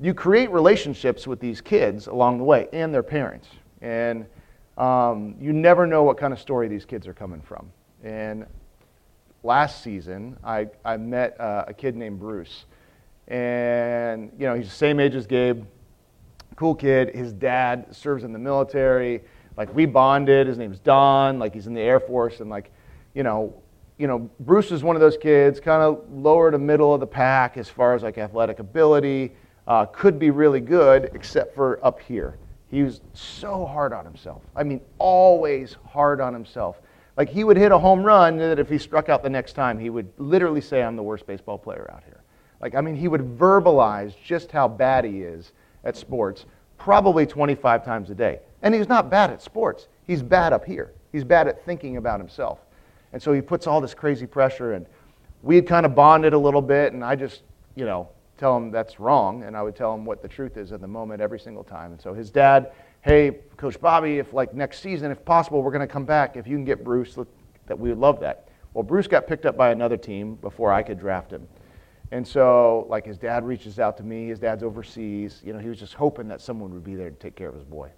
you 0.00 0.14
create 0.14 0.50
relationships 0.50 1.26
with 1.26 1.40
these 1.40 1.60
kids 1.60 2.06
along 2.06 2.38
the 2.38 2.44
way 2.44 2.68
and 2.72 2.94
their 2.94 3.02
parents. 3.02 3.48
And 3.82 4.24
um, 4.78 5.36
you 5.38 5.52
never 5.52 5.86
know 5.86 6.02
what 6.02 6.16
kind 6.16 6.32
of 6.32 6.40
story 6.40 6.66
these 6.68 6.86
kids 6.86 7.06
are 7.06 7.14
coming 7.14 7.42
from. 7.42 7.70
And 8.02 8.46
last 9.44 9.82
season, 9.82 10.36
I, 10.42 10.68
I 10.84 10.96
met 10.96 11.40
uh, 11.40 11.64
a 11.68 11.74
kid 11.74 11.94
named 11.94 12.18
Bruce. 12.18 12.64
And, 13.28 14.32
you 14.38 14.46
know, 14.46 14.54
he's 14.54 14.68
the 14.68 14.74
same 14.74 14.98
age 15.00 15.14
as 15.14 15.26
Gabe, 15.26 15.64
cool 16.56 16.74
kid. 16.74 17.14
His 17.14 17.32
dad 17.32 17.94
serves 17.94 18.24
in 18.24 18.32
the 18.32 18.38
military. 18.38 19.22
Like, 19.56 19.74
we 19.74 19.86
bonded. 19.86 20.46
His 20.46 20.58
name's 20.58 20.78
Don. 20.80 21.38
Like, 21.38 21.54
he's 21.54 21.66
in 21.66 21.74
the 21.74 21.80
Air 21.80 22.00
Force. 22.00 22.40
And, 22.40 22.50
like, 22.50 22.72
you 23.14 23.22
know, 23.22 23.54
you 23.98 24.08
know, 24.08 24.28
Bruce 24.40 24.72
is 24.72 24.82
one 24.82 24.96
of 24.96 25.00
those 25.00 25.16
kids, 25.16 25.60
kind 25.60 25.82
of 25.82 26.04
lower 26.12 26.50
to 26.50 26.58
middle 26.58 26.92
of 26.92 27.00
the 27.00 27.06
pack 27.06 27.56
as 27.56 27.68
far 27.68 27.94
as 27.94 28.02
like 28.02 28.18
athletic 28.18 28.58
ability 28.58 29.32
uh, 29.68 29.86
could 29.86 30.18
be 30.18 30.30
really 30.30 30.60
good, 30.60 31.10
except 31.14 31.54
for 31.54 31.84
up 31.84 32.00
here. 32.00 32.36
He 32.70 32.82
was 32.82 33.00
so 33.12 33.64
hard 33.64 33.92
on 33.92 34.04
himself. 34.04 34.42
I 34.56 34.64
mean, 34.64 34.80
always 34.98 35.76
hard 35.86 36.20
on 36.20 36.34
himself. 36.34 36.80
Like 37.16 37.28
he 37.28 37.44
would 37.44 37.56
hit 37.56 37.72
a 37.72 37.78
home 37.78 38.02
run 38.02 38.38
that 38.38 38.58
if 38.58 38.68
he 38.68 38.78
struck 38.78 39.08
out 39.08 39.22
the 39.22 39.30
next 39.30 39.52
time, 39.52 39.78
he 39.78 39.90
would 39.90 40.12
literally 40.18 40.60
say, 40.60 40.82
I'm 40.82 40.96
the 40.96 41.02
worst 41.02 41.26
baseball 41.26 41.58
player 41.58 41.88
out 41.92 42.02
here. 42.04 42.20
Like, 42.60 42.74
I 42.74 42.80
mean, 42.80 42.96
he 42.96 43.08
would 43.08 43.38
verbalize 43.38 44.14
just 44.24 44.50
how 44.50 44.68
bad 44.68 45.04
he 45.04 45.22
is 45.22 45.52
at 45.84 45.96
sports 45.96 46.46
probably 46.78 47.26
25 47.26 47.84
times 47.84 48.10
a 48.10 48.14
day. 48.14 48.40
And 48.62 48.74
he's 48.74 48.88
not 48.88 49.10
bad 49.10 49.30
at 49.30 49.42
sports, 49.42 49.88
he's 50.06 50.22
bad 50.22 50.52
up 50.52 50.64
here. 50.64 50.92
He's 51.12 51.24
bad 51.24 51.46
at 51.46 51.64
thinking 51.64 51.96
about 51.96 52.18
himself. 52.18 52.58
And 53.12 53.22
so 53.22 53.32
he 53.32 53.40
puts 53.40 53.68
all 53.68 53.80
this 53.80 53.94
crazy 53.94 54.26
pressure, 54.26 54.72
and 54.72 54.86
we 55.42 55.54
had 55.54 55.66
kind 55.66 55.86
of 55.86 55.94
bonded 55.94 56.32
a 56.32 56.38
little 56.38 56.60
bit, 56.62 56.92
and 56.92 57.04
I 57.04 57.14
just, 57.14 57.42
you 57.76 57.84
know, 57.84 58.08
tell 58.38 58.56
him 58.56 58.70
that's 58.70 58.98
wrong, 58.98 59.44
and 59.44 59.56
I 59.56 59.62
would 59.62 59.76
tell 59.76 59.94
him 59.94 60.04
what 60.04 60.22
the 60.22 60.28
truth 60.28 60.56
is 60.56 60.72
at 60.72 60.80
the 60.80 60.88
moment 60.88 61.20
every 61.20 61.38
single 61.38 61.64
time. 61.64 61.92
And 61.92 62.00
so 62.00 62.14
his 62.14 62.30
dad, 62.30 62.72
hey, 63.02 63.38
Coach 63.56 63.80
Bobby, 63.80 64.18
if 64.18 64.32
like 64.32 64.54
next 64.54 64.80
season, 64.80 65.10
if 65.10 65.24
possible, 65.24 65.62
we're 65.62 65.70
going 65.70 65.86
to 65.86 65.92
come 65.92 66.04
back. 66.04 66.36
If 66.36 66.46
you 66.46 66.56
can 66.56 66.64
get 66.64 66.82
Bruce, 66.82 67.16
that 67.66 67.78
we 67.78 67.88
would 67.88 67.98
love 67.98 68.20
that. 68.20 68.48
Well, 68.72 68.82
Bruce 68.82 69.06
got 69.06 69.26
picked 69.26 69.46
up 69.46 69.56
by 69.56 69.70
another 69.70 69.96
team 69.96 70.34
before 70.36 70.72
I 70.72 70.82
could 70.82 70.98
draft 70.98 71.30
him. 71.30 71.46
And 72.10 72.26
so, 72.26 72.86
like, 72.88 73.06
his 73.06 73.18
dad 73.18 73.44
reaches 73.44 73.78
out 73.78 73.96
to 73.96 74.02
me. 74.02 74.28
His 74.28 74.38
dad's 74.38 74.62
overseas. 74.62 75.40
You 75.44 75.52
know, 75.52 75.58
he 75.58 75.68
was 75.68 75.78
just 75.78 75.94
hoping 75.94 76.28
that 76.28 76.40
someone 76.40 76.72
would 76.74 76.84
be 76.84 76.94
there 76.94 77.10
to 77.10 77.16
take 77.16 77.34
care 77.34 77.48
of 77.48 77.54
his 77.54 77.64
boy. 77.64 77.90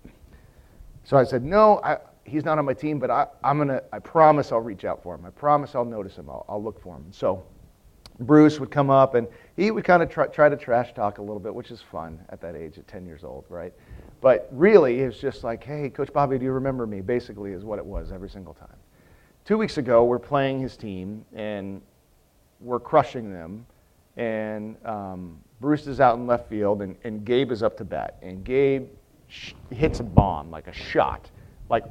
So 1.05 1.17
I 1.17 1.25
said, 1.25 1.43
no, 1.43 1.81
I, 1.83 1.99
he's 2.25 2.45
not 2.45 2.59
on 2.59 2.65
my 2.65 2.75
team, 2.75 2.99
but 2.99 3.11
I, 3.11 3.27
am 3.45 3.59
gonna. 3.59 3.83
I 3.93 3.99
promise 3.99 4.53
I'll 4.53 4.61
reach 4.61 4.85
out 4.85 5.03
for 5.03 5.15
him. 5.15 5.25
I 5.25 5.31
promise 5.31 5.75
I'll 5.75 5.85
notice 5.85 6.17
him. 6.17 6.29
I'll, 6.29 6.45
I'll 6.49 6.63
look 6.63 6.81
for 6.81 6.97
him. 6.97 7.07
So 7.11 7.45
Bruce 8.19 8.59
would 8.59 8.71
come 8.71 8.91
up 8.91 9.15
and 9.15 9.29
he 9.57 9.71
would 9.71 9.85
kind 9.85 10.03
of 10.03 10.09
try, 10.09 10.27
try, 10.27 10.49
to 10.49 10.57
trash 10.57 10.95
talk 10.95 11.19
a 11.19 11.23
little 11.23 11.39
bit, 11.39 11.55
which 11.55 11.71
is 11.71 11.83
fun 11.83 12.19
at 12.31 12.41
that 12.41 12.55
age, 12.57 12.79
at 12.79 12.87
10 12.87 13.05
years 13.05 13.25
old, 13.25 13.45
right? 13.49 13.73
But 14.21 14.49
really, 14.53 15.01
it's 15.01 15.19
just 15.19 15.45
like, 15.45 15.63
hey, 15.63 15.91
Coach 15.91 16.13
Bobby, 16.13 16.39
do 16.39 16.45
you 16.45 16.53
remember 16.53 16.87
me? 16.87 17.01
Basically, 17.01 17.53
is 17.53 17.65
what 17.65 17.79
it 17.79 17.85
was 17.85 18.13
every 18.13 18.31
single 18.31 18.55
time. 18.55 18.77
Two 19.45 19.59
weeks 19.59 19.79
ago, 19.79 20.05
we're 20.05 20.19
playing 20.19 20.61
his 20.61 20.77
team 20.77 21.25
and 21.35 21.83
we're 22.61 22.81
crushing 22.81 23.33
them. 23.33 23.67
And 24.17 24.77
um, 24.87 25.39
Bruce 25.61 25.87
is 25.87 26.01
out 26.01 26.17
in 26.17 26.27
left 26.27 26.49
field 26.49 26.83
and, 26.83 26.97
and 27.05 27.25
Gabe 27.25 27.53
is 27.53 27.63
up 27.63 27.77
to 27.79 27.85
bat. 27.85 28.17
And 28.23 28.43
Gabe 28.45 28.89
sh- 29.29 29.53
hits 29.71 30.01
a 30.01 30.05
bomb, 30.05 30.51
like 30.51 30.69
a 30.69 30.73
shot. 30.73 31.31
Like, 31.69 31.85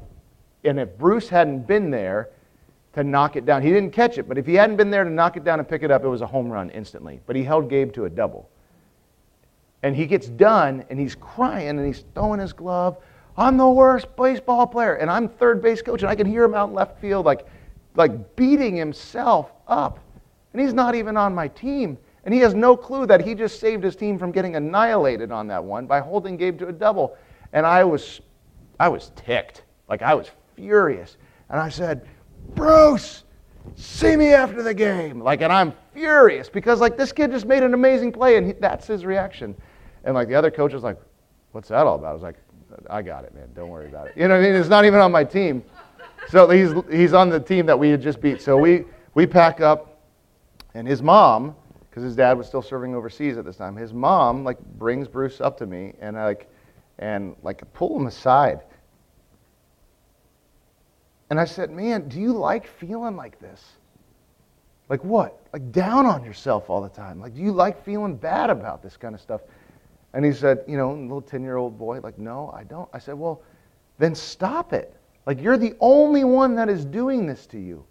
and 0.64 0.80
if 0.80 0.98
Bruce 0.98 1.30
hadn't 1.30 1.68
been 1.68 1.92
there, 1.92 2.30
to 2.96 3.04
knock 3.04 3.36
it 3.36 3.46
down. 3.46 3.62
He 3.62 3.70
didn't 3.70 3.92
catch 3.92 4.18
it, 4.18 4.28
but 4.28 4.38
if 4.38 4.46
he 4.46 4.56
hadn't 4.56 4.78
been 4.78 4.90
there 4.90 5.04
to 5.04 5.10
knock 5.10 5.36
it 5.36 5.44
down 5.44 5.60
and 5.60 5.68
pick 5.68 5.84
it 5.84 5.92
up, 5.92 6.06
it 6.06 6.08
was 6.08 6.22
a 6.22 6.28
home 6.28 6.50
run 6.50 6.70
instantly. 6.70 7.20
But 7.28 7.36
he 7.36 7.44
held 7.44 7.70
Gabe 7.70 7.94
to 7.94 8.06
a 8.06 8.10
double. 8.10 8.50
And 9.84 9.94
he 9.96 10.06
gets 10.06 10.28
done 10.28 10.86
and 10.90 10.98
he's 10.98 11.14
crying 11.14 11.70
and 11.70 11.86
he's 11.86 12.06
throwing 12.14 12.40
his 12.40 12.54
glove. 12.54 12.98
I'm 13.38 13.58
the 13.58 13.70
worst 13.70 14.08
baseball 14.16 14.66
player. 14.66 14.96
And 14.96 15.12
I'm 15.12 15.28
third 15.28 15.62
base 15.62 15.82
coach 15.82 16.04
and 16.04 16.10
I 16.10 16.16
can 16.16 16.26
hear 16.26 16.46
him 16.46 16.56
out 16.56 16.70
in 16.70 16.74
left 16.74 17.00
field 17.02 17.26
like, 17.26 17.46
like 17.96 18.36
beating 18.38 18.78
himself 18.78 19.52
up. 19.68 20.00
And 20.54 20.62
he's 20.62 20.74
not 20.74 20.96
even 20.96 21.18
on 21.18 21.36
my 21.36 21.50
team. 21.50 21.98
And 22.24 22.34
he 22.34 22.40
has 22.40 22.54
no 22.54 22.78
clue 22.78 23.06
that 23.08 23.20
he 23.20 23.36
just 23.36 23.60
saved 23.60 23.84
his 23.84 23.98
team 23.98 24.18
from 24.18 24.32
getting 24.32 24.56
annihilated 24.56 25.34
on 25.34 25.48
that 25.48 25.64
one 25.64 25.86
by 25.86 26.00
holding 26.00 26.38
Gabe 26.38 26.58
to 26.60 26.70
a 26.70 26.72
double. 26.72 27.18
And 27.52 27.66
I 27.66 27.84
was, 27.84 28.22
I 28.80 28.88
was 28.88 29.12
ticked. 29.18 29.64
Like 29.90 30.02
I 30.02 30.16
was 30.16 30.32
furious. 30.56 31.18
And 31.50 31.60
I 31.60 31.70
said, 31.70 32.08
Bruce, 32.54 33.24
see 33.76 34.16
me 34.16 34.34
after 34.34 34.62
the 34.62 34.74
game. 34.74 35.20
Like, 35.20 35.42
and 35.42 35.52
I'm 35.52 35.74
furious 35.94 36.50
because, 36.50 36.80
like, 36.80 36.98
this 36.98 37.12
kid 37.12 37.32
just 37.32 37.46
made 37.46 37.64
an 37.64 37.74
amazing 37.74 38.12
play, 38.12 38.38
and 38.38 38.48
he, 38.48 38.54
that's 38.54 38.86
his 38.88 39.06
reaction. 39.06 39.56
And, 40.04 40.14
like, 40.14 40.28
the 40.28 40.36
other 40.36 40.52
coach 40.52 40.74
was 40.74 40.84
like, 40.84 40.98
what's 41.52 41.70
that 41.70 41.86
all 41.88 41.96
about? 41.96 42.10
I 42.10 42.14
was 42.14 42.22
like, 42.22 42.36
I 42.90 43.02
got 43.02 43.24
it, 43.24 43.34
man. 43.34 43.48
Don't 43.56 43.70
worry 43.70 43.88
about 43.88 44.08
it. 44.08 44.14
You 44.18 44.28
know 44.28 44.36
I 44.36 44.42
mean? 44.42 44.54
It's 44.54 44.70
not 44.70 44.86
even 44.86 45.00
on 45.00 45.12
my 45.12 45.24
team. 45.24 45.64
So 46.28 46.50
he's, 46.50 46.74
he's 46.92 47.14
on 47.14 47.30
the 47.30 47.40
team 47.40 47.66
that 47.66 47.78
we 47.78 47.90
had 47.90 48.02
just 48.02 48.20
beat. 48.22 48.42
So 48.42 48.58
we, 48.58 48.86
we 49.14 49.26
pack 49.26 49.62
up, 49.62 50.02
and 50.74 50.88
his 50.88 51.02
mom, 51.02 51.56
because 51.90 52.04
his 52.04 52.16
dad 52.16 52.38
was 52.38 52.48
still 52.48 52.62
serving 52.62 52.94
overseas 52.94 53.38
at 53.38 53.46
this 53.46 53.56
time, 53.56 53.76
his 53.76 53.94
mom, 53.94 54.44
like, 54.44 54.60
brings 54.78 55.08
Bruce 55.08 55.40
up 55.40 55.58
to 55.60 55.66
me, 55.66 55.94
and, 56.02 56.16
like, 56.16 56.50
and, 57.00 57.36
like, 57.44 57.62
pull 57.74 57.96
him 57.98 58.08
aside 58.08 58.62
And 61.30 61.40
I 61.40 61.46
said, 61.46 61.72
Man, 61.72 62.08
do 62.08 62.20
you 62.20 62.34
like 62.34 62.68
feeling 62.68 63.16
like 63.16 63.40
this? 63.40 63.62
Like 64.90 65.04
what? 65.04 65.40
Like 65.54 65.72
down 65.72 66.06
on 66.06 66.24
yourself 66.24 66.70
all 66.70 66.82
the 66.82 66.90
time? 66.90 67.20
Like, 67.20 67.34
do 67.34 67.42
you 67.42 67.52
like 67.52 67.84
feeling 67.84 68.16
bad 68.16 68.50
about 68.50 68.84
this 68.84 68.98
kind 68.98 69.16
of 69.16 69.22
stuff? 69.22 69.42
And 70.14 70.24
he 70.24 70.32
said, 70.32 70.64
You 70.68 70.78
know, 70.78 70.94
little 70.94 71.22
10 71.22 71.42
year 71.42 71.58
old 71.58 71.78
boy, 71.78 72.00
like, 72.02 72.18
No, 72.20 72.52
I 72.56 72.64
don't. 72.64 72.90
I 72.94 73.00
said, 73.00 73.16
Well, 73.16 73.42
then 73.98 74.14
stop 74.14 74.74
it. 74.74 74.96
Like, 75.26 75.42
you're 75.42 75.58
the 75.58 75.76
only 75.80 76.24
one 76.24 76.56
that 76.56 76.70
is 76.70 76.86
doing 76.86 77.26
this 77.26 77.48
to 77.48 77.60
you. 77.60 77.84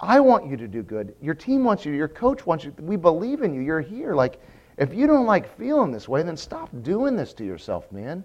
I 0.00 0.20
want 0.20 0.46
you 0.48 0.56
to 0.56 0.68
do 0.68 0.82
good. 0.82 1.14
Your 1.20 1.34
team 1.34 1.64
wants 1.64 1.84
you. 1.84 1.92
Your 1.92 2.08
coach 2.08 2.46
wants 2.46 2.64
you. 2.64 2.72
We 2.78 2.96
believe 2.96 3.42
in 3.42 3.52
you. 3.52 3.60
You're 3.60 3.80
here. 3.80 4.14
Like, 4.14 4.40
if 4.78 4.94
you 4.94 5.06
don't 5.06 5.26
like 5.26 5.56
feeling 5.58 5.90
this 5.90 6.08
way, 6.08 6.22
then 6.22 6.36
stop 6.36 6.70
doing 6.82 7.16
this 7.16 7.32
to 7.34 7.44
yourself, 7.44 7.90
man. 7.90 8.24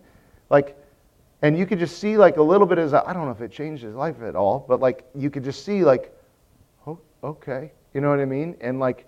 Like, 0.49 0.77
and 1.43 1.57
you 1.57 1.65
could 1.65 1.77
just 1.77 1.99
see 1.99 2.17
like 2.17 2.37
a 2.37 2.41
little 2.41 2.65
bit 2.65 2.77
as 2.79 2.93
I 2.93 3.11
don't 3.11 3.25
know 3.25 3.31
if 3.31 3.41
it 3.41 3.51
changed 3.51 3.83
his 3.83 3.93
life 3.93 4.21
at 4.23 4.33
all, 4.33 4.65
but 4.67 4.79
like 4.79 5.05
you 5.13 5.29
could 5.29 5.43
just 5.43 5.65
see 5.65 5.83
like, 5.83 6.17
oh, 6.87 6.97
okay, 7.21 7.73
you 7.93 7.99
know 7.99 8.09
what 8.09 8.21
I 8.21 8.25
mean? 8.25 8.55
And 8.61 8.79
like, 8.79 9.05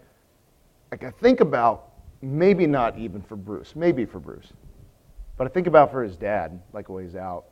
like 0.92 1.06
I 1.06 1.12
think 1.12 1.40
about 1.40 1.94
maybe 2.22 2.68
not 2.68 3.00
even 3.00 3.22
for 3.22 3.38
Bruce, 3.38 3.74
maybe 3.74 4.04
for 4.04 4.20
Bruce, 4.20 4.52
but 5.38 5.48
I 5.48 5.50
think 5.50 5.66
about 5.66 5.92
for 5.92 6.04
his 6.04 6.18
dad, 6.18 6.62
like 6.74 6.88
he's 6.90 7.16
out. 7.16 7.46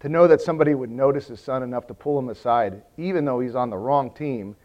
To 0.00 0.08
know 0.08 0.26
that 0.26 0.40
somebody 0.40 0.74
would 0.74 0.90
notice 0.90 1.28
his 1.28 1.40
son 1.40 1.62
enough 1.62 1.86
to 1.88 1.94
pull 1.94 2.18
him 2.18 2.28
aside, 2.28 2.82
even 2.96 3.24
though 3.24 3.38
he's 3.38 3.54
on 3.54 3.70
the 3.70 3.78
wrong 3.78 4.10
team, 4.10 4.56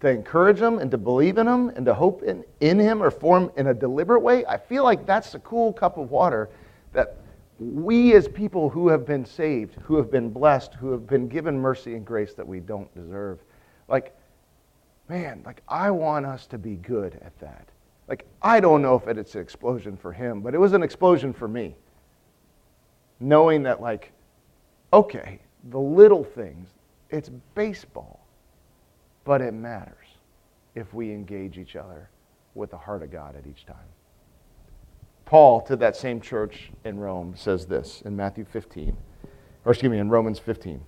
to 0.00 0.08
encourage 0.08 0.58
him 0.58 0.78
and 0.78 0.90
to 0.90 0.98
believe 0.98 1.38
in 1.38 1.46
him 1.46 1.68
and 1.68 1.86
to 1.86 1.94
hope 1.94 2.24
in, 2.24 2.42
in 2.60 2.78
him 2.80 3.00
or 3.00 3.10
form 3.10 3.52
in 3.56 3.68
a 3.68 3.74
deliberate 3.74 4.20
way, 4.20 4.44
I 4.46 4.56
feel 4.56 4.82
like 4.82 5.06
that's 5.06 5.34
a 5.34 5.38
cool 5.40 5.72
cup 5.72 5.96
of 5.96 6.10
water 6.10 6.48
that 6.92 7.16
we 7.60 8.14
as 8.14 8.26
people 8.26 8.70
who 8.70 8.88
have 8.88 9.04
been 9.04 9.24
saved, 9.24 9.76
who 9.82 9.96
have 9.96 10.10
been 10.10 10.30
blessed, 10.30 10.74
who 10.74 10.90
have 10.92 11.06
been 11.06 11.28
given 11.28 11.58
mercy 11.58 11.94
and 11.94 12.06
grace 12.06 12.32
that 12.34 12.48
we 12.48 12.58
don't 12.58 12.92
deserve, 12.94 13.38
like, 13.86 14.16
man, 15.10 15.42
like 15.44 15.62
I 15.68 15.90
want 15.90 16.24
us 16.24 16.46
to 16.48 16.58
be 16.58 16.76
good 16.76 17.20
at 17.22 17.38
that. 17.40 17.68
Like, 18.08 18.24
I 18.40 18.60
don't 18.60 18.80
know 18.80 18.94
if 18.96 19.06
it's 19.06 19.34
an 19.34 19.42
explosion 19.42 19.96
for 19.96 20.10
him, 20.10 20.40
but 20.40 20.54
it 20.54 20.58
was 20.58 20.72
an 20.72 20.82
explosion 20.82 21.34
for 21.34 21.46
me. 21.46 21.76
Knowing 23.20 23.62
that, 23.64 23.82
like, 23.82 24.10
okay, 24.92 25.38
the 25.68 25.78
little 25.78 26.24
things, 26.24 26.70
it's 27.10 27.28
baseball, 27.54 28.24
but 29.24 29.42
it 29.42 29.52
matters 29.52 30.06
if 30.74 30.94
we 30.94 31.12
engage 31.12 31.58
each 31.58 31.76
other 31.76 32.08
with 32.54 32.70
the 32.70 32.78
heart 32.78 33.02
of 33.02 33.12
God 33.12 33.36
at 33.36 33.46
each 33.46 33.66
time. 33.66 33.76
Paul 35.30 35.60
to 35.60 35.76
that 35.76 35.94
same 35.94 36.20
church 36.20 36.72
in 36.84 36.98
Rome 36.98 37.34
says 37.36 37.64
this 37.64 38.02
in 38.04 38.16
Matthew 38.16 38.44
15, 38.44 38.96
or 39.64 39.70
excuse 39.70 39.88
me, 39.88 40.00
in 40.00 40.08
Romans 40.08 40.40
15. 40.40 40.80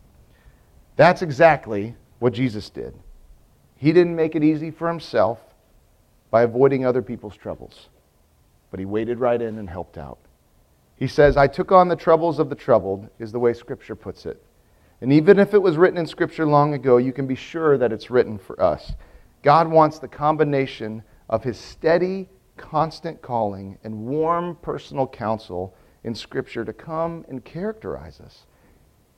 That's 0.97 1.22
exactly 1.22 1.95
what 2.18 2.32
Jesus 2.32 2.68
did. 2.68 2.93
He 3.76 3.93
didn't 3.93 4.16
make 4.16 4.34
it 4.34 4.43
easy 4.43 4.72
for 4.72 4.88
himself 4.88 5.38
by 6.32 6.43
avoiding 6.43 6.84
other 6.84 7.03
people's 7.03 7.36
troubles, 7.36 7.88
but 8.72 8.80
he 8.80 8.84
waded 8.84 9.20
right 9.20 9.40
in 9.40 9.59
and 9.59 9.70
helped 9.70 9.97
out. 9.97 10.18
He 10.97 11.07
says, 11.07 11.36
I 11.36 11.47
took 11.47 11.70
on 11.70 11.86
the 11.86 11.95
troubles 11.95 12.40
of 12.40 12.49
the 12.49 12.57
troubled, 12.57 13.09
is 13.20 13.30
the 13.30 13.38
way 13.38 13.53
Scripture 13.53 13.95
puts 13.95 14.26
it. 14.26 14.43
And 15.01 15.12
even 15.12 15.38
if 15.38 15.55
it 15.55 15.62
was 15.62 15.76
written 15.76 15.99
in 15.99 16.07
Scripture 16.09 16.47
long 16.47 16.74
ago, 16.74 16.97
you 16.97 17.12
can 17.12 17.28
be 17.28 17.36
sure 17.36 17.78
that 17.78 17.93
it's 17.93 18.11
written 18.11 18.38
for 18.38 18.61
us. 18.61 18.93
God 19.45 19.68
wants 19.68 20.01
the 20.01 20.09
combination 20.09 21.05
of 21.28 21.45
his 21.45 21.57
steady, 21.59 22.28
constant 22.57 23.22
calling 23.22 23.78
and 23.84 24.07
warm 24.07 24.57
personal 24.57 25.07
counsel 25.07 25.74
in 26.05 26.14
Scripture 26.14 26.64
to 26.64 26.72
come 26.72 27.24
and 27.28 27.44
characterize 27.44 28.20
us, 28.20 28.46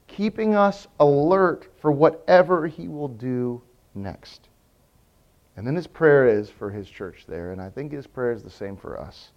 keeping 0.06 0.54
us 0.54 0.86
alert 1.00 1.70
for 1.80 1.90
whatever 1.90 2.66
he 2.66 2.88
will 2.88 3.08
do 3.08 3.62
next. 3.94 4.48
And 5.56 5.66
then 5.66 5.76
his 5.76 5.86
prayer 5.86 6.28
is 6.28 6.50
for 6.50 6.70
his 6.70 6.88
church 6.88 7.24
there, 7.28 7.52
and 7.52 7.60
I 7.60 7.70
think 7.70 7.92
his 7.92 8.06
prayer 8.06 8.32
is 8.32 8.42
the 8.42 8.50
same 8.50 8.76
for 8.76 8.98
us. 9.00 9.30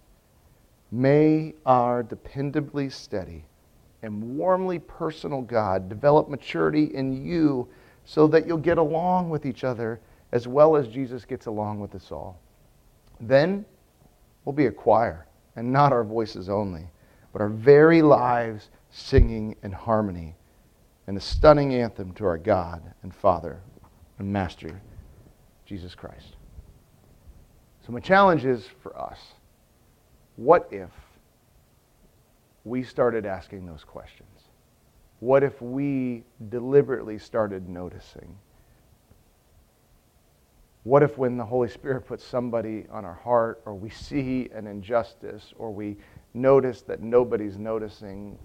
May 0.90 1.54
our 1.66 2.02
dependably 2.02 2.90
steady 2.90 3.44
and 4.02 4.36
warmly 4.36 4.78
personal 4.78 5.42
God 5.42 5.88
develop 5.88 6.28
maturity 6.28 6.84
in 6.94 7.24
you 7.24 7.68
so 8.04 8.26
that 8.28 8.46
you'll 8.46 8.58
get 8.58 8.78
along 8.78 9.28
with 9.28 9.44
each 9.44 9.64
other 9.64 10.00
as 10.32 10.48
well 10.48 10.76
as 10.76 10.88
Jesus 10.88 11.24
gets 11.24 11.46
along 11.46 11.80
with 11.80 11.94
us 11.94 12.10
all. 12.10 12.38
Then 13.20 13.64
we'll 14.48 14.54
be 14.54 14.64
a 14.64 14.72
choir, 14.72 15.26
and 15.56 15.70
not 15.70 15.92
our 15.92 16.02
voices 16.02 16.48
only, 16.48 16.88
but 17.34 17.42
our 17.42 17.50
very 17.50 18.00
lives 18.00 18.70
singing 18.88 19.54
in 19.62 19.70
harmony 19.70 20.34
and 21.06 21.18
a 21.18 21.20
stunning 21.20 21.74
anthem 21.74 22.14
to 22.14 22.24
our 22.24 22.38
God 22.38 22.82
and 23.02 23.14
Father 23.14 23.60
and 24.18 24.32
Master, 24.32 24.80
Jesus 25.66 25.94
Christ. 25.94 26.36
So, 27.84 27.92
my 27.92 28.00
challenge 28.00 28.46
is 28.46 28.64
for 28.82 28.98
us 28.98 29.18
what 30.36 30.66
if 30.70 30.88
we 32.64 32.82
started 32.82 33.26
asking 33.26 33.66
those 33.66 33.84
questions? 33.84 34.30
What 35.20 35.42
if 35.42 35.60
we 35.60 36.24
deliberately 36.48 37.18
started 37.18 37.68
noticing? 37.68 38.34
What 40.88 41.02
if, 41.02 41.18
when 41.18 41.36
the 41.36 41.44
Holy 41.44 41.68
Spirit 41.68 42.06
puts 42.06 42.24
somebody 42.24 42.86
on 42.90 43.04
our 43.04 43.12
heart, 43.12 43.60
or 43.66 43.74
we 43.74 43.90
see 43.90 44.48
an 44.54 44.66
injustice, 44.66 45.52
or 45.58 45.70
we 45.70 45.98
notice 46.32 46.80
that 46.80 47.02
nobody's 47.02 47.58
noticing, 47.58 48.38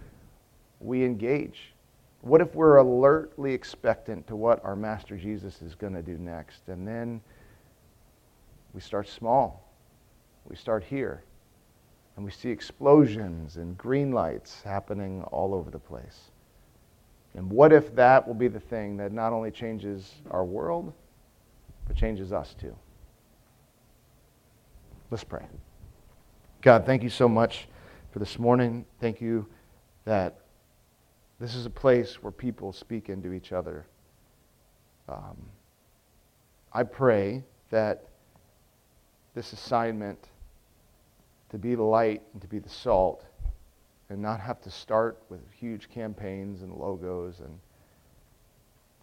we 0.82 1.06
engage? 1.06 1.74
What 2.20 2.41
if 2.41 2.54
we're 2.54 2.76
alertly 2.76 3.54
expectant 3.54 4.28
to 4.28 4.36
what 4.36 4.62
our 4.66 4.76
Master 4.76 5.16
Jesus 5.16 5.62
is 5.62 5.74
going 5.74 5.94
to 5.94 6.02
do 6.02 6.18
next? 6.18 6.68
And 6.68 6.86
then 6.86 7.22
we 8.74 8.82
start 8.82 9.08
small. 9.08 9.66
We 10.44 10.58
start 10.58 10.84
here. 10.84 11.24
And 12.18 12.26
we 12.26 12.32
see 12.32 12.50
explosions 12.50 13.56
and 13.56 13.78
green 13.78 14.12
lights 14.12 14.62
happening 14.64 15.24
all 15.32 15.54
over 15.54 15.72
the 15.72 15.80
place. 15.80 16.32
And 17.36 17.50
what 17.50 17.72
if 17.72 17.96
that 17.96 18.28
will 18.28 18.36
be 18.36 18.50
the 18.50 18.60
thing 18.60 18.98
that 18.98 19.14
not 19.14 19.32
only 19.32 19.50
changes 19.50 20.16
our 20.30 20.44
world, 20.44 20.91
but 21.88 21.96
changes 21.96 22.32
us 22.32 22.56
too? 22.60 22.76
Let's 25.10 25.24
pray. 25.24 25.46
God, 26.62 26.86
thank 26.86 27.04
you 27.04 27.10
so 27.10 27.28
much 27.28 27.68
for 28.12 28.20
this 28.20 28.40
morning. 28.40 28.86
Thank 29.00 29.22
you 29.22 29.48
that 30.06 30.40
this 31.40 31.56
is 31.56 31.66
a 31.66 31.70
place 31.70 32.24
where 32.24 32.32
people 32.32 32.72
speak 32.72 33.10
into 33.10 33.34
each 33.34 33.52
other. 33.52 33.86
Um, 35.10 35.50
I 36.72 36.84
pray 36.84 37.44
that 37.70 38.08
this 39.36 39.54
assignment 39.54 40.30
to 41.50 41.58
be 41.58 41.76
the 41.76 41.84
light 41.84 42.22
and 42.34 42.42
to 42.42 42.48
be 42.48 42.60
the 42.60 42.70
salt 42.70 43.26
and 44.10 44.22
not 44.22 44.40
have 44.40 44.62
to 44.62 44.72
start 44.72 45.22
with 45.30 45.42
huge 45.52 45.90
campaigns 45.90 46.62
and 46.62 46.74
logos 46.74 47.40
and 47.40 47.60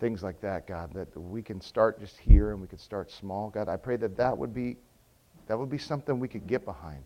things 0.00 0.22
like 0.22 0.40
that, 0.40 0.66
God, 0.66 0.92
that 0.94 1.16
we 1.16 1.42
can 1.42 1.60
start 1.60 2.00
just 2.00 2.18
here 2.18 2.50
and 2.50 2.60
we 2.60 2.66
can 2.66 2.78
start 2.78 3.10
small. 3.10 3.50
God, 3.50 3.68
I 3.68 3.76
pray 3.76 3.96
that 3.96 4.16
that 4.16 4.36
would 4.36 4.54
be, 4.54 4.76
that 5.46 5.58
would 5.58 5.70
be 5.70 5.78
something 5.78 6.18
we 6.18 6.28
could 6.28 6.46
get 6.46 6.64
behind. 6.64 7.04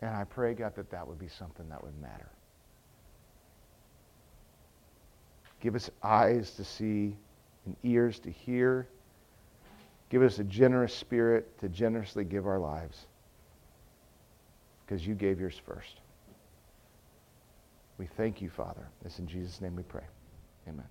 And 0.00 0.14
I 0.14 0.24
pray, 0.24 0.54
God, 0.54 0.76
that 0.76 0.90
that 0.90 1.06
would 1.08 1.18
be 1.18 1.28
something 1.28 1.68
that 1.70 1.82
would 1.82 2.00
matter. 2.00 2.30
Give 5.60 5.74
us 5.74 5.90
eyes 6.02 6.50
to 6.52 6.64
see 6.64 7.16
and 7.64 7.74
ears 7.82 8.18
to 8.20 8.30
hear. 8.30 8.86
Give 10.10 10.22
us 10.22 10.38
a 10.38 10.44
generous 10.44 10.94
spirit 10.94 11.58
to 11.60 11.68
generously 11.70 12.24
give 12.24 12.46
our 12.46 12.58
lives 12.58 13.06
because 14.84 15.06
you 15.06 15.14
gave 15.14 15.40
yours 15.40 15.58
first. 15.64 16.00
We 17.96 18.06
thank 18.06 18.42
you, 18.42 18.50
Father. 18.50 18.86
This 19.02 19.18
in 19.18 19.26
Jesus' 19.26 19.60
name 19.62 19.74
we 19.74 19.84
pray. 19.84 20.04
Amen. 20.68 20.84